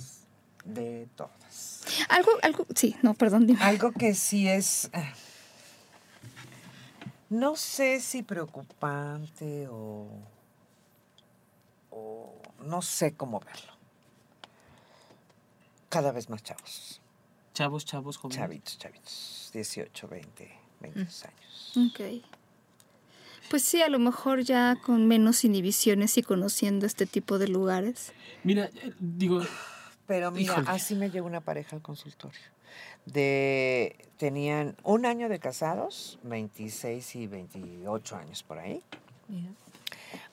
De 0.66 1.07
todas. 1.16 1.84
Algo, 2.09 2.32
algo, 2.41 2.66
sí, 2.76 2.95
no, 3.03 3.13
perdón, 3.13 3.45
dime. 3.47 3.59
Algo 3.61 3.91
que 3.91 4.16
sí 4.16 4.47
es, 4.47 4.89
eh, 4.93 5.13
no 7.30 7.55
sé 7.55 7.99
si 7.99 8.23
preocupante 8.23 9.67
o, 9.69 10.07
o 11.91 12.34
no 12.63 12.82
sé 12.82 13.13
cómo 13.15 13.39
verlo. 13.39 13.73
Cada 15.89 16.11
vez 16.11 16.30
más 16.30 16.43
chavos, 16.43 17.01
Chavos, 17.53 17.86
chavos, 17.86 18.17
jóvenes. 18.17 18.38
chavitos, 18.38 18.78
chavitos, 18.78 19.49
18, 19.53 20.07
20, 20.09 20.59
22 20.82 21.26
años. 21.26 21.73
Ok. 21.89 22.01
Pues 23.49 23.63
sí, 23.63 23.82
a 23.82 23.88
lo 23.88 23.99
mejor 23.99 24.41
ya 24.41 24.76
con 24.84 25.07
menos 25.07 25.45
inhibiciones 25.45 26.17
y 26.17 26.23
conociendo 26.23 26.86
este 26.86 27.05
tipo 27.05 27.38
de 27.39 27.47
lugares. 27.47 28.11
Mira, 28.43 28.65
eh, 28.65 28.93
digo, 28.99 29.41
Pero 30.07 30.32
mira, 30.32 30.53
Híjole. 30.53 30.67
así 30.69 30.95
me 30.95 31.09
llegó 31.09 31.28
una 31.28 31.39
pareja 31.41 31.76
al 31.78 31.82
consultorio. 31.82 32.41
De, 33.06 33.95
tenían 34.18 34.76
un 34.84 35.06
año 35.06 35.30
de 35.30 35.39
casados, 35.39 36.20
26 36.24 37.16
y 37.16 37.28
28 37.28 38.16
años 38.16 38.43
por 38.43 38.60
ahí. 38.60 38.82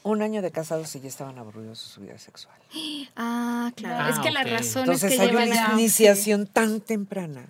Un 0.05 0.23
año 0.23 0.43
de 0.43 0.51
casados 0.51 0.95
y 0.97 1.01
ya 1.01 1.09
estaban 1.09 1.39
aburridos 1.39 1.79
de 1.81 1.87
su 1.95 2.01
vida 2.01 2.19
sexual. 2.19 2.57
Ah, 3.17 3.71
claro. 3.77 4.05
Ah, 4.07 4.11
es 4.11 4.19
que 4.19 4.31
la 4.31 4.43
razón 4.45 4.83
Entonces 4.83 5.13
es 5.13 5.19
que 5.19 5.23
hay 5.25 5.35
una 5.49 5.71
a- 5.71 5.73
iniciación 5.75 6.47
tan 6.47 6.81
temprana 6.81 7.47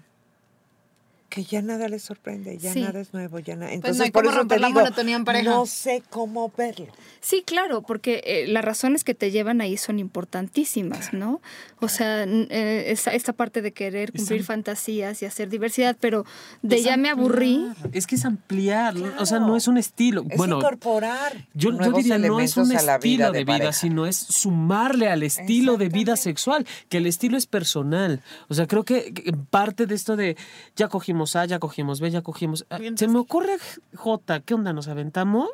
que 1.32 1.44
ya 1.44 1.62
nada 1.62 1.88
les 1.88 2.02
sorprende, 2.02 2.58
ya 2.58 2.74
Sí. 2.74 2.82
nada 2.82 3.00
es 3.00 3.14
nuevo, 3.14 3.38
ya 3.38 3.54
nada. 3.56 3.68
Pues 3.68 3.76
Entonces 3.76 3.98
no 3.98 4.04
hay 4.04 4.10
por 4.10 4.22
cómo 4.24 4.30
eso 4.30 4.36
te 4.36 4.40
romper 4.40 4.60
la 4.60 4.66
digo, 4.66 4.80
monotonía 4.80 5.16
en 5.16 5.24
pareja. 5.24 5.48
no 5.50 5.64
sé 5.64 6.02
cómo 6.10 6.52
verlo. 6.54 6.88
Sí, 7.22 7.42
claro, 7.46 7.80
porque 7.80 8.20
eh, 8.26 8.46
las 8.48 8.62
razones 8.62 9.02
que 9.02 9.14
te 9.14 9.30
llevan 9.30 9.62
ahí 9.62 9.78
son 9.78 9.98
importantísimas, 9.98 11.14
¿no? 11.14 11.40
O 11.80 11.88
sea, 11.88 12.24
eh, 12.24 12.84
esta, 12.88 13.12
esta 13.12 13.32
parte 13.32 13.62
de 13.62 13.72
querer 13.72 14.12
cumplir 14.12 14.44
fantasías 14.44 15.22
y 15.22 15.24
hacer 15.24 15.48
diversidad, 15.48 15.96
pero 15.98 16.26
de 16.60 16.76
es 16.76 16.84
ya 16.84 16.98
me 16.98 17.08
aburrí. 17.08 17.66
Es 17.92 18.06
que 18.06 18.16
es 18.16 18.24
ampliar, 18.26 18.94
o 19.18 19.24
sea, 19.24 19.38
no 19.38 19.56
es 19.56 19.68
un 19.68 19.78
estilo. 19.78 20.24
Es 20.28 20.36
bueno, 20.36 20.58
incorporar 20.58 21.48
yo, 21.54 21.70
yo 21.80 21.92
diría 21.92 22.18
no 22.18 22.40
es 22.40 22.58
un 22.58 22.70
estilo 22.72 23.32
de 23.32 23.44
vida, 23.44 23.72
sino 23.72 24.04
es 24.06 24.16
sumarle 24.16 25.08
al 25.08 25.22
estilo 25.22 25.78
de 25.78 25.88
vida 25.88 26.16
sexual, 26.16 26.66
que 26.90 26.98
el 26.98 27.06
estilo 27.06 27.38
es 27.38 27.46
personal. 27.46 28.20
O 28.48 28.54
sea, 28.54 28.66
creo 28.66 28.84
que 28.84 29.32
parte 29.48 29.86
de 29.86 29.94
esto 29.94 30.16
de 30.16 30.36
ya 30.76 30.88
cogimos 30.88 31.21
A, 31.36 31.44
ya 31.46 31.58
cogimos 31.58 32.00
B, 32.00 32.10
ya 32.10 32.22
cogimos 32.22 32.66
A. 32.70 32.78
Se 32.96 33.08
me 33.08 33.18
ocurre, 33.18 33.56
J, 33.94 34.40
¿qué 34.40 34.54
onda? 34.54 34.72
¿Nos 34.72 34.88
aventamos? 34.88 35.48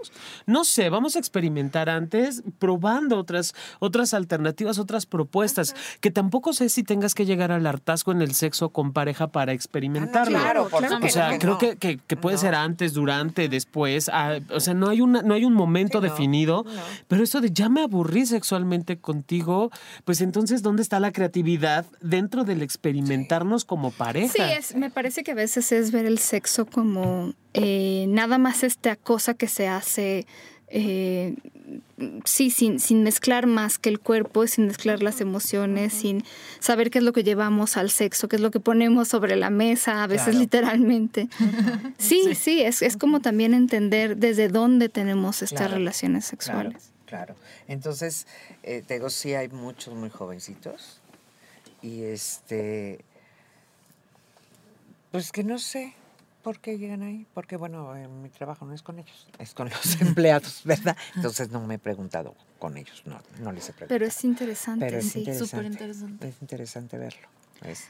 No 0.47 0.65
sé, 0.65 0.89
vamos 0.91 1.17
a 1.17 1.19
experimentar 1.19 1.89
antes, 1.89 2.43
probando 2.59 3.19
otras, 3.19 3.55
otras 3.79 4.15
alternativas, 4.15 4.79
otras 4.79 5.07
propuestas, 5.07 5.75
que 6.01 6.11
tampoco 6.11 6.53
sé 6.53 6.69
si 6.69 6.83
tengas 6.83 7.15
que 7.15 7.27
llegar 7.27 7.53
al 7.53 7.67
hartazgo 7.67 8.13
en 8.13 8.23
el 8.23 8.35
sexo 8.35 8.71
con 8.71 8.93
pareja 8.93 9.29
para 9.29 9.53
experimentarlo. 9.53 10.39
Ah, 10.39 10.43
claro, 10.43 10.69
por 10.69 10.81
claro 10.81 10.97
O 10.97 11.01
que 11.01 11.11
sea, 11.11 11.39
creo 11.39 11.53
no. 11.55 11.59
que, 11.59 11.77
que- 11.77 11.99
que 11.99 12.17
puede 12.17 12.37
No. 12.37 12.41
ser 12.41 12.55
antes, 12.55 12.95
durante, 12.95 13.49
después. 13.49 14.09
ah, 14.13 14.39
o 14.51 14.61
sea, 14.61 14.75
no 14.75 14.89
hay, 14.89 15.01
una, 15.01 15.23
no 15.23 15.35
hay 15.35 15.45
un 15.45 15.55
momento 15.55 15.99
Sí, 16.01 16.05
definido. 16.09 16.65
no. 16.67 16.81
Pero 17.09 17.23
esto 17.23 17.41
de 17.41 17.51
ya 17.51 17.69
me 17.69 17.83
aburrí 17.83 18.27
sexualmente 18.27 18.99
contigo, 18.99 19.71
pues 20.05 20.21
entonces, 20.21 20.63
¿dónde 20.63 20.83
está 20.83 21.01
la 21.01 21.13
creatividad 21.13 21.85
dentro 22.01 22.45
del 22.45 22.63
experimentarnos 22.63 23.65
como 23.65 23.91
pareja? 23.91 24.33
Sí, 24.33 24.43
es, 24.43 24.75
me 24.75 24.91
parece 24.91 25.23
que 25.23 25.33
a 25.33 25.35
veces 25.35 25.58
es 25.73 25.91
ver 25.93 26.07
el 26.07 26.19
sexo 26.19 26.67
como 26.67 27.35
eh, 27.55 28.07
nada 28.09 28.39
más 28.39 28.63
esta 28.63 28.97
cosa 28.97 29.35
que 29.35 29.49
se 29.49 29.67
hace, 29.69 30.27
eh, 30.69 31.35
sí, 32.25 32.51
sin, 32.51 32.79
sin 32.81 33.03
mezclar 33.03 33.47
más 33.47 33.79
que 33.79 33.89
el 33.89 33.99
cuerpo, 34.01 34.47
sin 34.47 34.67
mezclar 34.67 35.03
las 35.03 35.21
emociones, 35.21 35.93
sin 35.93 36.25
saber 36.61 36.91
qué 36.91 36.99
es 36.99 37.05
lo 37.05 37.13
que 37.13 37.25
llevamos 37.25 37.77
al 37.77 37.91
sexo, 37.91 38.29
qué 38.29 38.37
es 38.37 38.43
lo 38.43 38.51
que 38.51 38.61
ponemos 38.61 39.09
sobre 39.09 39.37
la 39.37 39.51
mesa, 39.51 40.03
a 40.03 40.07
veces 40.07 40.27
Claro. 40.29 40.39
literalmente. 40.41 41.29
Sí, 41.99 42.35
sí, 42.35 42.61
es, 42.63 42.83
es 42.83 42.97
como 42.97 43.21
también 43.21 43.55
entender 43.55 44.17
desde 44.17 44.49
dónde 44.49 44.89
tenemos 44.89 45.43
estas 45.43 45.59
Claro, 45.63 45.75
relaciones 45.75 46.25
Claro, 46.25 46.31
sexuales. 46.71 46.91
claro. 47.07 47.35
Entonces, 47.67 48.27
eh, 48.63 48.83
te 48.87 48.95
digo, 48.95 49.11
sí 49.11 49.35
hay 49.35 49.49
muchos 49.49 49.95
muy 49.95 50.11
jovencitos. 50.11 51.01
Y 51.83 52.03
este. 52.03 53.05
Pues 55.11 55.33
que 55.33 55.43
no 55.45 55.59
sé 55.59 55.95
por 56.43 56.61
qué 56.61 56.79
llegan 56.79 57.03
ahí. 57.03 57.27
Porque, 57.35 57.57
bueno, 57.57 57.95
eh, 57.97 58.09
mi 58.09 58.29
trabajo 58.31 58.65
no 58.65 58.75
es 58.75 58.83
con 58.83 58.99
ellos, 58.99 59.29
es 59.39 59.55
con 59.55 59.69
los 59.69 60.01
empleados, 60.01 60.63
¿verdad? 60.65 60.97
Entonces 61.17 61.51
no 61.51 61.67
me 61.67 61.75
he 61.75 61.79
preguntado 61.79 62.35
con 62.59 62.77
ellos, 62.77 63.03
no, 63.05 63.21
no 63.41 63.53
les 63.53 63.69
he 63.69 63.73
preguntado. 63.73 63.89
Pero 63.89 64.07
es 64.07 64.25
interesante, 64.25 64.87
Pero 64.87 64.99
es 64.99 65.07
sí. 65.07 65.21
interesante. 65.21 65.49
súper 65.51 65.65
interesante. 65.73 66.29
Es 66.29 66.41
interesante 66.41 66.99
verlo. 66.99 67.29
Es- 67.65 67.89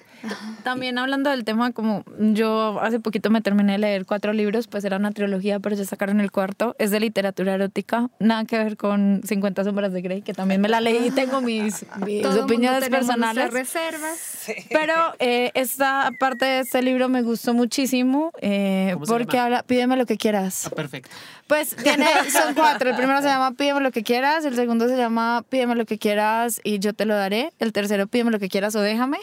También 0.64 0.99
hablando 0.99 1.31
del 1.31 1.45
tema, 1.45 1.73
como 1.73 2.05
yo 2.19 2.81
hace 2.81 2.99
poquito 2.99 3.31
me 3.31 3.41
terminé 3.41 3.73
de 3.73 3.79
leer 3.79 4.05
cuatro 4.05 4.33
libros, 4.33 4.66
pues 4.66 4.85
era 4.85 4.97
una 4.97 5.12
trilogía, 5.12 5.61
pero 5.61 5.77
ya 5.77 5.85
sacaron 5.85 6.21
el 6.21 6.33
cuarto. 6.33 6.75
Es 6.79 6.91
de 6.91 6.99
literatura 6.99 7.55
erótica, 7.55 8.11
nada 8.19 8.45
que 8.45 8.59
ver 8.59 8.77
con 8.77 9.21
50 9.25 9.62
sombras 9.64 9.93
de 9.93 10.03
Grey, 10.03 10.23
que 10.23 10.35
también 10.35 10.61
me 10.61 10.69
la 10.69 10.81
leí 10.81 11.07
y 11.07 11.11
tengo 11.12 11.41
mis, 11.41 11.85
opiniones 12.43 12.89
personales. 12.89 13.53
reservas. 13.53 14.47
Pero 14.71 14.95
eh, 15.21 15.53
esta 15.55 16.11
parte 16.19 16.45
de 16.45 16.61
este 16.61 16.83
libro 16.83 17.09
me 17.09 17.23
gustó 17.23 17.55
muchísimo 17.55 18.33
eh, 18.41 18.91
¿Cómo 18.95 19.07
se 19.07 19.12
porque 19.12 19.39
habla, 19.39 19.62
pídeme 19.62 19.97
lo 19.97 20.07
que 20.07 20.16
quieras. 20.16 20.66
Ah, 20.66 20.71
perfecto. 20.71 21.14
Pues 21.47 21.77
tiene, 21.77 22.07
son 22.33 22.55
cuatro. 22.55 22.91
El 22.91 22.97
primero 22.97 23.21
se 23.23 23.29
llama 23.29 23.53
Pídeme 23.53 23.81
lo 23.81 23.93
que 23.93 24.03
quieras, 24.03 24.45
el 24.45 24.57
segundo 24.57 24.89
se 24.89 24.97
llama 24.97 25.45
Pídeme 25.49 25.77
lo 25.77 25.87
que 25.87 25.99
quieras 25.99 26.61
y 26.64 26.79
yo 26.81 26.93
te 26.93 27.05
lo 27.05 27.14
daré, 27.14 27.53
el 27.61 27.73
tercero 27.73 28.07
Pídeme 28.07 28.31
lo 28.31 28.39
que 28.39 28.49
quieras 28.49 28.75
o 28.75 28.81
déjame. 28.81 29.19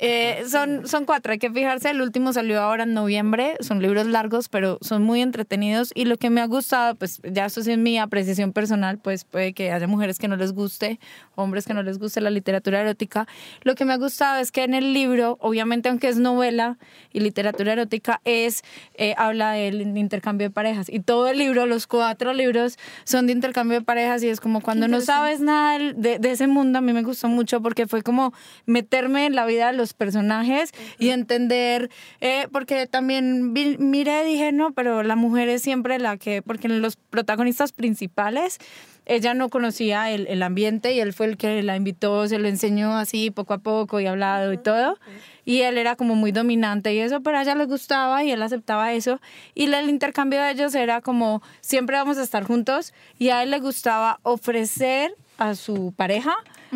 Eh, 0.00 0.44
son, 0.48 0.86
son 0.86 1.04
cuatro, 1.04 1.32
hay 1.32 1.38
que 1.38 1.50
fijarse. 1.50 1.90
El 1.90 2.00
último 2.00 2.32
salió 2.32 2.60
ahora 2.60 2.84
en 2.84 2.94
noviembre. 2.94 3.56
Son 3.60 3.82
libros 3.82 4.06
largos, 4.06 4.48
pero 4.48 4.78
son 4.80 5.02
muy 5.02 5.22
entretenidos. 5.22 5.90
Y 5.94 6.04
lo 6.04 6.16
que 6.16 6.30
me 6.30 6.40
ha 6.40 6.46
gustado, 6.46 6.94
pues 6.94 7.20
ya 7.24 7.46
eso 7.46 7.62
sí 7.62 7.72
es 7.72 7.78
mi 7.78 7.98
apreciación 7.98 8.52
personal, 8.52 8.98
pues 8.98 9.24
puede 9.24 9.52
que 9.52 9.72
haya 9.72 9.86
mujeres 9.86 10.18
que 10.18 10.28
no 10.28 10.36
les 10.36 10.52
guste, 10.52 11.00
hombres 11.34 11.66
que 11.66 11.74
no 11.74 11.82
les 11.82 11.98
guste 11.98 12.20
la 12.20 12.30
literatura 12.30 12.80
erótica. 12.80 13.26
Lo 13.62 13.74
que 13.74 13.84
me 13.84 13.92
ha 13.92 13.96
gustado 13.96 14.40
es 14.40 14.52
que 14.52 14.62
en 14.64 14.74
el 14.74 14.92
libro, 14.92 15.36
obviamente, 15.40 15.88
aunque 15.88 16.08
es 16.08 16.18
novela 16.18 16.78
y 17.12 17.20
literatura 17.20 17.72
erótica, 17.72 18.20
es 18.24 18.62
eh, 18.94 19.14
habla 19.18 19.52
del 19.52 19.80
intercambio 19.96 20.48
de 20.48 20.54
parejas. 20.54 20.88
Y 20.88 21.00
todo 21.00 21.28
el 21.28 21.38
libro, 21.38 21.66
los 21.66 21.86
cuatro 21.86 22.32
libros, 22.32 22.78
son 23.04 23.26
de 23.26 23.32
intercambio 23.32 23.80
de 23.80 23.84
parejas. 23.84 24.22
Y 24.22 24.28
es 24.28 24.40
como 24.40 24.60
cuando 24.60 24.86
no 24.86 25.00
sabes 25.00 25.40
nada 25.40 25.78
de, 25.78 26.18
de 26.18 26.30
ese 26.30 26.46
mundo, 26.46 26.78
a 26.78 26.82
mí 26.82 26.92
me 26.92 27.02
gustó 27.02 27.28
mucho 27.28 27.60
porque 27.60 27.86
fue 27.86 28.02
como 28.02 28.32
meterme 28.66 29.26
en 29.26 29.34
la 29.34 29.44
vida 29.44 29.66
de 29.68 29.72
los 29.72 29.87
los 29.88 29.94
personajes 29.94 30.72
y 30.98 31.08
entender, 31.10 31.90
eh, 32.20 32.46
porque 32.52 32.86
también 32.86 33.54
vi- 33.54 33.78
miré 33.78 34.22
dije, 34.24 34.52
no, 34.52 34.72
pero 34.72 35.02
la 35.02 35.16
mujer 35.16 35.48
es 35.48 35.62
siempre 35.62 35.98
la 35.98 36.16
que, 36.18 36.42
porque 36.42 36.66
en 36.66 36.82
los 36.82 36.96
protagonistas 36.96 37.72
principales, 37.72 38.58
ella 39.06 39.32
no 39.32 39.48
conocía 39.48 40.10
el, 40.10 40.26
el 40.26 40.42
ambiente 40.42 40.92
y 40.92 41.00
él 41.00 41.14
fue 41.14 41.24
el 41.26 41.38
que 41.38 41.62
la 41.62 41.76
invitó, 41.76 42.28
se 42.28 42.38
lo 42.38 42.46
enseñó 42.46 42.94
así 42.98 43.30
poco 43.30 43.54
a 43.54 43.58
poco 43.58 44.00
y 44.00 44.06
hablado 44.06 44.52
y 44.52 44.58
todo. 44.58 44.98
Y 45.46 45.62
él 45.62 45.78
era 45.78 45.96
como 45.96 46.14
muy 46.14 46.30
dominante 46.30 46.92
y 46.92 46.98
eso, 46.98 47.22
pero 47.22 47.38
a 47.38 47.42
ella 47.42 47.54
le 47.54 47.64
gustaba 47.64 48.22
y 48.22 48.30
él 48.32 48.42
aceptaba 48.42 48.92
eso. 48.92 49.18
Y 49.54 49.72
el 49.72 49.88
intercambio 49.88 50.42
de 50.42 50.50
ellos 50.50 50.74
era 50.74 51.00
como, 51.00 51.40
siempre 51.62 51.96
vamos 51.96 52.18
a 52.18 52.22
estar 52.22 52.44
juntos 52.44 52.92
y 53.18 53.30
a 53.30 53.42
él 53.42 53.50
le 53.50 53.60
gustaba 53.60 54.20
ofrecer 54.24 55.14
a 55.38 55.54
su 55.54 55.94
pareja 55.96 56.34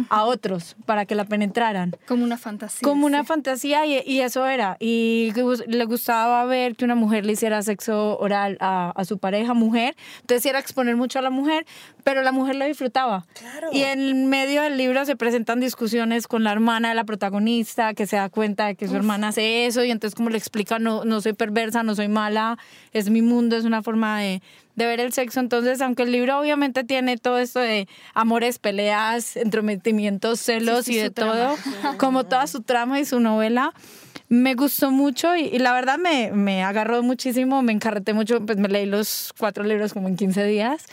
a 0.08 0.24
otros 0.24 0.76
para 0.86 1.06
que 1.06 1.14
la 1.14 1.24
penetraran. 1.24 1.96
Como 2.06 2.24
una 2.24 2.38
fantasía. 2.38 2.86
Como 2.86 3.06
una 3.06 3.20
sí. 3.20 3.26
fantasía 3.26 3.86
y, 3.86 4.02
y 4.06 4.20
eso 4.20 4.46
era. 4.46 4.76
Y 4.80 5.32
le 5.66 5.84
gustaba 5.84 6.44
ver 6.44 6.76
que 6.76 6.84
una 6.84 6.94
mujer 6.94 7.26
le 7.26 7.32
hiciera 7.32 7.62
sexo 7.62 8.18
oral 8.18 8.56
a, 8.60 8.92
a 8.94 9.04
su 9.04 9.18
pareja 9.18 9.54
mujer. 9.54 9.96
Entonces 10.20 10.46
era 10.46 10.58
exponer 10.58 10.96
mucho 10.96 11.18
a 11.18 11.22
la 11.22 11.30
mujer, 11.30 11.66
pero 12.04 12.22
la 12.22 12.32
mujer 12.32 12.56
lo 12.56 12.64
disfrutaba. 12.64 13.26
Claro. 13.38 13.68
Y 13.72 13.82
en 13.82 14.28
medio 14.28 14.62
del 14.62 14.76
libro 14.76 15.04
se 15.04 15.16
presentan 15.16 15.60
discusiones 15.60 16.26
con 16.26 16.44
la 16.44 16.52
hermana 16.52 16.90
de 16.90 16.94
la 16.94 17.04
protagonista 17.04 17.94
que 17.94 18.06
se 18.06 18.16
da 18.16 18.28
cuenta 18.28 18.66
de 18.66 18.74
que 18.74 18.88
su 18.88 18.96
hermana 18.96 19.28
hace 19.28 19.66
eso 19.66 19.84
y 19.84 19.90
entonces 19.90 20.14
como 20.14 20.30
le 20.30 20.38
explica, 20.38 20.78
no, 20.78 21.04
no 21.04 21.20
soy 21.20 21.32
perversa, 21.32 21.82
no 21.82 21.94
soy 21.94 22.08
mala, 22.08 22.58
es 22.92 23.10
mi 23.10 23.22
mundo, 23.22 23.56
es 23.56 23.64
una 23.64 23.82
forma 23.82 24.20
de, 24.20 24.42
de 24.76 24.86
ver 24.86 25.00
el 25.00 25.12
sexo. 25.12 25.40
Entonces, 25.40 25.80
aunque 25.80 26.04
el 26.04 26.12
libro 26.12 26.38
obviamente 26.38 26.84
tiene 26.84 27.16
todo 27.18 27.38
esto 27.38 27.60
de 27.60 27.88
amores, 28.14 28.58
peleas, 28.58 29.36
entrometimientos, 29.36 30.40
celos 30.40 30.84
Sí, 30.86 30.92
sí, 30.94 30.98
y 30.98 31.02
de 31.02 31.10
trama. 31.10 31.32
todo, 31.32 31.56
como 31.98 32.24
toda 32.24 32.46
su 32.46 32.62
trama 32.62 32.98
y 33.00 33.04
su 33.04 33.20
novela, 33.20 33.72
me 34.28 34.54
gustó 34.54 34.90
mucho 34.90 35.36
y, 35.36 35.42
y 35.42 35.58
la 35.58 35.72
verdad 35.74 35.98
me, 35.98 36.30
me 36.32 36.62
agarró 36.64 37.02
muchísimo, 37.02 37.60
me 37.62 37.72
encarreté 37.72 38.14
mucho, 38.14 38.40
pues 38.46 38.56
me 38.58 38.68
leí 38.68 38.86
los 38.86 39.32
cuatro 39.38 39.62
libros 39.64 39.92
como 39.92 40.08
en 40.08 40.16
15 40.16 40.44
días. 40.44 40.84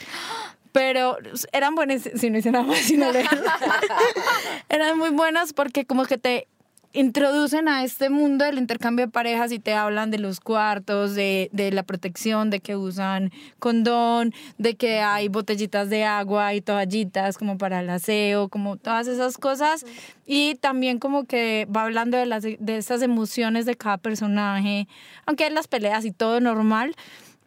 Pero 0.72 1.16
eran 1.52 1.74
buenas, 1.74 2.08
si 2.14 2.30
no 2.30 2.38
hice 2.38 2.52
nada 2.52 2.64
más, 2.64 2.78
sino 2.78 3.10
leer. 3.10 3.26
eran 4.68 4.98
muy 4.98 5.10
buenas 5.10 5.52
porque 5.52 5.84
como 5.84 6.04
que 6.04 6.18
te 6.18 6.46
introducen 6.92 7.68
a 7.68 7.84
este 7.84 8.10
mundo 8.10 8.44
del 8.44 8.58
intercambio 8.58 9.06
de 9.06 9.12
parejas 9.12 9.52
y 9.52 9.58
te 9.58 9.74
hablan 9.74 10.10
de 10.10 10.18
los 10.18 10.40
cuartos, 10.40 11.14
de, 11.14 11.48
de 11.52 11.70
la 11.70 11.84
protección, 11.84 12.50
de 12.50 12.60
que 12.60 12.76
usan 12.76 13.30
condón, 13.58 14.34
de 14.58 14.74
que 14.74 15.00
hay 15.00 15.28
botellitas 15.28 15.88
de 15.88 16.04
agua 16.04 16.54
y 16.54 16.60
toallitas 16.60 17.38
como 17.38 17.58
para 17.58 17.80
el 17.80 17.90
aseo, 17.90 18.48
como 18.48 18.76
todas 18.76 19.06
esas 19.06 19.38
cosas. 19.38 19.86
Y 20.26 20.56
también 20.56 20.98
como 20.98 21.24
que 21.24 21.68
va 21.74 21.84
hablando 21.84 22.16
de, 22.16 22.26
las, 22.26 22.42
de 22.42 22.76
esas 22.76 23.02
emociones 23.02 23.66
de 23.66 23.76
cada 23.76 23.98
personaje, 23.98 24.88
aunque 25.26 25.44
hay 25.44 25.52
las 25.52 25.68
peleas 25.68 26.04
y 26.04 26.10
todo 26.10 26.40
normal. 26.40 26.96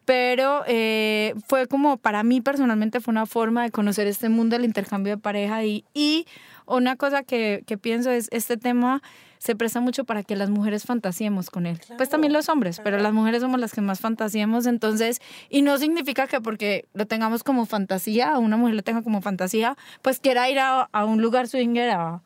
Pero 0.06 0.64
eh, 0.68 1.34
fue 1.48 1.68
como, 1.68 1.96
para 1.96 2.24
mí 2.24 2.42
personalmente 2.42 3.00
fue 3.00 3.14
una 3.14 3.26
forma 3.26 3.64
de 3.64 3.72
conocer 3.72 4.06
este 4.06 4.28
mundo 4.28 4.58
del 4.58 4.66
intercambio 4.66 5.16
de 5.16 5.22
pareja 5.22 5.64
y, 5.64 5.86
y 5.94 6.26
una 6.66 6.96
cosa 6.96 7.24
que, 7.24 7.64
que 7.66 7.78
pienso 7.78 8.12
es, 8.12 8.28
este 8.32 8.58
tema 8.58 9.02
se 9.44 9.58
presta 9.58 9.82
mucho 9.82 10.06
para 10.06 10.24
que 10.24 10.38
las 10.38 10.50
mujeres 10.50 10.84
fantasiemos 10.86 11.50
con 11.50 11.66
él. 11.66 11.78
pues 11.98 12.08
también 12.08 12.32
los 12.32 12.48
hombres, 12.48 12.80
pero 12.82 12.98
las 12.98 13.12
mujeres 13.12 13.42
somos 13.42 13.60
las 13.60 13.74
que 13.74 13.82
más 13.82 14.00
fantasiemos, 14.00 14.66
entonces, 14.68 15.20
y 15.50 15.64
no 15.64 15.78
significa 15.78 16.28
que 16.28 16.40
porque 16.40 16.86
lo 16.94 17.06
tengamos 17.08 17.44
como 17.44 17.66
fantasía, 17.66 18.38
o 18.38 18.40
una 18.40 18.56
mujer 18.56 18.76
lo 18.76 18.84
tenga 18.84 19.02
como 19.02 19.20
fantasía, 19.22 19.76
pues 20.02 20.20
quiera 20.20 20.50
ir 20.50 20.60
a, 20.60 20.84
a 20.94 21.04
un 21.04 21.22
lugar 21.22 21.50
swinger 21.50 21.90
a, 21.90 22.22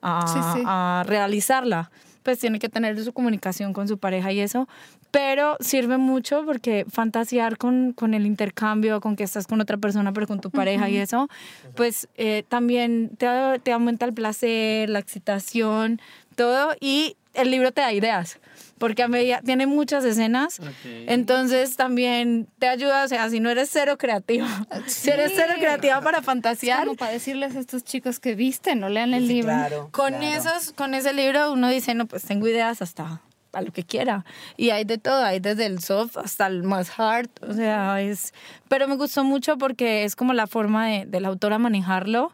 a, 0.00 0.26
Sí, 0.28 0.38
sí. 0.60 0.62
a 0.64 1.02
realizarla. 1.06 1.90
Pues 2.22 2.38
tiene 2.38 2.58
que 2.58 2.68
tener 2.68 3.02
su 3.02 3.12
comunicación 3.14 3.72
con 3.72 3.88
su 3.88 3.96
pareja 3.96 4.30
y 4.30 4.40
eso, 4.40 4.68
pero 5.10 5.56
sirve 5.60 5.96
mucho 5.96 6.44
porque 6.44 6.84
fantasear 6.88 7.56
con, 7.56 7.94
con 7.94 8.12
el 8.12 8.26
intercambio, 8.26 9.00
con 9.00 9.16
que 9.16 9.24
estás 9.24 9.46
con 9.46 9.58
otra 9.60 9.78
persona, 9.78 10.12
pero 10.12 10.26
con 10.26 10.38
tu 10.38 10.50
pareja 10.50 10.90
y 10.90 10.98
eso, 10.98 11.28
pues 11.74 12.08
eh, 12.16 12.44
también 12.48 13.10
te, 13.16 13.26
te 13.62 13.72
aumenta 13.72 14.04
el 14.04 14.12
placer, 14.12 14.90
la 14.90 14.98
excitación, 14.98 15.98
todo, 16.44 16.74
y 16.80 17.16
el 17.34 17.50
libro 17.50 17.70
te 17.72 17.80
da 17.82 17.92
ideas, 17.92 18.38
porque 18.78 19.02
a 19.02 19.08
medida, 19.08 19.40
tiene 19.44 19.66
muchas 19.66 20.04
escenas, 20.04 20.58
Ok. 20.60 20.68
entonces 21.06 21.76
también 21.76 22.48
te 22.58 22.66
ayuda, 22.68 23.04
o 23.04 23.08
sea, 23.08 23.28
si 23.30 23.38
no 23.40 23.50
eres 23.50 23.68
cero 23.70 23.98
creativo, 23.98 24.46
si 24.86 25.10
eres 25.10 25.32
cero 25.36 25.54
creativa 25.58 26.00
para 26.00 26.18
Es 26.18 26.24
fantasear, 26.24 26.84
como 26.86 26.96
para 26.96 27.12
decirles 27.12 27.54
a 27.56 27.60
estos 27.60 27.84
chicos 27.84 28.18
que 28.20 28.34
visten, 28.34 28.80
no 28.80 28.88
lean 28.88 29.12
el 29.14 29.26
Sí, 29.26 29.34
libro. 29.34 29.48
Claro. 29.52 29.88
con 29.92 30.14
claro. 30.14 30.24
esos, 30.36 30.72
con 30.72 30.94
ese 30.94 31.12
libro 31.12 31.52
uno 31.52 31.68
dice, 31.68 31.94
no, 31.94 32.06
pues 32.06 32.22
tengo 32.24 32.48
ideas 32.48 32.80
hasta 32.82 33.20
a 33.52 33.62
lo 33.62 33.72
que 33.72 33.82
quiera. 33.82 34.24
Y 34.56 34.70
hay 34.70 34.84
de 34.84 34.96
todo, 34.98 35.24
hay 35.24 35.40
desde 35.40 35.66
el 35.66 35.80
soft 35.80 36.16
hasta 36.16 36.46
el 36.46 36.62
más 36.62 36.98
hard, 36.98 37.28
o 37.42 37.52
sea, 37.52 38.00
es... 38.00 38.32
Pero 38.68 38.86
me 38.88 38.94
gustó 38.96 39.24
mucho 39.24 39.58
porque 39.58 40.04
es 40.04 40.14
como 40.16 40.32
la 40.34 40.46
forma 40.46 40.86
de, 40.86 41.04
de 41.06 41.20
la 41.20 41.28
autora 41.28 41.58
manejarlo 41.58 42.32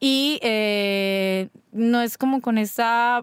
y 0.00 0.38
eh, 0.42 1.48
no 1.72 2.00
es 2.02 2.16
como 2.18 2.40
con 2.42 2.58
esa 2.58 3.22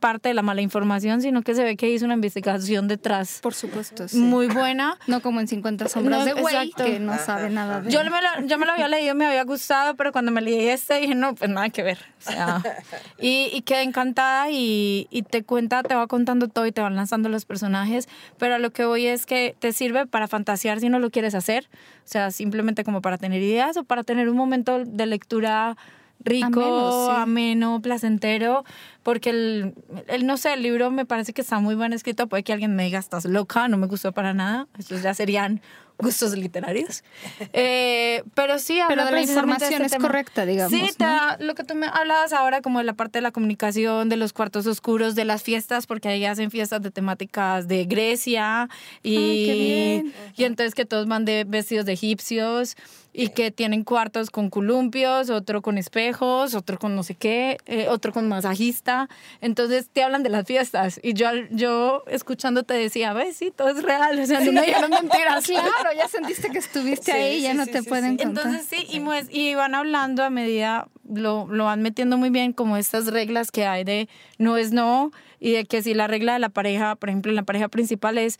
parte 0.00 0.28
de 0.30 0.34
la 0.34 0.42
mala 0.42 0.62
información, 0.62 1.22
sino 1.22 1.42
que 1.42 1.54
se 1.54 1.62
ve 1.62 1.76
que 1.76 1.88
hizo 1.90 2.04
una 2.06 2.14
investigación 2.14 2.88
detrás 2.88 3.38
Por 3.42 3.54
supuesto, 3.54 4.08
sí. 4.08 4.16
muy 4.18 4.48
buena. 4.48 4.98
No 5.06 5.20
como 5.20 5.40
en 5.40 5.46
50 5.48 5.88
sombras 5.88 6.20
No, 6.20 6.24
de 6.24 6.40
exacto. 6.40 6.84
que 6.84 6.98
no 6.98 7.16
sabe 7.18 7.50
nada 7.50 7.80
de 7.80 7.90
Yo 7.90 8.02
me, 8.04 8.10
lo, 8.10 8.46
yo 8.46 8.58
me 8.58 8.66
lo 8.66 8.72
había 8.72 8.88
leído, 8.88 9.14
me 9.14 9.26
había 9.26 9.44
gustado, 9.44 9.94
pero 9.94 10.10
cuando 10.12 10.32
me 10.32 10.40
leí 10.40 10.68
este 10.68 11.00
dije, 11.00 11.14
no, 11.14 11.34
pues 11.34 11.50
nada 11.50 11.68
que 11.70 11.82
ver. 11.82 11.98
O 12.18 12.30
sea, 12.30 12.62
y, 13.20 13.50
y 13.52 13.62
quedé 13.62 13.82
encantada 13.82 14.50
y, 14.50 15.06
y 15.10 15.22
te 15.22 15.44
cuenta, 15.44 15.82
te 15.82 15.94
va 15.94 16.06
contando 16.06 16.48
todo 16.48 16.66
y 16.66 16.72
te 16.72 16.80
van 16.80 16.96
lanzando 16.96 17.28
los 17.28 17.44
personajes, 17.44 18.08
pero 18.38 18.54
a 18.54 18.58
lo 18.58 18.70
que 18.72 18.84
voy 18.84 19.06
es 19.06 19.26
que 19.26 19.54
te 19.58 19.72
sirve 19.72 20.06
para 20.06 20.26
fantasear 20.28 20.80
si 20.80 20.88
no 20.88 20.98
lo 20.98 21.10
quieres 21.10 21.34
hacer, 21.34 21.68
o 22.04 22.08
sea, 22.08 22.30
simplemente 22.30 22.84
como 22.84 23.02
para 23.02 23.18
tener 23.18 23.42
ideas 23.42 23.76
o 23.76 23.84
para 23.84 24.02
tener 24.02 24.28
un 24.28 24.36
momento 24.36 24.84
de 24.84 25.06
lectura 25.06 25.76
rico, 26.22 26.46
Ameno, 26.46 27.10
ameno, 27.10 27.76
sí. 27.76 27.82
placentero, 27.82 28.64
porque 29.02 29.30
el, 29.30 29.74
el, 30.08 30.26
no 30.26 30.36
sé, 30.36 30.52
el 30.54 30.62
libro 30.62 30.90
me 30.90 31.06
parece 31.06 31.32
que 31.32 31.40
está 31.40 31.58
muy 31.60 31.74
bien 31.74 31.92
escrito, 31.92 32.26
puede 32.28 32.42
que 32.42 32.52
alguien 32.52 32.76
me 32.76 32.84
diga, 32.84 32.98
estás 32.98 33.24
loca, 33.24 33.68
no 33.68 33.76
me 33.78 33.86
gustó 33.86 34.12
para 34.12 34.34
nada, 34.34 34.66
estos 34.78 35.02
ya 35.02 35.14
serían 35.14 35.60
gustos 35.98 36.36
literarios. 36.36 37.02
Eh, 37.52 38.22
pero 38.34 38.58
sí, 38.58 38.80
Pero 38.88 39.04
la 39.04 39.10
precisamente 39.10 39.64
información 39.64 39.80
es 39.82 39.86
este 39.86 39.96
tema. 39.96 40.08
correcta, 40.08 40.46
digamos, 40.46 40.70
Sí, 40.72 40.82
¿no? 40.98 41.06
da 41.06 41.36
lo 41.40 41.54
que 41.54 41.64
tú 41.64 41.74
me 41.74 41.86
hablabas 41.86 42.32
ahora, 42.32 42.60
como 42.62 42.78
de 42.78 42.84
la 42.84 42.92
parte 42.94 43.18
de 43.18 43.22
la 43.22 43.30
comunicación, 43.32 44.08
de 44.08 44.16
los 44.16 44.32
cuartos 44.32 44.66
oscuros, 44.66 45.14
de 45.14 45.24
las 45.24 45.42
fiestas, 45.42 45.86
porque 45.86 46.08
ahí 46.08 46.24
hacen 46.26 46.50
fiestas 46.50 46.80
de 46.82 46.90
temáticas 46.90 47.66
de 47.68 47.84
Grecia 47.86 48.68
y, 49.02 49.16
Ay, 49.16 49.46
qué 49.46 49.54
bien. 49.54 50.14
y 50.36 50.44
entonces 50.44 50.74
que 50.74 50.84
todos 50.84 51.06
van 51.08 51.24
de 51.24 51.44
vestidos 51.44 51.84
de 51.86 51.92
egipcios 51.92 52.76
y 53.12 53.28
que 53.28 53.50
tienen 53.50 53.84
cuartos 53.84 54.30
con 54.30 54.50
columpios, 54.50 55.30
otro 55.30 55.62
con 55.62 55.78
espejos, 55.78 56.54
otro 56.54 56.78
con 56.78 56.94
no 56.94 57.02
sé 57.02 57.14
qué, 57.14 57.58
eh, 57.66 57.88
otro 57.88 58.12
con 58.12 58.28
masajista. 58.28 59.08
Entonces 59.40 59.88
te 59.92 60.02
hablan 60.02 60.22
de 60.22 60.30
las 60.30 60.46
fiestas 60.46 61.00
y 61.02 61.14
yo, 61.14 61.28
yo 61.50 62.04
escuchándote 62.06 62.74
decía, 62.74 63.12
ves, 63.12 63.36
sí, 63.36 63.52
todo 63.54 63.68
es 63.70 63.82
real, 63.82 64.18
o 64.18 64.26
sea, 64.26 64.40
no 64.40 64.52
me 64.52 64.62
dijeron 64.62 64.90
mentiras. 64.90 65.44
Claro, 65.50 65.90
ya 65.96 66.08
sentiste 66.08 66.50
que 66.50 66.58
estuviste 66.58 67.12
Sí, 67.12 67.18
ahí, 67.18 67.42
ya 67.42 67.52
sí, 67.52 67.56
no 67.56 67.64
sí, 67.64 67.72
te 67.72 67.82
pueden 67.82 68.16
contar. 68.16 68.46
Entonces 68.46 68.66
sí, 68.68 68.86
y, 68.88 69.00
pues, 69.00 69.26
y 69.30 69.54
van 69.54 69.74
hablando 69.74 70.22
a 70.22 70.30
medida, 70.30 70.88
lo, 71.08 71.46
lo 71.48 71.64
van 71.64 71.82
metiendo 71.82 72.16
muy 72.16 72.30
bien 72.30 72.52
como 72.52 72.76
estas 72.76 73.06
reglas 73.08 73.50
que 73.50 73.66
hay 73.66 73.84
de 73.84 74.08
no 74.38 74.56
es 74.56 74.72
no, 74.72 75.10
y 75.38 75.52
de 75.52 75.64
que 75.64 75.82
si 75.82 75.94
la 75.94 76.06
regla 76.06 76.34
de 76.34 76.38
la 76.38 76.50
pareja, 76.50 76.94
por 76.96 77.08
ejemplo, 77.08 77.30
en 77.32 77.36
la 77.36 77.42
pareja 77.42 77.68
principal 77.68 78.18
es 78.18 78.38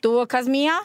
tu 0.00 0.12
boca 0.12 0.38
es 0.38 0.48
mía, 0.48 0.80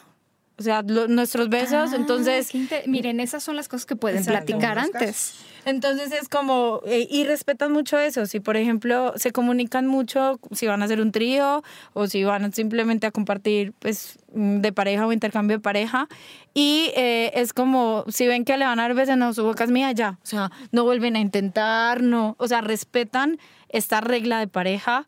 o 0.62 0.64
sea, 0.64 0.82
lo- 0.82 1.08
nuestros 1.08 1.48
besos, 1.48 1.90
Ah, 1.92 1.96
entonces... 1.96 2.50
Miren, 2.86 3.20
esas 3.20 3.42
son 3.42 3.56
las 3.56 3.68
cosas 3.68 3.84
que 3.86 3.96
pueden 3.96 4.18
Exacto. 4.18 4.46
platicar 4.46 4.78
antes. 4.78 5.34
Entonces 5.64 6.10
es 6.12 6.28
como, 6.28 6.80
eh, 6.86 7.06
y 7.08 7.24
respetan 7.24 7.70
mucho 7.72 7.96
eso, 7.98 8.26
si 8.26 8.40
por 8.40 8.56
ejemplo 8.56 9.12
se 9.16 9.30
comunican 9.30 9.86
mucho 9.86 10.40
si 10.50 10.66
van 10.66 10.82
a 10.82 10.86
hacer 10.86 11.00
un 11.00 11.12
trío 11.12 11.62
o 11.92 12.08
si 12.08 12.24
van 12.24 12.52
simplemente 12.52 13.06
a 13.06 13.12
compartir 13.12 13.72
pues 13.78 14.18
mm, 14.34 14.56
de 14.60 14.72
pareja 14.72 15.06
o 15.06 15.12
intercambio 15.12 15.58
de 15.58 15.60
pareja 15.62 16.08
y 16.52 16.90
eh, 16.96 17.30
es 17.34 17.52
como, 17.52 18.04
si 18.08 18.26
ven 18.26 18.44
que 18.44 18.56
le 18.56 18.64
van 18.64 18.80
a 18.80 18.82
dar 18.82 18.94
besos, 18.94 19.16
no, 19.16 19.32
su 19.34 19.44
boca 19.44 19.62
es 19.62 19.70
mía, 19.70 19.92
ya, 19.92 20.18
o 20.22 20.26
sea, 20.26 20.50
no 20.72 20.82
vuelven 20.82 21.14
a 21.14 21.20
intentar, 21.20 22.02
no, 22.02 22.34
o 22.38 22.48
sea, 22.48 22.60
respetan 22.60 23.38
esta 23.68 24.00
regla 24.00 24.40
de 24.40 24.48
pareja 24.48 25.06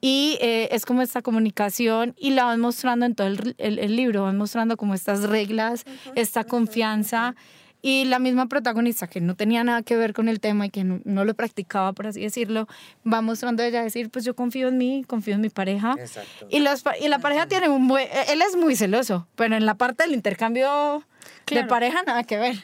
y 0.00 0.38
eh, 0.40 0.68
es 0.72 0.86
como 0.86 1.02
esta 1.02 1.22
comunicación 1.22 2.14
y 2.18 2.30
la 2.30 2.44
van 2.44 2.60
mostrando 2.60 3.06
en 3.06 3.14
todo 3.14 3.26
el, 3.26 3.54
el- 3.58 3.78
el 3.78 3.96
libro, 3.96 4.22
van 4.24 4.36
mostrando 4.38 4.76
como 4.76 4.94
estas 4.94 5.22
reglas, 5.24 5.84
esta 6.14 6.44
confianza 6.44 7.34
y 7.82 8.04
la 8.04 8.18
misma 8.18 8.46
protagonista 8.46 9.06
que 9.06 9.22
no 9.22 9.34
tenía 9.36 9.64
nada 9.64 9.82
que 9.82 9.96
ver 9.96 10.12
con 10.12 10.28
el 10.28 10.38
tema 10.40 10.66
y 10.66 10.70
que 10.70 10.84
no, 10.84 11.00
no 11.04 11.24
lo 11.24 11.32
practicaba, 11.34 11.94
por 11.94 12.06
así 12.06 12.20
decirlo, 12.20 12.66
va 13.10 13.22
mostrando 13.22 13.62
ella 13.62 13.82
decir, 13.82 14.10
pues 14.10 14.24
yo 14.24 14.34
confío 14.36 14.68
en 14.68 14.76
mí, 14.76 15.02
confío 15.06 15.34
en 15.34 15.40
mi 15.40 15.48
pareja. 15.48 15.94
Exacto. 15.98 16.46
Y, 16.50 16.60
los, 16.60 16.84
y 17.00 17.08
la 17.08 17.18
pareja 17.20 17.46
tiene 17.46 17.68
un 17.70 17.88
buen, 17.88 18.06
él 18.28 18.42
es 18.42 18.54
muy 18.56 18.76
celoso, 18.76 19.26
pero 19.34 19.56
en 19.56 19.64
la 19.64 19.74
parte 19.76 20.02
del 20.04 20.12
intercambio 20.12 20.98
de 21.00 21.34
Claro. 21.46 21.68
pareja 21.68 22.02
nada 22.02 22.22
que 22.24 22.36
ver. 22.38 22.56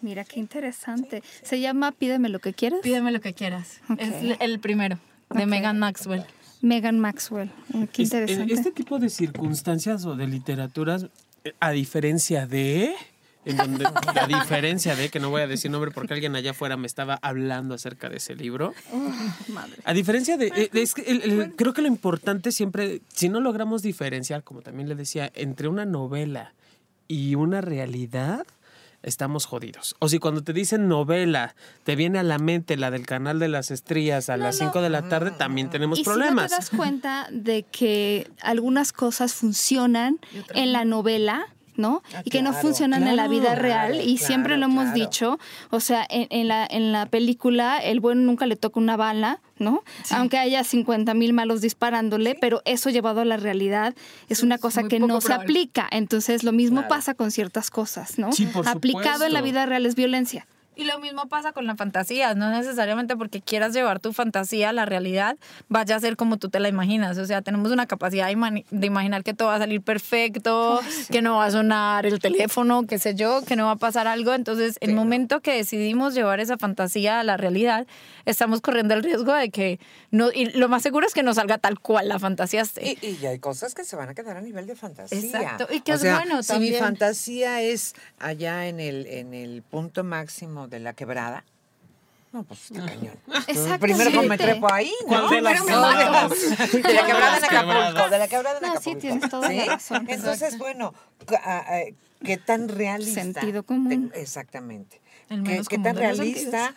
Mira, 0.00 0.24
qué 0.24 0.38
interesante. 0.40 1.22
Se 1.42 1.60
llama 1.60 1.92
Pídeme 1.92 2.28
lo 2.28 2.38
que 2.40 2.52
quieras. 2.52 2.80
Pídeme 2.82 3.10
lo 3.12 3.20
que 3.20 3.32
quieras. 3.32 3.80
Ok. 3.88 4.00
Es 4.00 4.36
el 4.40 4.58
primero, 4.60 4.98
de 5.30 5.44
Ok. 5.44 5.48
Megan 5.48 5.78
Maxwell. 5.78 6.24
Megan 6.64 6.98
Maxwell. 6.98 7.50
Qué 7.92 8.02
interesante. 8.04 8.52
este 8.54 8.70
tipo 8.72 8.98
de 8.98 9.08
circunstancias 9.10 10.04
o 10.06 10.16
de 10.16 10.26
literaturas, 10.26 11.06
eh, 11.44 11.52
a 11.60 11.70
diferencia 11.70 12.46
de... 12.46 12.94
En 13.46 13.58
donde, 13.58 13.84
a 13.86 14.26
diferencia 14.26 14.96
de, 14.96 15.10
que 15.10 15.20
no 15.20 15.28
voy 15.28 15.42
a 15.42 15.46
decir 15.46 15.70
nombre 15.70 15.90
porque 15.90 16.14
alguien 16.14 16.34
allá 16.34 16.52
afuera 16.52 16.78
me 16.78 16.86
estaba 16.86 17.18
hablando 17.20 17.74
acerca 17.74 18.08
de 18.08 18.16
ese 18.16 18.34
libro. 18.34 18.72
Madre. 19.48 19.74
A 19.84 19.92
diferencia 19.92 20.38
de, 20.38 20.46
eh, 20.46 20.70
es 20.72 20.94
que 20.94 21.02
el- 21.02 21.20
el- 21.20 21.54
creo 21.54 21.74
que 21.74 21.82
lo 21.82 21.88
importante 21.88 22.52
siempre, 22.52 23.02
si 23.08 23.28
no 23.28 23.40
logramos 23.40 23.82
diferenciar, 23.82 24.44
como 24.44 24.62
también 24.62 24.88
le 24.88 24.94
decía, 24.94 25.30
entre 25.34 25.68
una 25.68 25.84
novela 25.84 26.54
y 27.06 27.34
una 27.34 27.60
realidad, 27.60 28.46
estamos 29.04 29.46
jodidos. 29.46 29.94
O 29.98 30.08
si 30.08 30.18
cuando 30.18 30.42
te 30.42 30.52
dicen 30.52 30.88
novela, 30.88 31.54
te 31.84 31.96
viene 31.96 32.18
a 32.18 32.22
la 32.22 32.38
mente 32.38 32.76
la 32.76 32.90
del 32.90 33.06
canal 33.06 33.38
de 33.38 33.48
las 33.48 33.70
estrellas 33.70 34.28
a 34.28 34.36
las 34.36 34.58
5 34.58 34.80
de 34.80 34.90
la 34.90 35.08
tarde, 35.08 35.30
también 35.30 35.70
tenemos 35.70 36.00
y 36.00 36.04
problemas. 36.04 36.50
si 36.50 36.54
no 36.54 36.58
te 36.58 36.64
das 36.64 36.70
cuenta 36.70 37.28
de 37.30 37.64
que 37.64 38.30
algunas 38.40 38.92
cosas 38.92 39.34
funcionan 39.34 40.18
en 40.54 40.72
la 40.72 40.84
novela, 40.84 41.46
¿no? 41.76 42.02
Ah, 42.14 42.22
y 42.24 42.30
que 42.30 42.42
no 42.42 42.50
claro, 42.50 42.62
funcionan 42.66 43.06
en 43.06 43.16
la 43.16 43.28
vida 43.28 43.54
real. 43.54 43.92
claro, 43.92 44.04
y 44.08 44.18
siempre 44.18 44.56
lo 44.56 44.66
hemos 44.66 44.84
claro. 44.84 44.98
dicho. 44.98 45.38
O 45.70 45.80
sea, 45.80 46.06
en, 46.08 46.26
en 46.30 46.48
la, 46.48 46.66
en 46.68 46.92
la 46.92 47.06
película, 47.06 47.78
el 47.78 48.00
bueno 48.00 48.22
nunca 48.22 48.46
le 48.46 48.56
toca 48.56 48.78
una 48.80 48.96
bala, 48.96 49.40
¿no? 49.58 49.82
Aunque 50.10 50.38
haya 50.38 50.64
50 50.64 51.14
mil 51.14 51.32
malos 51.32 51.60
disparándole, 51.60 52.36
pero 52.40 52.62
eso 52.64 52.90
llevado 52.90 53.20
a 53.20 53.24
la 53.24 53.36
realidad 53.36 53.94
es 54.28 54.42
una 54.42 54.58
cosa 54.58 54.84
que 54.84 55.00
no 55.00 55.20
se 55.20 55.32
aplica. 55.32 55.86
Entonces, 55.90 56.44
lo 56.44 56.52
mismo 56.52 56.80
Claro. 56.80 56.88
pasa 56.88 57.14
con 57.14 57.30
ciertas 57.30 57.70
cosas, 57.70 58.18
¿no? 58.18 58.32
Sí, 58.32 58.46
por 58.46 58.68
Aplicado 58.68 59.24
en 59.24 59.32
la 59.32 59.40
vida 59.42 59.66
real 59.66 59.86
es 59.86 59.94
violencia. 59.94 60.46
Y 60.76 60.84
lo 60.84 60.98
mismo 60.98 61.28
pasa 61.28 61.52
con 61.52 61.66
la 61.66 61.76
fantasía, 61.76 62.34
no 62.34 62.50
necesariamente 62.50 63.16
porque 63.16 63.40
quieras 63.40 63.72
llevar 63.72 64.00
tu 64.00 64.12
fantasía 64.12 64.70
a 64.70 64.72
la 64.72 64.86
realidad, 64.86 65.36
vaya 65.68 65.96
a 65.96 66.00
ser 66.00 66.16
como 66.16 66.36
tú 66.36 66.48
te 66.48 66.60
la 66.60 66.68
imaginas. 66.68 67.16
O 67.18 67.26
sea, 67.26 67.42
tenemos 67.42 67.70
una 67.70 67.86
capacidad 67.86 68.26
de, 68.26 68.86
imaginar 68.86 69.22
que 69.22 69.34
todo 69.34 69.48
va 69.48 69.56
a 69.56 69.58
salir 69.58 69.82
perfecto, 69.82 70.80
que 71.10 71.22
no 71.22 71.36
va 71.36 71.46
a 71.46 71.50
sonar 71.50 72.06
el 72.06 72.18
teléfono, 72.18 72.86
qué 72.86 72.98
sé 72.98 73.14
yo, 73.14 73.42
que 73.46 73.56
no 73.56 73.66
va 73.66 73.72
a 73.72 73.76
pasar 73.76 74.06
algo. 74.06 74.34
Entonces, 74.34 74.76
el 74.80 74.94
momento 74.94 75.40
que 75.40 75.54
decidimos 75.54 76.14
llevar 76.14 76.40
esa 76.40 76.58
fantasía 76.58 77.20
a 77.20 77.24
la 77.24 77.36
realidad, 77.36 77.86
estamos 78.24 78.60
corriendo 78.60 78.94
el 78.94 79.02
riesgo 79.02 79.32
de 79.32 79.50
que 79.50 79.78
no, 80.10 80.30
y 80.32 80.46
lo 80.46 80.68
más 80.68 80.82
seguro 80.82 81.06
es 81.06 81.14
que 81.14 81.22
no 81.22 81.34
salga 81.34 81.58
tal 81.58 81.78
cual 81.78 82.08
la 82.08 82.18
fantasía 82.18 82.62
esté. 82.62 82.98
Y, 83.00 83.18
y 83.20 83.26
hay 83.26 83.38
cosas 83.38 83.74
que 83.74 83.84
se 83.84 83.96
van 83.96 84.08
a 84.08 84.14
quedar 84.14 84.36
a 84.36 84.40
nivel 84.40 84.66
de 84.66 84.76
fantasía. 84.76 85.18
Exacto, 85.18 85.66
y 85.70 85.80
que 85.80 85.92
O 85.92 85.94
es 85.96 86.00
sea, 86.00 86.18
bueno 86.18 86.42
si 86.42 86.48
también. 86.48 86.74
mi 86.74 86.78
fantasía 86.78 87.62
es 87.62 87.94
allá 88.18 88.66
en 88.66 88.80
el, 88.80 89.06
en 89.06 89.34
el 89.34 89.62
punto 89.62 90.04
máximo 90.04 90.63
de 90.68 90.80
la 90.80 90.92
quebrada, 90.94 91.44
no, 92.32 92.42
pues 92.42 92.70
está 92.70 92.84
cañón. 92.84 93.16
Exactamente. 93.46 93.78
Primero 93.78 94.22
me 94.24 94.36
trepo 94.36 94.72
ahí, 94.72 94.92
¿no? 95.08 95.28
¿Cuál 95.28 95.30
de 95.30 95.40
las 95.42 95.64
la 95.64 97.06
quebrada 97.06 97.36
en 97.38 97.44
Acapulco, 97.44 98.08
de 98.10 98.18
la 98.18 98.28
quebrada 98.28 98.58
en 98.58 98.62
No, 98.66 98.68
sí, 98.80 98.90
Acapulco. 98.90 98.98
tienes 99.00 99.30
toda 99.30 99.48
la 99.52 99.62
¿Sí? 99.62 99.68
razón. 99.68 100.06
Entonces, 100.10 100.58
bueno, 100.58 100.92
cu- 101.26 101.36
a- 101.36 101.58
a- 101.60 101.84
¿qué 102.24 102.36
tan 102.36 102.68
realista? 102.68 103.22
Sentido 103.22 103.62
común. 103.62 104.10
te- 104.10 104.20
exactamente. 104.20 105.00
¿Qué, 105.28 105.78
tan 105.78 105.96
realista 105.96 106.74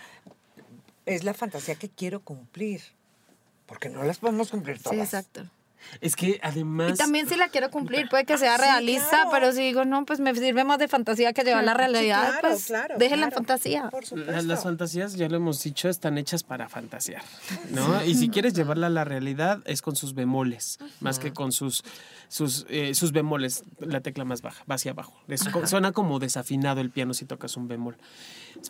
es 1.06 1.24
la 1.24 1.34
fantasía 1.34 1.76
que 1.76 1.90
quiero 1.90 2.20
cumplir? 2.22 2.82
Porque 3.66 3.90
no 3.90 4.04
las 4.04 4.20
podemos 4.20 4.50
cumplir 4.52 4.80
todas. 4.82 4.96
Sí, 4.96 5.02
exacto. 5.04 5.50
Es 6.02 6.16
que 6.16 6.40
además... 6.44 6.92
Y 6.94 6.98
también 6.98 7.28
si 7.30 7.36
la 7.36 7.50
quiero 7.50 7.70
cumplir, 7.72 8.10
puede 8.10 8.26
que 8.26 8.38
sea 8.38 8.56
Sí, 8.58 8.62
realista, 8.64 9.10
claro. 9.10 9.30
pero 9.32 9.52
si 9.54 9.62
digo, 9.62 9.86
no, 9.86 10.06
pues 10.06 10.20
me 10.20 10.34
sirve 10.36 10.64
más 10.64 10.80
de 10.80 10.88
fantasía 10.88 11.34
que 11.34 11.44
llevar 11.44 11.64
la 11.64 11.72
Sí, 11.74 11.78
realidad, 11.78 12.24
claro, 12.28 12.48
pues 12.50 12.66
claro, 12.66 12.96
dejen 12.98 13.20
la 13.22 13.28
claro. 13.28 13.36
fantasía. 13.38 13.90
Por 13.90 14.04
La- 14.04 14.08
supuesto. 14.10 14.42
Las 14.42 14.64
fantasías, 14.64 15.14
ya 15.14 15.30
lo 15.30 15.38
hemos 15.38 15.64
dicho, 15.64 15.90
están 15.90 16.18
hechas 16.18 16.44
para 16.44 16.68
fantasear, 16.70 17.22
¿no? 17.72 18.04
Y 18.04 18.16
si 18.16 18.30
quieres 18.30 18.54
llevarla 18.54 18.88
a 18.88 18.90
la 18.90 19.04
realidad 19.04 19.60
es 19.66 19.82
con 19.82 19.96
sus 19.96 20.14
bemoles, 20.14 20.78
más 21.00 21.20
que 21.20 21.32
con 21.34 21.52
sus 21.52 21.84
sus, 22.28 22.66
eh, 22.70 22.94
sus 22.94 23.12
bemoles, 23.12 23.64
la 23.80 24.02
tecla 24.02 24.26
más 24.26 24.42
baja, 24.42 24.64
va 24.70 24.76
hacia 24.76 24.92
abajo. 24.92 25.14
Es 25.28 25.46
suena 25.66 25.92
como 25.92 26.20
desafinado 26.20 26.82
el 26.82 26.90
piano 26.90 27.14
si 27.14 27.26
tocas 27.26 27.58
un 27.58 27.68
bemol. 27.68 27.98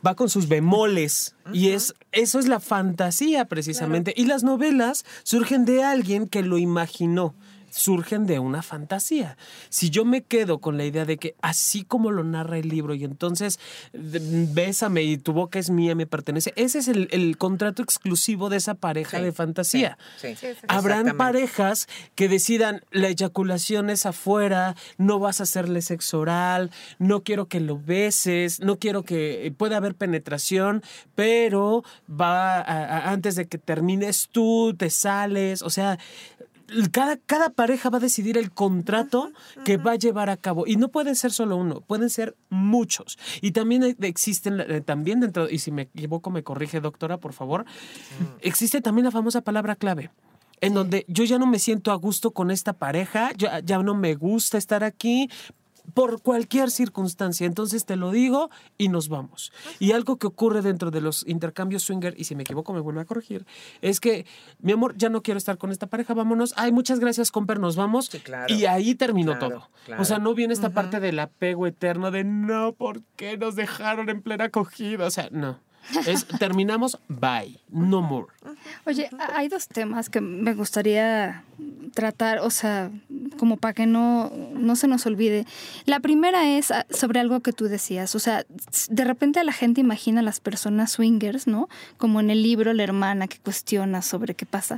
Va 0.05 0.16
con 0.16 0.30
sus 0.30 0.47
bemoles 0.47 1.36
y 1.53 1.70
es 1.70 1.95
eso 2.12 2.39
es 2.39 2.47
la 2.47 2.60
fantasía 2.60 3.45
precisamente. 3.45 4.14
Y 4.16 4.26
las 4.26 4.43
novelas 4.43 5.05
surgen 5.24 5.66
de 5.66 5.84
alguien 5.84 6.28
que 6.28 6.43
lo 6.43 6.58
imaginó 6.58 7.36
surgen 7.78 8.25
de 8.25 8.39
una 8.39 8.61
fantasía. 8.63 9.38
Si 9.69 9.89
yo 9.89 10.03
me 10.03 10.23
quedo 10.23 10.59
con 10.59 10.78
la 10.78 10.86
idea 10.86 11.05
de 11.05 11.17
que 11.17 11.36
así 11.41 11.84
como 11.84 12.11
lo 12.11 12.23
narra 12.23 12.57
el 12.57 12.69
libro 12.69 12.93
y 12.95 13.03
entonces 13.03 13.59
bésame 13.93 15.03
y 15.03 15.17
tu 15.17 15.34
boca 15.34 15.59
es 15.59 15.69
mía, 15.69 15.95
me 15.95 16.05
pertenece, 16.07 16.53
ese 16.55 16.80
es 16.80 16.88
el, 16.88 17.07
el 17.11 17.38
contrato 17.38 17.82
exclusivo 17.84 18.49
de 18.49 18.57
esa 18.57 18.73
pareja 18.75 19.17
Sí, 19.19 19.23
de 19.23 19.32
fantasía. 19.32 19.97
sí, 20.19 20.36
sí, 20.36 20.47
Habrán 20.67 21.15
parejas 21.17 21.88
que 22.15 22.28
decidan 22.28 22.82
la 22.91 23.09
eyaculación 23.09 23.89
es 23.89 24.05
afuera, 24.05 24.75
no 24.97 25.19
vas 25.19 25.39
a 25.39 25.43
hacerle 25.43 25.82
sexo 25.82 26.19
oral, 26.19 26.71
no 26.99 27.23
quiero 27.23 27.47
que 27.47 27.59
lo 27.59 27.80
beses, 27.80 28.59
no 28.59 28.78
quiero 28.78 29.03
que 29.03 29.53
pueda 29.57 29.78
haber 29.78 29.95
penetración, 29.95 30.82
pero 31.15 31.84
va 32.09 32.55
a- 32.59 32.61
a- 32.61 33.11
antes 33.11 33.36
de 33.36 33.47
que 33.47 33.57
termines 33.57 34.30
tú 34.32 34.73
te 34.78 34.89
sales, 34.89 35.61
o 35.61 35.69
sea, 35.69 35.97
cada, 36.91 37.18
cada 37.18 37.49
pareja 37.49 37.89
va 37.89 37.97
a 37.97 38.01
decidir 38.01 38.38
el 38.38 38.51
contrato 38.51 39.32
que 39.65 39.78
va 39.78 39.91
a 39.91 39.95
llevar 39.95 40.30
a 40.30 40.38
cabo. 40.38 40.65
Y 40.68 40.76
no 40.76 40.89
puede 40.89 41.15
ser 41.15 41.32
solo 41.32 41.55
uno, 41.57 41.82
pueden 41.82 42.09
ser 42.09 42.36
muchos. 42.49 43.18
Y 43.41 43.51
también 43.51 43.84
hay- 43.84 43.95
existen, 44.01 44.59
eh, 44.59 44.82
también 44.82 45.20
dentro, 45.20 45.49
y 45.49 45.59
si 45.59 45.72
me 45.72 45.84
equivoco, 45.84 46.30
me 46.30 46.43
corrige, 46.43 46.80
doctora, 46.82 47.18
por 47.18 47.34
favor, 47.34 47.65
existe 48.41 48.82
también 48.82 49.05
la 49.05 49.11
famosa 49.11 49.41
palabra 49.41 49.76
clave. 49.76 50.09
En 50.59 50.74
donde 50.74 51.05
yo 51.07 51.24
ya 51.24 51.38
no 51.38 51.45
me 51.45 51.59
siento 51.59 51.91
a 51.91 51.95
gusto 51.95 52.32
con 52.32 52.49
esta 52.49 52.74
pareja, 52.74 53.32
ya, 53.38 53.59
ya 53.59 53.78
no 53.84 53.93
me 53.93 54.15
gusta 54.15 54.57
estar 54.57 54.84
aquí 54.84 55.30
por 55.93 56.21
cualquier 56.21 56.69
circunstancia. 56.71 57.45
Entonces 57.47 57.85
te 57.85 57.95
lo 57.95 58.11
digo 58.11 58.49
y 58.77 58.89
nos 58.89 59.09
vamos. 59.09 59.51
Y 59.79 59.91
algo 59.93 60.17
que 60.17 60.27
ocurre 60.27 60.61
dentro 60.61 60.91
de 60.91 61.01
los 61.01 61.25
intercambios 61.27 61.83
swinger, 61.83 62.13
y 62.17 62.25
si 62.25 62.35
me 62.35 62.43
equivoco 62.43 62.73
me 62.73 62.79
vuelve 62.79 63.01
a 63.01 63.05
corregir, 63.05 63.45
es 63.81 63.99
que, 63.99 64.25
mi 64.59 64.71
amor, 64.71 64.95
ya 64.97 65.09
no 65.09 65.21
quiero 65.21 65.38
estar 65.38 65.57
con 65.57 65.71
esta 65.71 65.88
pareja, 65.88 66.13
vámonos. 66.13 66.53
Ay, 66.57 66.71
muchas 66.71 66.99
gracias, 66.99 67.31
Comper, 67.31 67.59
nos 67.59 67.75
vamos. 67.75 68.07
Sí, 68.07 68.19
claro. 68.19 68.53
Y 68.53 68.65
ahí 68.65 68.95
terminó 68.95 69.33
Claro, 69.38 69.47
todo. 69.49 69.69
claro. 69.85 70.01
O 70.01 70.05
sea, 70.05 70.19
no 70.19 70.33
viene 70.33 70.53
esta 70.53 70.69
parte 70.71 70.99
del 70.99 71.19
apego 71.19 71.67
eterno 71.67 72.11
de 72.11 72.23
no, 72.23 72.73
¿por 72.73 73.01
qué 73.15 73.38
nos 73.38 73.55
dejaron 73.55 74.09
en 74.09 74.21
plena 74.21 74.45
acogida? 74.45 75.05
O 75.05 75.11
sea, 75.11 75.29
no. 75.31 75.59
Terminamos, 76.39 76.99
bye, 77.07 77.59
no 77.69 78.01
more. 78.01 78.27
Oye, 78.85 79.09
hay 79.33 79.47
dos 79.47 79.67
temas 79.67 80.09
que 80.09 80.21
me 80.21 80.53
gustaría 80.53 81.43
tratar, 81.93 82.39
o 82.39 82.49
sea, 82.49 82.91
como 83.38 83.57
para 83.57 83.73
que 83.73 83.85
no, 83.85 84.31
no 84.53 84.75
se 84.75 84.88
nos 84.88 85.05
olvide. 85.05 85.45
La 85.85 85.99
primera 85.99 86.57
es 86.57 86.71
ah, 86.71 86.85
sobre 86.89 87.19
algo 87.19 87.39
que 87.39 87.53
tú 87.53 87.65
decías, 87.65 88.13
o 88.15 88.19
sea, 88.19 88.45
de 88.89 89.03
repente 89.03 89.43
la 89.43 89.53
gente 89.53 89.81
imagina 89.81 90.19
a 90.19 90.23
las 90.23 90.39
personas 90.39 90.91
swingers, 90.91 91.47
¿no? 91.47 91.69
Como 91.97 92.19
en 92.19 92.29
el 92.29 92.43
libro 92.43 92.73
La 92.73 92.83
hermana 92.83 93.27
que 93.27 93.39
cuestiona 93.39 94.01
sobre 94.01 94.35
qué 94.35 94.45
pasa. 94.45 94.77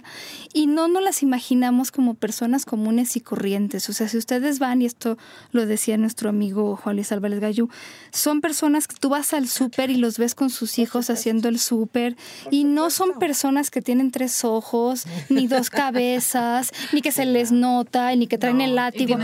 Y 0.53 0.67
no 0.67 0.87
nos 0.87 1.03
las 1.03 1.21
imaginamos 1.23 1.91
como 1.91 2.13
personas 2.13 2.65
comunes 2.65 3.15
y 3.15 3.21
corrientes. 3.21 3.89
O 3.89 3.93
sea, 3.93 4.07
si 4.07 4.17
ustedes 4.17 4.59
van, 4.59 4.81
y 4.81 4.85
esto 4.85 5.17
lo 5.51 5.65
decía 5.65 5.97
nuestro 5.97 6.29
amigo 6.29 6.75
Juan 6.77 6.95
Luis 6.95 7.11
Álvarez 7.11 7.39
Gallú, 7.39 7.69
son 8.11 8.41
personas 8.41 8.87
que 8.87 8.95
tú 8.95 9.09
vas 9.09 9.33
al 9.33 9.47
súper 9.47 9.89
y 9.89 9.97
los 9.97 10.17
ves 10.17 10.35
con 10.35 10.49
sus 10.49 10.79
hijos 10.79 10.98
haciendo 11.07 11.47
el 11.49 11.59
súper 11.59 12.15
y 12.51 12.63
no 12.63 12.89
son 12.89 13.19
personas 13.19 13.71
que 13.71 13.81
tienen 13.81 14.11
tres 14.11 14.43
ojos, 14.43 15.05
ni 15.29 15.47
dos 15.47 15.69
cabezas, 15.69 16.71
ni 16.91 17.01
que 17.01 17.11
se 17.11 17.25
les 17.25 17.51
nota, 17.51 18.15
ni 18.15 18.27
que 18.27 18.37
traen 18.37 18.61
el 18.61 18.75
látigo. 18.75 19.17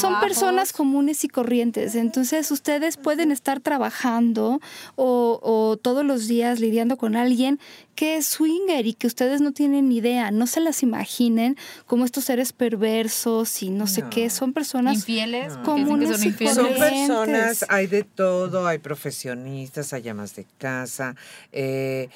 Son 0.00 0.20
personas 0.20 0.72
comunes 0.72 1.24
y 1.24 1.28
corrientes. 1.28 1.94
Entonces 1.94 2.50
ustedes 2.50 2.96
pueden 2.96 3.32
estar 3.32 3.60
trabajando 3.60 4.60
o, 4.96 5.40
o 5.42 5.76
todos 5.76 6.04
los 6.04 6.28
días 6.28 6.60
lidiando 6.60 6.96
con 6.96 7.16
alguien 7.16 7.58
que 7.98 8.16
es 8.16 8.26
swinger 8.28 8.86
y 8.86 8.94
que 8.94 9.08
ustedes 9.08 9.40
no 9.40 9.50
tienen 9.50 9.90
idea. 9.90 10.30
No 10.30 10.46
se 10.46 10.60
las 10.60 10.84
imaginen 10.84 11.56
como 11.84 12.04
estos 12.04 12.26
seres 12.26 12.52
perversos 12.52 13.60
y 13.60 13.70
no 13.70 13.88
sé 13.88 14.02
No. 14.02 14.10
qué. 14.10 14.30
Son 14.30 14.52
personas 14.52 14.98
Infieles, 14.98 15.48
porque 15.54 15.64
comunes 15.64 16.10
que 16.10 16.16
son 16.16 16.26
infieles. 16.28 16.78
personas, 16.78 17.66
hay 17.68 17.88
de 17.88 18.04
todo, 18.04 18.68
hay 18.68 18.78
profesionistas, 18.78 19.92
hay 19.92 20.08
amas 20.08 20.36
de 20.36 20.46
casa, 20.58 21.16
eh, 21.50 22.08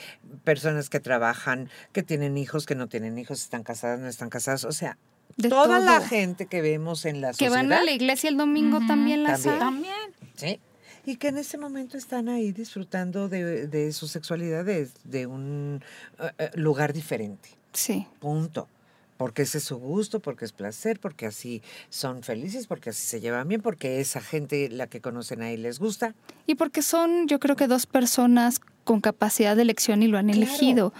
personas 0.44 0.88
que 0.88 1.00
trabajan, 1.00 1.68
que 1.92 2.04
tienen 2.04 2.38
hijos, 2.38 2.64
que 2.64 2.76
no 2.76 2.86
tienen 2.86 3.18
hijos, 3.18 3.40
están 3.42 3.64
casadas, 3.64 3.98
no 3.98 4.06
están 4.06 4.30
casadas, 4.30 4.64
o 4.64 4.70
sea, 4.70 4.98
De 5.36 5.48
toda 5.48 5.80
la 5.80 6.00
gente 6.00 6.46
que 6.46 6.62
vemos 6.62 7.06
en 7.06 7.20
la 7.20 7.28
que 7.30 7.34
sociedad. 7.46 7.56
van 7.56 7.72
a 7.72 7.82
la 7.82 7.90
iglesia 7.90 8.30
el 8.30 8.36
domingo 8.36 8.78
también 8.86 9.24
las 9.24 9.42
También. 9.42 9.58
También. 9.58 9.94
Sí. 10.36 10.60
Y 11.04 11.16
que 11.16 11.28
en 11.28 11.38
ese 11.38 11.58
momento 11.58 11.96
están 11.96 12.28
ahí 12.28 12.52
disfrutando 12.52 13.28
de, 13.28 13.66
de 13.66 13.92
su 13.92 14.06
sexualidad 14.06 14.64
desde 14.64 14.92
de 15.04 15.26
un 15.26 15.82
eh, 16.20 16.30
eh, 16.38 16.50
lugar 16.54 16.92
diferente. 16.92 17.50
Sí. 17.72 18.06
Punto. 18.20 18.68
Porque 19.16 19.42
ese 19.42 19.58
es 19.58 19.64
su 19.64 19.76
gusto, 19.76 20.20
porque 20.20 20.44
es 20.44 20.52
placer, 20.52 20.98
porque 20.98 21.26
así 21.26 21.62
son 21.90 22.22
felices, 22.22 22.66
porque 22.66 22.90
así 22.90 23.06
se 23.06 23.20
llevan 23.20 23.46
bien, 23.46 23.62
porque 23.62 24.00
esa 24.00 24.20
gente, 24.20 24.68
la 24.68 24.88
que 24.88 25.00
conocen 25.00 25.42
ahí, 25.42 25.56
les 25.56 25.78
gusta. 25.78 26.14
Y 26.46 26.56
porque 26.56 26.82
son, 26.82 27.28
yo 27.28 27.38
creo 27.38 27.54
que 27.54 27.68
dos 27.68 27.86
personas 27.86 28.60
con 28.84 29.00
capacidad 29.00 29.54
de 29.56 29.62
elección 29.62 30.02
y 30.02 30.06
lo 30.08 30.18
han 30.18 30.26
Claro, 30.26 30.38
elegido. 30.42 30.92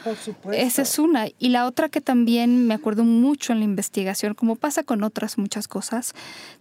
por. 0.42 0.54
Esa 0.54 0.82
es 0.82 0.98
una. 0.98 1.26
Y 1.38 1.48
la 1.50 1.66
otra 1.66 1.88
que 1.88 2.00
también 2.00 2.66
me 2.66 2.74
acuerdo 2.74 3.04
mucho 3.04 3.52
en 3.52 3.58
la 3.60 3.64
investigación, 3.64 4.34
como 4.34 4.56
pasa 4.56 4.82
con 4.82 5.02
otras 5.02 5.38
muchas 5.38 5.68
cosas, 5.68 6.14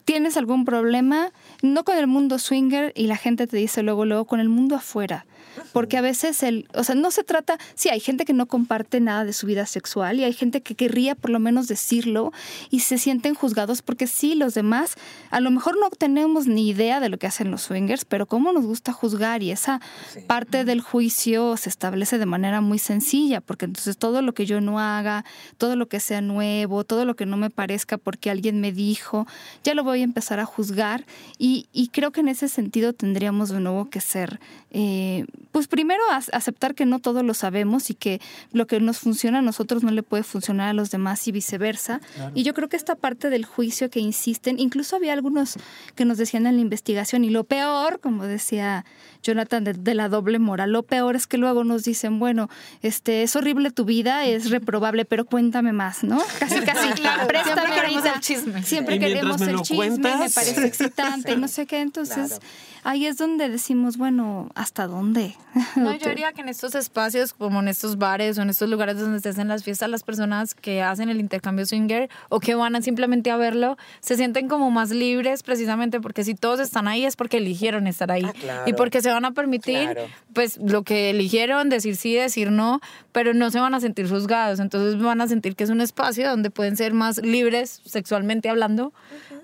tienes 0.06 0.38
algún 0.38 0.66
problema, 0.66 1.32
no 1.62 1.84
con 1.84 1.98
el 1.98 2.08
mundo 2.08 2.40
swinger 2.40 2.92
y 2.96 3.08
la 3.08 3.18
gente 3.18 3.48
te 3.48 3.58
dice 3.58 3.84
luego, 3.84 4.06
luego, 4.06 4.26
con 4.26 4.40
el 4.40 4.50
mundo 4.50 4.76
afuera. 4.76 5.26
Porque 5.74 5.98
a 5.98 6.02
veces 6.02 6.44
el, 6.44 6.68
o 6.74 6.84
sea, 6.86 6.96
no 6.96 7.12
se 7.12 7.26
trata, 7.26 7.58
sí, 7.76 7.90
hay 7.90 8.00
gente 8.00 8.24
que 8.24 8.32
no 8.32 8.46
comparte 8.46 9.02
nada 9.02 9.26
de 9.26 9.34
su 9.34 9.46
vida 9.48 9.66
sexual 9.66 10.18
y 10.18 10.24
hay 10.24 10.32
gente 10.32 10.62
que 10.62 10.76
querría 10.76 11.14
por 11.14 11.30
lo 11.30 11.40
menos 11.40 11.68
decirlo 11.68 12.32
y 12.70 12.80
se 12.82 12.98
sienten 12.98 13.36
juzgados 13.36 13.82
porque 13.82 14.08
sí, 14.08 14.36
los 14.36 14.54
demás, 14.54 14.96
a 15.30 15.42
lo 15.42 15.52
mejor 15.52 15.78
no 15.78 15.90
tenemos 15.90 16.48
ni 16.48 16.70
idea 16.70 17.02
de 17.02 17.10
lo 17.10 17.18
que 17.18 17.28
hacen 17.28 17.52
los 17.52 17.64
swingers, 17.64 18.06
pero 18.06 18.28
cómo 18.28 18.54
nos 18.54 18.66
gusta 18.66 18.94
juzgar 18.94 19.44
y 19.44 19.52
esa 19.52 19.82
Sí. 20.14 20.22
parte 20.26 20.64
del 20.64 20.80
juicio 20.80 21.11
se 21.12 21.70
establece 21.70 22.18
de 22.18 22.26
manera 22.26 22.62
muy 22.62 22.80
sencilla, 22.80 23.42
porque 23.42 23.66
entonces 23.66 23.98
todo 23.98 24.22
lo 24.22 24.34
que 24.34 24.46
yo 24.46 24.62
no 24.62 24.80
haga, 24.80 25.26
todo 25.58 25.76
lo 25.76 25.88
que 25.88 26.00
sea 26.00 26.22
nuevo, 26.22 26.84
todo 26.84 27.06
lo 27.06 27.16
que 27.16 27.26
no 27.26 27.38
me 27.38 27.50
parezca 27.50 27.98
porque 27.98 28.30
alguien 28.30 28.62
me 28.62 28.72
dijo, 28.72 29.28
ya 29.64 29.74
lo 29.74 29.84
voy 29.84 30.02
a 30.02 30.04
empezar 30.04 30.40
a 30.40 30.46
juzgar 30.46 31.06
y, 31.38 31.68
y 31.72 31.90
creo 31.90 32.12
que 32.12 32.22
en 32.22 32.30
ese 32.30 32.48
sentido 32.48 32.94
tendríamos 32.94 33.50
de 33.50 33.60
nuevo 33.60 33.90
que 33.90 34.02
ser, 34.02 34.40
eh, 34.72 35.26
pues 35.52 35.68
primero 35.68 36.02
aceptar 36.32 36.76
que 36.76 36.86
no 36.86 37.00
todo 37.00 37.24
lo 37.24 37.34
sabemos 37.34 37.90
y 37.90 37.94
que 37.94 38.22
lo 38.54 38.68
que 38.68 38.80
nos 38.80 39.00
funciona 39.00 39.40
a 39.40 39.42
nosotros 39.42 39.84
no 39.84 39.92
le 39.92 40.04
puede 40.04 40.24
funcionar 40.24 40.70
a 40.70 40.74
los 40.74 40.92
demás 40.92 41.28
y 41.28 41.32
viceversa. 41.32 42.00
Y 42.34 42.44
yo 42.44 42.54
creo 42.54 42.70
que 42.70 42.78
esta 42.78 42.96
parte 42.96 43.30
del 43.30 43.46
juicio 43.46 43.90
que 43.90 44.00
insisten, 44.00 44.60
incluso 44.60 44.96
había 44.96 45.14
algunos 45.14 45.58
que 45.96 46.06
nos 46.06 46.18
decían 46.18 46.48
en 46.48 46.56
la 46.56 46.62
investigación, 46.62 47.26
y 47.26 47.30
lo 47.30 47.44
peor, 47.44 48.00
como 48.00 48.26
decía 48.26 48.86
Jonathan, 49.24 49.64
de, 49.64 49.74
de 49.74 49.94
la 49.94 50.08
doble 50.08 50.40
moral, 50.40 50.72
lo 50.72 50.84
peor 50.84 51.01
es 51.10 51.28
que 51.28 51.38
luego 51.38 51.64
nos 51.64 51.84
dicen, 51.84 52.20
bueno, 52.20 52.50
este 52.82 53.24
es 53.24 53.36
horrible 53.36 53.72
tu 53.72 53.86
vida, 53.86 54.26
es 54.26 54.50
reprobable, 54.50 55.06
pero 55.06 55.26
cuéntame 55.26 55.74
más, 55.74 56.04
¿no? 56.04 56.20
Casi, 56.40 56.60
casi, 56.62 56.90
Claro, 56.94 57.28
préstame 57.28 57.62
siempre 57.62 57.76
queremos 57.82 58.06
el 58.06 58.20
chisme. 58.22 58.64
Siempre 58.64 58.96
Y 58.96 59.00
queremos 59.00 59.40
me 59.42 59.52
el 59.52 59.62
chisme, 59.62 59.90
me 60.18 60.30
parece 60.30 60.66
excitante, 60.66 61.36
no 61.38 61.48
sé 61.48 61.66
qué, 61.66 61.82
entonces 61.82 62.28
Claro. 62.30 62.44
ahí 62.84 63.06
es 63.06 63.18
donde 63.18 63.50
decimos, 63.50 63.98
bueno, 63.98 64.50
¿hasta 64.56 64.88
dónde? 64.88 65.36
No, 65.76 65.94
yo 65.96 66.10
diría 66.10 66.32
que 66.32 66.42
en 66.42 66.50
estos 66.50 66.76
espacios, 66.76 67.34
como 67.34 67.60
en 67.60 67.68
estos 67.68 67.98
bares 67.98 68.38
o 68.38 68.42
en 68.42 68.50
estos 68.50 68.70
lugares 68.70 68.98
donde 69.00 69.20
se 69.20 69.30
hacen 69.30 69.48
las 69.48 69.64
fiestas, 69.64 69.90
las 69.90 70.04
personas 70.04 70.54
que 70.54 70.82
hacen 70.82 71.10
el 71.10 71.20
intercambio 71.20 71.66
swinger 71.66 72.10
o 72.30 72.40
que 72.40 72.56
van 72.56 72.76
a 72.76 72.82
simplemente 72.82 73.32
a 73.32 73.38
verlo, 73.38 73.78
se 74.00 74.16
sienten 74.16 74.48
como 74.48 74.72
más 74.72 74.92
libres 74.92 75.44
precisamente 75.44 76.00
porque 76.00 76.24
si 76.24 76.36
todos 76.36 76.60
están 76.60 76.88
ahí 76.88 77.06
es 77.06 77.16
porque 77.16 77.38
eligieron 77.38 77.88
estar 77.88 78.12
ahí. 78.12 78.24
Ah, 78.26 78.34
claro. 78.34 78.64
Y 78.68 78.74
porque 78.74 79.02
se 79.02 79.10
van 79.10 79.26
a 79.26 79.32
permitir, 79.32 79.82
Claro. 79.92 80.02
pues, 80.34 80.58
lo 80.58 80.84
que 80.84 80.91
eligieron, 80.92 81.70
decir 81.70 81.96
sí, 81.96 82.16
decir 82.16 82.52
no, 82.52 82.82
pero 83.12 83.34
no 83.34 83.52
se 83.52 83.60
van 83.60 83.74
a 83.74 83.80
sentir 83.80 84.10
juzgados. 84.10 84.60
Entonces 84.60 85.02
van 85.02 85.22
a 85.22 85.28
sentir 85.28 85.56
que 85.56 85.64
es 85.64 85.70
un 85.70 85.82
espacio 85.82 86.30
donde 86.30 86.50
pueden 86.50 86.78
ser 86.78 86.94
más 86.94 87.18
libres 87.18 87.82
sexualmente 87.86 88.50
hablando 88.50 88.94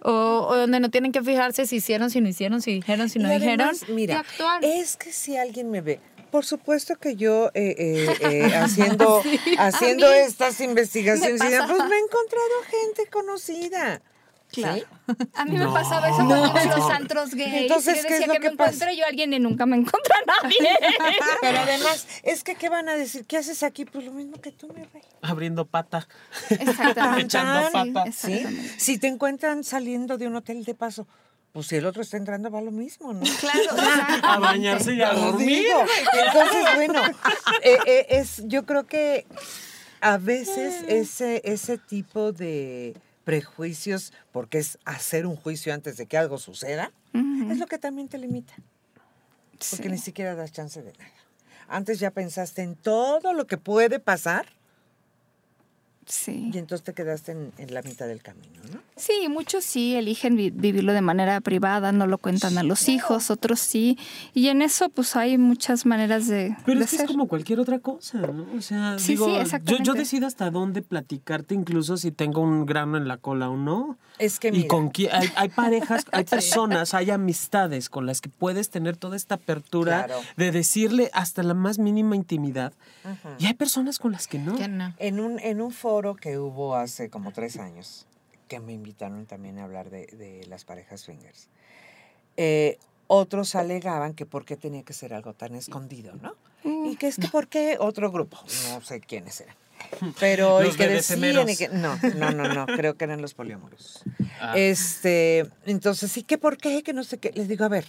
o, 0.02 0.48
o 0.50 0.56
donde 0.56 0.80
no 0.80 0.90
tienen 0.90 1.12
que 1.12 1.22
fijarse 1.22 1.66
si 1.66 1.78
hicieron, 1.78 2.10
si 2.10 2.22
no 2.22 2.30
hicieron, 2.30 2.62
si 2.62 2.74
dijeron, 2.74 3.10
si 3.10 3.20
no 3.20 3.30
dijeron. 3.30 3.72
mira, 3.90 4.24
es 4.62 4.98
que 4.98 5.12
si 5.12 5.38
alguien 5.38 5.70
me 5.70 5.82
ve, 5.82 6.00
por 6.32 6.46
supuesto 6.46 6.96
que 6.96 7.16
yo 7.16 7.48
eh, 7.54 7.76
eh, 7.78 8.16
eh, 8.22 8.44
haciendo, 8.56 9.22
haciendo 9.58 10.12
estas 10.12 10.60
investigaciones, 10.62 11.40
me 11.40 11.50
pues 11.50 11.90
me 11.90 11.96
he 11.96 12.00
encontrado 12.00 12.54
gente 12.70 13.10
conocida. 13.10 14.02
Claro. 14.62 14.78
¿sí? 15.08 15.14
A 15.36 15.46
mí 15.46 15.52
me 15.58 15.66
No. 15.66 15.74
pasaba 15.74 16.08
eso 16.08 16.16
cuando 16.18 16.38
iba 16.48 16.62
a 16.62 16.66
los 16.78 16.90
antros 16.92 17.34
gays. 17.36 17.54
Entonces, 17.64 17.96
yo 17.96 18.02
¿qué 18.02 18.08
es 18.08 18.20
decía 18.20 18.28
lo 18.28 18.34
que, 18.34 18.40
que 18.40 18.50
me 18.52 18.56
pasa? 18.58 18.72
encuentre 18.72 18.98
yo 18.98 19.06
a 19.06 19.08
alguien 19.08 19.34
y 19.34 19.40
nunca 19.40 19.66
me 19.66 19.78
encontré 19.78 20.14
a 20.14 20.44
nadie. 20.44 20.58
Pero 21.42 21.60
además, 21.60 22.08
es 22.24 22.44
que, 22.44 22.56
¿qué 22.56 22.70
van 22.70 22.90
a 22.90 22.96
decir? 22.96 23.26
¿Qué 23.26 23.38
haces 23.38 23.64
aquí? 23.64 23.86
Pues 23.86 24.06
lo 24.06 24.12
mismo 24.12 24.40
que 24.42 24.52
tú, 24.52 24.68
mi 24.74 24.84
rey. 24.84 25.02
Abriendo 25.22 25.66
pata. 25.66 26.08
Exactamente. 26.50 27.24
Echando 27.24 27.72
pata. 27.72 28.12
¿Sí? 28.12 28.34
exactamente. 28.34 28.80
Si 28.80 28.98
te 28.98 29.08
encuentran 29.08 29.64
saliendo 29.64 30.18
de 30.18 30.28
un 30.28 30.36
hotel 30.36 30.64
de 30.64 30.74
paso, 30.76 31.08
pues 31.54 31.68
si 31.68 31.76
el 31.78 31.86
otro 31.86 32.02
está 32.02 32.18
entrando, 32.18 32.52
va 32.52 32.62
lo 32.62 32.72
mismo, 32.72 33.14
¿no? 33.14 33.22
Claro. 33.40 33.60
A 34.24 34.38
bañarse 34.40 34.94
y 34.94 35.02
a 35.02 35.14
dormir. 35.14 35.66
Entonces, 36.14 36.66
bueno, 36.76 37.02
eh, 37.64 37.78
eh, 37.88 38.06
es, 38.10 38.44
yo 38.46 38.66
creo 38.66 38.86
que 38.86 39.26
a 40.02 40.18
veces 40.18 40.84
ese, 40.88 41.42
ese 41.46 41.78
tipo 41.80 42.32
de 42.32 42.96
prejuicios, 43.28 44.14
porque 44.32 44.58
es 44.58 44.80
hacer 44.86 45.26
un 45.26 45.36
juicio 45.36 45.74
antes 45.74 45.98
de 45.98 46.06
que 46.06 46.18
algo 46.18 46.38
suceda, 46.38 46.94
es 47.14 47.58
lo 47.58 47.68
que 47.68 47.78
también 47.78 48.08
te 48.08 48.18
limita, 48.18 48.54
porque 49.70 49.84
Sí. 49.84 49.90
ni 49.90 49.98
siquiera 49.98 50.34
das 50.34 50.54
chance 50.54 50.82
de 50.82 50.94
nada. 50.94 51.12
Antes 51.68 52.00
ya 52.00 52.12
pensaste 52.12 52.62
en 52.62 52.78
todo 52.78 53.34
lo 53.34 53.46
que 53.46 53.58
puede 53.58 54.00
pasar 54.00 54.46
Sí. 56.10 56.52
y 56.54 56.58
entonces 56.58 56.84
te 56.86 56.94
quedaste 56.94 57.34
en, 57.34 57.52
en 57.58 57.74
la 57.74 57.82
mitad 57.82 58.08
del 58.08 58.22
camino, 58.22 58.62
¿no? 58.74 58.80
Sí, 58.96 59.28
muchos 59.30 59.66
sí 59.66 59.94
eligen 59.96 60.38
vi- 60.38 60.52
vivirlo 60.52 60.94
de 60.94 61.02
manera 61.02 61.42
privada, 61.42 61.92
no 61.92 62.08
lo 62.08 62.18
cuentan 62.18 62.58
a 62.58 62.64
los 62.64 62.88
hijos, 62.88 63.30
otros 63.30 63.60
sí. 63.60 63.98
Y 64.34 64.48
en 64.48 64.62
eso 64.62 64.88
pues 64.90 65.18
hay 65.18 65.38
muchas 65.38 65.86
maneras 65.86 66.28
de, 66.28 66.56
Pero 66.66 66.80
de 66.80 66.86
es 66.86 66.92
que 66.92 66.98
es 66.98 67.04
como 67.04 67.28
cualquier 67.28 67.60
otra 67.60 67.80
cosa, 67.80 68.20
¿no? 68.20 68.48
O 68.58 68.62
sea, 68.62 68.98
Sí, 69.00 69.14
digo, 69.14 69.26
sí, 69.26 69.32
yo, 69.34 69.42
exactamente. 69.42 69.84
yo 69.86 69.94
decido 69.96 70.28
hasta 70.28 70.50
dónde 70.50 70.82
platicarte, 70.82 71.54
incluso 71.56 71.98
si 71.98 72.12
tengo 72.12 72.40
un 72.42 72.66
grano 72.66 72.98
en 72.98 73.08
la 73.10 73.18
cola 73.18 73.50
o 73.50 73.58
no. 73.58 73.98
Es 74.18 74.40
que 74.40 74.48
y 74.48 74.52
mira, 74.52 74.68
con 74.70 74.90
quién, 74.90 75.12
hay, 75.14 75.30
hay 75.36 75.50
parejas, 75.50 76.06
hay 76.14 76.24
personas, 76.24 76.94
hay 76.94 77.12
amistades 77.12 77.90
con 77.90 78.06
las 78.06 78.22
que 78.22 78.30
puedes 78.30 78.70
tener 78.70 78.96
toda 78.96 79.18
esta 79.18 79.36
apertura 79.36 80.06
Claro. 80.06 80.22
de 80.38 80.52
decirle 80.52 81.10
hasta 81.14 81.44
la 81.44 81.54
más 81.54 81.80
mínima 81.80 82.16
intimidad. 82.16 82.72
Y 83.40 83.46
hay 83.46 83.54
personas 83.54 84.00
con 84.00 84.12
las 84.14 84.28
que 84.28 84.38
no. 84.40 84.56
Que 84.56 84.68
no. 84.68 84.94
En 84.98 85.20
un, 85.20 85.40
en 85.40 85.62
un 85.62 85.72
foro 85.72 85.97
que 86.16 86.38
hubo 86.38 86.76
hace 86.76 87.10
como 87.10 87.32
tres 87.32 87.58
años, 87.58 88.06
que 88.48 88.60
me 88.60 88.74
invitaron 88.74 89.26
también 89.26 89.60
a 89.60 89.64
hablar 89.64 89.90
de, 89.90 90.08
de 90.08 90.46
las 90.48 90.66
parejas 90.66 91.02
swingers, 91.02 91.50
eh, 92.38 92.78
otros 93.08 93.56
alegaban 93.56 94.14
que 94.14 94.26
por 94.26 94.46
qué 94.46 94.58
tenía 94.58 94.84
que 94.84 94.94
ser 94.94 95.14
algo 95.14 95.34
tan 95.34 95.56
escondido, 95.56 96.14
¿no? 96.22 96.36
Y 96.64 96.98
que 96.98 97.08
es 97.08 97.18
que 97.18 97.30
por 97.30 97.48
qué 97.48 97.78
otro 97.80 98.12
grupo, 98.12 98.38
no 98.70 98.82
sé 98.82 99.00
quiénes 99.00 99.40
eran. 99.42 99.56
Pero 100.20 100.62
Los 100.62 100.76
y 100.76 100.78
que 100.78 100.88
decían 100.88 101.50
y 101.50 101.56
que 101.56 101.70
no, 101.70 101.98
no, 102.16 102.32
no, 102.32 102.54
no, 102.54 102.66
creo 102.66 102.98
que 102.98 103.06
eran 103.06 103.22
los 103.22 103.34
poliámoros. 103.34 104.04
Ah. 104.42 104.54
Este, 104.58 105.50
entonces, 105.66 106.12
sí, 106.12 106.24
que 106.24 106.38
por 106.38 106.58
qué, 106.58 106.84
que 106.84 106.94
no 106.94 107.04
sé 107.04 107.20
qué. 107.20 107.32
Les 107.32 107.48
digo, 107.48 107.64
a 107.64 107.70
ver, 107.70 107.86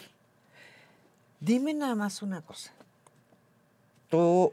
dime 1.41 1.75
nada 1.75 1.95
más 1.95 2.23
una 2.23 2.43
cosa. 2.43 2.73
Tú 4.09 4.53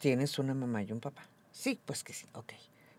tienes 0.00 0.38
una 0.38 0.54
mamá 0.54 0.82
y 0.82 0.92
un 0.92 1.00
papá. 1.00 1.22
Sí, 1.52 1.78
pues 1.86 2.04
que 2.04 2.12
sí, 2.12 2.26
ok. 2.34 2.52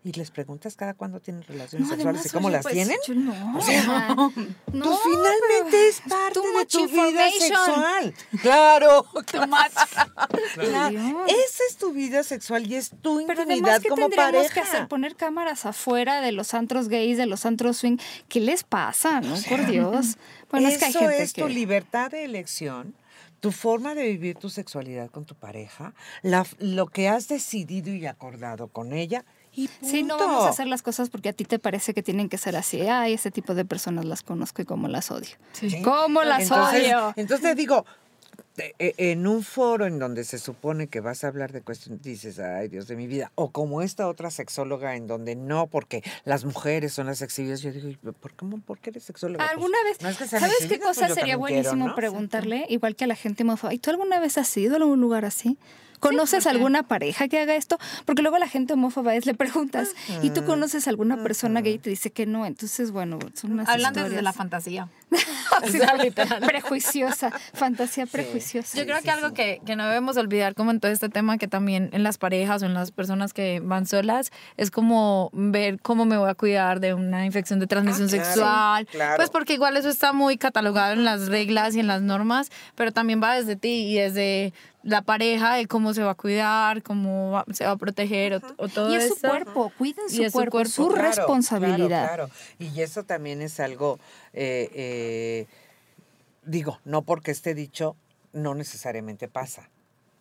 Y 0.06 0.12
les 0.12 0.30
preguntas 0.30 0.76
cada 0.76 0.92
cuándo 0.92 1.18
tienen 1.18 1.42
relaciones 1.44 1.88
No, 1.88 1.94
sexuales 1.94 2.20
además, 2.20 2.26
y 2.26 2.28
cómo 2.36 2.48
oye, 2.48 2.56
las 2.56 2.62
pues, 2.62 2.74
tienen. 2.74 2.96
yo 3.06 3.14
no, 3.14 3.58
O 3.58 3.62
sea, 3.62 4.14
no, 4.14 4.30
Pues 4.34 4.98
finalmente 5.02 5.88
es 5.88 6.00
parte 6.06 6.40
de 6.40 6.66
tu 6.66 6.86
vida 6.88 7.30
sexual. 7.30 8.14
Claro. 8.42 9.06
Esa 10.56 11.62
es 11.70 11.76
tu 11.78 11.92
vida 11.92 12.22
sexual 12.22 12.66
y 12.70 12.74
es 12.76 12.90
tu 12.90 13.24
Pero 13.26 13.42
intimidad 13.42 13.48
además, 13.76 13.80
¿qué 13.80 13.88
como 13.88 14.02
tendríamos 14.08 14.34
pareja. 14.34 14.54
que 14.54 14.60
hacer? 14.60 14.88
Poner 14.88 15.16
cámaras 15.16 15.66
afuera 15.66 16.20
de 16.20 16.32
los 16.32 16.54
antros 16.54 16.88
gays, 16.88 17.16
de 17.18 17.26
los 17.26 17.46
antros 17.46 17.78
swing. 17.78 17.96
¿Qué 18.28 18.40
les 18.40 18.62
pasa? 18.64 19.20
No, 19.20 19.34
por 19.48 19.66
Dios. 19.66 20.16
Bueno, 20.50 20.68
es 20.68 20.78
que 20.78 20.84
hay 20.86 20.90
Eso 20.90 21.00
gente 21.00 21.22
es 21.22 21.32
que... 21.32 21.42
tu 21.42 21.48
libertad 21.48 22.10
de 22.10 22.24
elección, 22.24 22.94
tu 23.40 23.52
forma 23.52 23.94
de 23.94 24.04
vivir 24.04 24.36
tu 24.36 24.48
sexualidad 24.50 25.10
con 25.10 25.24
tu 25.24 25.34
pareja, 25.34 25.94
la- 26.22 26.46
lo 26.58 26.86
que 26.86 27.08
has 27.08 27.28
decidido 27.28 27.90
y 27.92 28.06
acordado 28.06 28.68
con 28.68 28.92
ella 28.92 29.24
y. 29.56 29.68
Sí, 29.82 30.02
no 30.02 30.16
vamos 30.18 30.44
a 30.44 30.48
hacer 30.50 30.66
las 30.66 30.82
cosas 30.82 31.10
porque 31.10 31.28
a 31.28 31.32
ti 31.32 31.44
te 31.44 31.58
parece 31.58 31.94
que 31.94 32.02
tienen 32.02 32.28
que 32.28 32.38
ser 32.38 32.56
así. 32.56 32.80
Ay, 32.82 33.14
ese 33.14 33.30
tipo 33.30 33.54
de 33.54 33.64
personas 33.64 34.04
las 34.04 34.22
conozco 34.22 34.62
y 34.62 34.64
cómo 34.64 34.88
las 34.88 35.10
odio. 35.10 35.30
¿Sí? 35.52 35.82
¿Cómo 35.82 36.22
las 36.22 36.42
entonces, 36.42 36.82
odio? 36.82 37.12
Entonces 37.16 37.56
digo, 37.56 37.84
e- 38.56 38.94
en 38.98 39.26
un 39.26 39.42
foro 39.42 39.86
en 39.86 39.98
donde 39.98 40.22
se 40.24 40.38
supone 40.38 40.86
que 40.86 41.00
vas 41.00 41.24
a 41.24 41.28
hablar 41.28 41.52
de 41.52 41.60
cuestiones, 41.62 42.02
dices, 42.02 42.38
ay 42.38 42.68
Dios 42.68 42.86
de 42.86 42.96
mi 42.96 43.06
vida, 43.06 43.32
o 43.34 43.50
como 43.50 43.82
esta 43.82 44.08
otra 44.08 44.30
sexóloga 44.30 44.94
en 44.96 45.06
donde 45.06 45.34
no, 45.34 45.66
porque 45.66 46.02
las 46.24 46.44
mujeres 46.44 46.92
son 46.92 47.06
las 47.06 47.20
exhibidas, 47.22 47.62
yo 47.62 47.72
digo, 47.72 47.88
"¿Y 47.88 47.96
¿por 47.96 48.32
qué, 48.32 48.46
por 48.64 48.78
qué 48.78 48.90
eres 48.90 49.04
sexóloga? 49.04 49.44
Pues, 49.44 49.50
¿Alguna 49.50 49.78
vez? 49.84 50.00
no 50.00 50.08
es 50.08 50.16
que 50.18 50.26
sean 50.28 50.40
¿Sabes 50.42 50.56
qué 50.60 50.78
pues 50.78 50.80
cosa 50.80 51.08
sería 51.08 51.24
quiero, 51.24 51.38
buenísimo 51.40 51.88
¿no? 51.88 51.94
preguntarle? 51.94 52.66
Igual 52.68 52.94
que 52.96 53.04
a 53.04 53.06
la 53.08 53.16
gente. 53.16 53.44
¿Y 53.72 53.78
tú 53.78 53.90
alguna 53.90 54.20
vez 54.20 54.38
has 54.38 54.56
ido 54.56 54.74
a 54.74 54.76
algún 54.76 55.00
lugar 55.00 55.24
así? 55.24 55.58
¿Conoces 56.08 56.46
alguna 56.46 56.82
pareja 56.82 57.28
que 57.28 57.38
haga 57.40 57.54
esto? 57.56 57.78
Porque 58.04 58.22
luego 58.22 58.38
la 58.38 58.48
gente 58.48 58.74
homófoba 58.74 59.14
es, 59.14 59.26
le 59.26 59.34
preguntas, 59.34 59.88
¿y 60.22 60.30
tú 60.30 60.44
conoces 60.44 60.86
alguna 60.86 61.22
persona 61.22 61.60
gay? 61.62 61.74
Y 61.74 61.78
te 61.78 61.90
dice 61.90 62.10
que 62.10 62.26
no. 62.26 62.46
Entonces, 62.46 62.90
bueno, 62.90 63.18
son 63.34 63.52
unas 63.52 63.68
Hablan 63.68 63.92
desde 63.94 64.06
historias. 64.08 64.24
la 64.24 64.32
fantasía. 64.32 64.88
Sí, 65.70 65.78
prejuiciosa, 66.46 67.30
fantasía 67.52 68.06
prejuiciosa. 68.06 68.76
Yo 68.76 68.84
creo 68.84 68.98
sí, 68.98 69.04
que 69.04 69.10
algo 69.10 69.28
sí. 69.28 69.34
que, 69.34 69.60
que 69.64 69.76
no 69.76 69.86
debemos 69.86 70.16
olvidar 70.16 70.54
como 70.54 70.72
en 70.72 70.80
todo 70.80 70.90
este 70.90 71.08
tema 71.08 71.38
que 71.38 71.46
también 71.48 71.90
en 71.92 72.02
las 72.02 72.18
parejas 72.18 72.62
o 72.62 72.66
en 72.66 72.74
las 72.74 72.90
personas 72.90 73.32
que 73.32 73.60
van 73.62 73.86
solas 73.86 74.32
es 74.56 74.70
como 74.70 75.30
ver 75.32 75.80
cómo 75.80 76.06
me 76.06 76.16
voy 76.18 76.28
a 76.28 76.34
cuidar 76.34 76.80
de 76.80 76.94
una 76.94 77.24
infección 77.24 77.60
de 77.60 77.66
transmisión 77.66 78.08
Ah, 78.08 78.10
claro, 78.10 78.24
sexual. 78.24 78.86
claro. 78.86 79.16
Pues 79.16 79.30
porque 79.30 79.54
igual 79.54 79.76
eso 79.76 79.88
está 79.88 80.12
muy 80.12 80.36
catalogado 80.36 80.92
en 80.92 81.04
las 81.04 81.28
reglas 81.28 81.74
y 81.76 81.80
en 81.80 81.86
las 81.86 82.02
normas, 82.02 82.50
pero 82.74 82.92
también 82.92 83.22
va 83.22 83.34
desde 83.34 83.54
ti 83.56 83.92
y 83.92 83.94
desde 83.94 84.52
la 84.84 85.02
pareja, 85.02 85.54
de 85.54 85.66
cómo 85.66 85.94
se 85.94 86.02
va 86.02 86.10
a 86.12 86.14
cuidar, 86.14 86.82
cómo 86.82 87.30
va- 87.32 87.44
se 87.52 87.64
va 87.64 87.72
a 87.72 87.76
proteger 87.76 88.34
o, 88.34 88.40
o 88.58 88.68
todo 88.68 88.92
Y 88.92 88.96
es 88.96 89.08
su 89.08 89.14
eso. 89.14 89.28
cuerpo, 89.28 89.72
cuiden 89.76 90.04
Y 90.08 90.16
su 90.16 90.22
es 90.24 90.30
su 90.32 90.36
cuerpo, 90.36 90.50
cuerpo. 90.52 90.70
su 90.70 90.88
Claro, 90.88 91.06
responsabilidad. 91.08 91.88
Claro, 91.88 92.28
claro. 92.28 92.30
Y 92.58 92.80
eso 92.80 93.02
también 93.02 93.42
es 93.42 93.58
algo, 93.60 93.98
eh, 94.34 94.68
eh, 94.74 95.46
digo, 96.44 96.78
no 96.84 97.02
porque 97.02 97.30
esté 97.30 97.54
dicho, 97.54 97.96
no 98.32 98.54
necesariamente 98.54 99.26
pasa, 99.28 99.70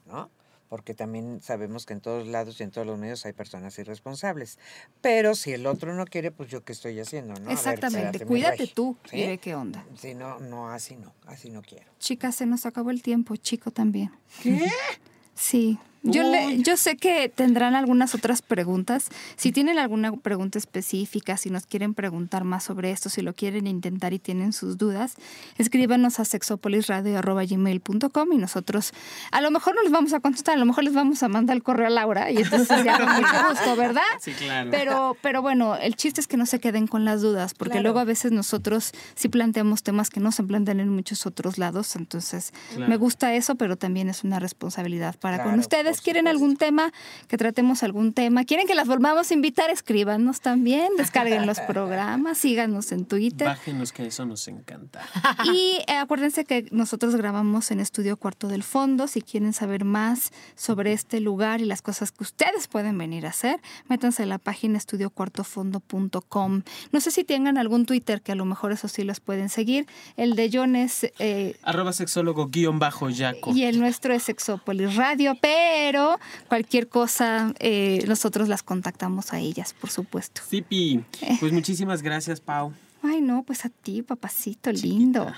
¿no? 0.06 0.30
Porque 0.74 0.96
también 0.96 1.40
sabemos 1.40 1.86
que 1.86 1.94
en 1.94 2.02
todos 2.02 2.28
lados 2.28 2.60
y 2.60 2.64
en 2.64 2.72
todos 2.72 2.88
los 2.88 2.98
medios 2.98 3.28
hay 3.28 3.34
personas 3.34 3.78
irresponsables. 3.78 4.58
Pero 5.02 5.36
si 5.36 5.52
el 5.52 5.68
otro 5.68 5.94
no 5.94 6.04
quiere, 6.06 6.32
pues 6.32 6.50
yo 6.50 6.64
qué 6.64 6.72
estoy 6.72 7.00
haciendo, 7.00 7.36
¿no? 7.36 7.42
Ver, 7.42 7.52
Exactamente, 7.52 8.18
espérate, 8.18 8.26
cuídate 8.26 8.66
tú 8.66 8.98
¿Sí? 9.08 9.18
y 9.18 9.28
ve 9.28 9.38
qué 9.38 9.54
onda. 9.54 9.86
Sí, 9.96 10.16
no, 10.16 10.40
no, 10.40 10.70
así 10.70 10.96
no, 10.96 11.14
así 11.28 11.52
no 11.52 11.62
quiero. 11.62 11.86
Chicas, 12.00 12.34
se 12.34 12.48
nos 12.48 12.66
acabó 12.66 12.90
el 12.90 13.04
tiempo, 13.04 13.36
chico 13.36 13.70
también. 13.70 14.10
¿Qué? 14.42 14.68
Sí. 15.36 15.78
Yo, 16.06 16.22
le- 16.24 16.62
yo 16.62 16.76
sé 16.78 16.98
que 16.98 17.30
tendrán 17.30 17.76
algunas 17.76 18.14
otras 18.14 18.42
preguntas. 18.42 19.08
Si 19.38 19.52
tienen 19.54 19.80
alguna 19.80 20.12
pregunta 20.12 20.58
específica, 20.60 21.38
si 21.38 21.50
nos 21.50 21.66
quieren 21.66 21.94
preguntar 21.94 22.44
más 22.44 22.66
sobre 22.66 22.92
esto, 22.92 23.10
si 23.10 23.22
lo 23.22 23.34
quieren 23.34 23.68
intentar 23.68 24.12
y 24.14 24.20
tienen 24.20 24.52
sus 24.54 24.78
dudas, 24.78 25.16
escríbanos 25.58 26.20
a 26.20 26.26
sexopolisradio.gmail.com 26.26 28.34
y 28.34 28.38
nosotros 28.38 28.94
a 29.32 29.42
lo 29.42 29.52
mejor 29.52 29.76
no 29.76 29.82
les 29.82 29.92
vamos 29.92 30.14
a 30.14 30.20
contestar, 30.20 30.56
a 30.56 30.60
lo 30.60 30.66
mejor 30.66 30.84
les 30.84 30.94
vamos 30.94 31.24
a 31.24 31.28
mandar 31.30 31.56
el 31.56 31.64
correo 31.64 31.88
a 31.88 31.90
Laura 31.90 32.32
y 32.32 32.38
entonces 32.38 32.84
ya 32.84 32.98
con 32.98 33.08
mucho 33.16 33.28
gusto, 33.50 33.76
¿verdad? 33.76 34.02
Sí, 34.20 34.32
claro. 34.34 34.70
Pero, 34.72 35.18
pero 35.22 35.42
bueno, 35.42 35.76
el 35.76 35.96
chiste 35.96 36.22
es 36.22 36.28
que 36.28 36.38
no 36.38 36.46
se 36.46 36.60
queden 36.60 36.88
con 36.88 37.06
las 37.06 37.22
dudas, 37.22 37.54
porque 37.54 37.74
Claro. 37.74 37.84
luego 37.84 38.00
a 38.00 38.04
veces 38.04 38.32
nosotros 38.32 38.92
sí 39.16 39.30
planteamos 39.30 39.84
temas 39.84 40.10
que 40.10 40.20
no 40.20 40.32
se 40.32 40.44
plantean 40.44 40.80
en 40.80 40.90
muchos 40.90 41.26
otros 41.26 41.58
lados, 41.58 41.96
entonces 41.96 42.52
Claro. 42.76 42.90
me 42.90 42.98
gusta 42.98 43.34
eso, 43.34 43.56
pero 43.56 43.78
también 43.78 44.10
es 44.10 44.24
una 44.24 44.40
responsabilidad 44.40 45.16
para 45.20 45.38
con 45.38 45.46
Claro, 45.54 45.62
ustedes. 45.98 46.04
¿Quieren 46.04 46.28
algún 46.28 46.58
tema? 46.58 46.92
Que 47.28 47.38
tratemos 47.38 47.84
algún 47.84 48.14
tema. 48.14 48.44
¿Quieren 48.46 48.68
que 48.68 48.76
las 48.76 48.88
volvamos 48.88 49.30
a 49.32 49.34
invitar? 49.34 49.70
Escríbanos 49.70 50.42
también, 50.42 50.90
descarguen 50.98 51.46
los 51.46 51.60
programas, 51.62 52.38
síganos 52.38 52.92
en 52.92 53.06
Twitter. 53.06 53.48
Bájenos 53.48 53.92
que 53.92 54.06
eso 54.08 54.26
nos 54.26 54.48
encanta. 54.48 55.02
Y 55.54 55.78
eh, 55.88 55.94
acuérdense 56.00 56.46
que 56.46 56.68
nosotros 56.72 57.16
grabamos 57.16 57.72
en 57.72 57.80
Estudio 57.80 58.18
Cuarto 58.18 58.48
del 58.48 58.64
Fondo. 58.64 59.08
Si 59.08 59.22
quieren 59.22 59.54
saber 59.54 59.84
más 59.86 60.32
sobre 60.56 60.94
este 60.94 61.20
lugar 61.20 61.62
y 61.62 61.66
las 61.66 61.82
cosas 61.82 62.12
que 62.12 62.24
ustedes 62.24 62.68
pueden 62.68 62.98
venir 62.98 63.26
a 63.26 63.30
hacer, 63.30 63.60
métanse 63.90 64.24
a 64.24 64.26
la 64.26 64.38
página 64.38 64.78
estudiocuartofondo.com. 64.78 66.62
No 66.92 67.00
sé 67.00 67.12
si 67.12 67.24
tengan 67.24 67.58
algún 67.58 67.86
Twitter, 67.86 68.22
que 68.22 68.32
a 68.32 68.36
lo 68.36 68.46
mejor 68.46 68.72
eso 68.72 68.88
sí 68.88 69.04
los 69.04 69.20
pueden 69.20 69.50
seguir. 69.50 69.86
El 70.18 70.36
de 70.36 70.50
John 70.52 70.76
es... 70.76 71.04
eh, 71.20 71.56
Arroba 71.64 71.94
sexólogo 71.94 72.48
guion 72.48 72.80
bajo 72.80 73.10
yaco. 73.10 73.52
y 73.54 73.64
el 73.64 73.80
nuestro 73.80 74.14
es 74.14 74.24
Sexópolis 74.24 74.96
Radio, 74.96 75.36
pero 75.84 76.18
cualquier 76.48 76.88
cosa 76.88 77.54
eh, 77.60 78.06
nosotros 78.08 78.48
las 78.48 78.64
contactamos 78.64 79.34
a 79.34 79.40
ellas, 79.40 79.76
por 79.80 79.90
supuesto. 79.90 80.42
Sipi. 80.48 81.04
Pues 81.42 81.52
muchísimas 81.52 82.02
gracias, 82.02 82.40
Pau. 82.40 82.72
Ay, 83.02 83.20
no, 83.20 83.44
pues 83.44 83.66
a 83.66 83.70
ti, 83.70 84.02
papacito 84.02 84.72
lindo. 84.72 85.30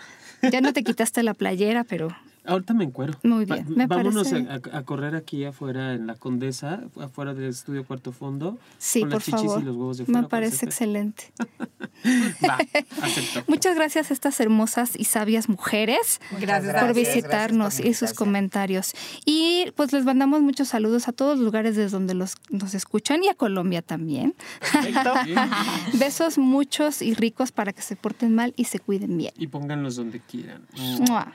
Ya 0.43 0.61
no 0.61 0.71
te 0.71 0.83
quitaste 0.83 1.23
la 1.23 1.33
playera, 1.33 1.83
pero 1.83 2.15
Ahorita 2.45 2.73
me 2.73 2.83
encuero. 2.83 3.13
Muy 3.23 3.45
bien, 3.45 3.65
Va- 3.65 3.75
me 3.75 3.87
Vámonos 3.87 4.29
parece- 4.29 4.49
a, 4.49 4.75
a- 4.75 4.79
a 4.79 4.83
correr 4.83 5.15
aquí 5.15 5.45
afuera 5.45 5.93
en 5.93 6.07
la 6.07 6.15
Condesa, 6.15 6.81
afuera 6.99 7.33
del 7.33 7.49
estudio 7.49 7.83
Cuarto 7.85 8.11
Fondo. 8.11 8.57
sí, 8.77 9.01
con 9.01 9.09
por 9.09 9.17
las 9.19 9.25
chichis 9.25 9.41
favor. 9.41 9.61
y 9.61 9.65
los 9.65 9.75
huevos 9.75 9.97
de 9.97 10.05
fuera. 10.05 10.21
Me 10.21 10.27
parece 10.27 10.65
excelente. 10.65 11.31
Va, 12.47 12.57
acepto. 13.01 13.43
Muchas 13.47 13.75
gracias 13.75 14.11
a 14.11 14.13
estas 14.13 14.39
hermosas 14.39 14.91
y 14.97 15.05
sabias 15.05 15.49
mujeres 15.49 16.19
Gracias, 16.39 16.73
por 16.73 16.93
gracias 16.93 16.95
visitarnos 17.15 17.79
y 17.79 17.93
sus 17.93 18.13
comentarios. 18.13 18.93
Y 19.25 19.71
pues 19.75 19.91
les 19.93 20.05
mandamos 20.05 20.41
muchos 20.41 20.67
saludos 20.67 21.07
a 21.07 21.13
todos 21.13 21.37
los 21.37 21.45
lugares 21.45 21.75
desde 21.75 21.89
donde 21.91 22.13
los, 22.13 22.35
nos 22.49 22.73
escuchan 22.75 23.23
y 23.23 23.29
a 23.29 23.33
Colombia 23.33 23.81
también. 23.81 24.35
Besos 25.93 26.37
muchos 26.37 27.01
y 27.01 27.13
ricos 27.13 27.51
para 27.51 27.73
que 27.73 27.81
se 27.81 27.95
porten 27.95 28.35
mal 28.35 28.53
y 28.55 28.65
se 28.65 28.79
cuiden 28.79 29.17
bien. 29.17 29.33
Y 29.37 29.47
pónganlos 29.47 29.95
donde 29.95 30.19
quieran. 30.19 30.65
Mua. 31.07 31.33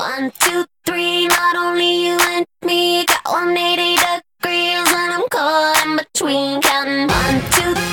One, 0.00 0.32
two, 0.38 0.64
three, 0.86 1.28
not 1.28 1.56
only 1.56 2.06
you 2.06 2.18
and 2.18 2.46
me. 2.64 3.04
Got 3.04 3.20
180 3.26 3.96
degrees 3.96 4.88
and 4.94 5.12
I'm 5.12 5.28
caught 5.28 5.84
in 5.84 5.96
between. 5.98 6.62
Counting 6.62 7.06
one, 7.06 7.40
two, 7.52 7.74
three, 7.74 7.89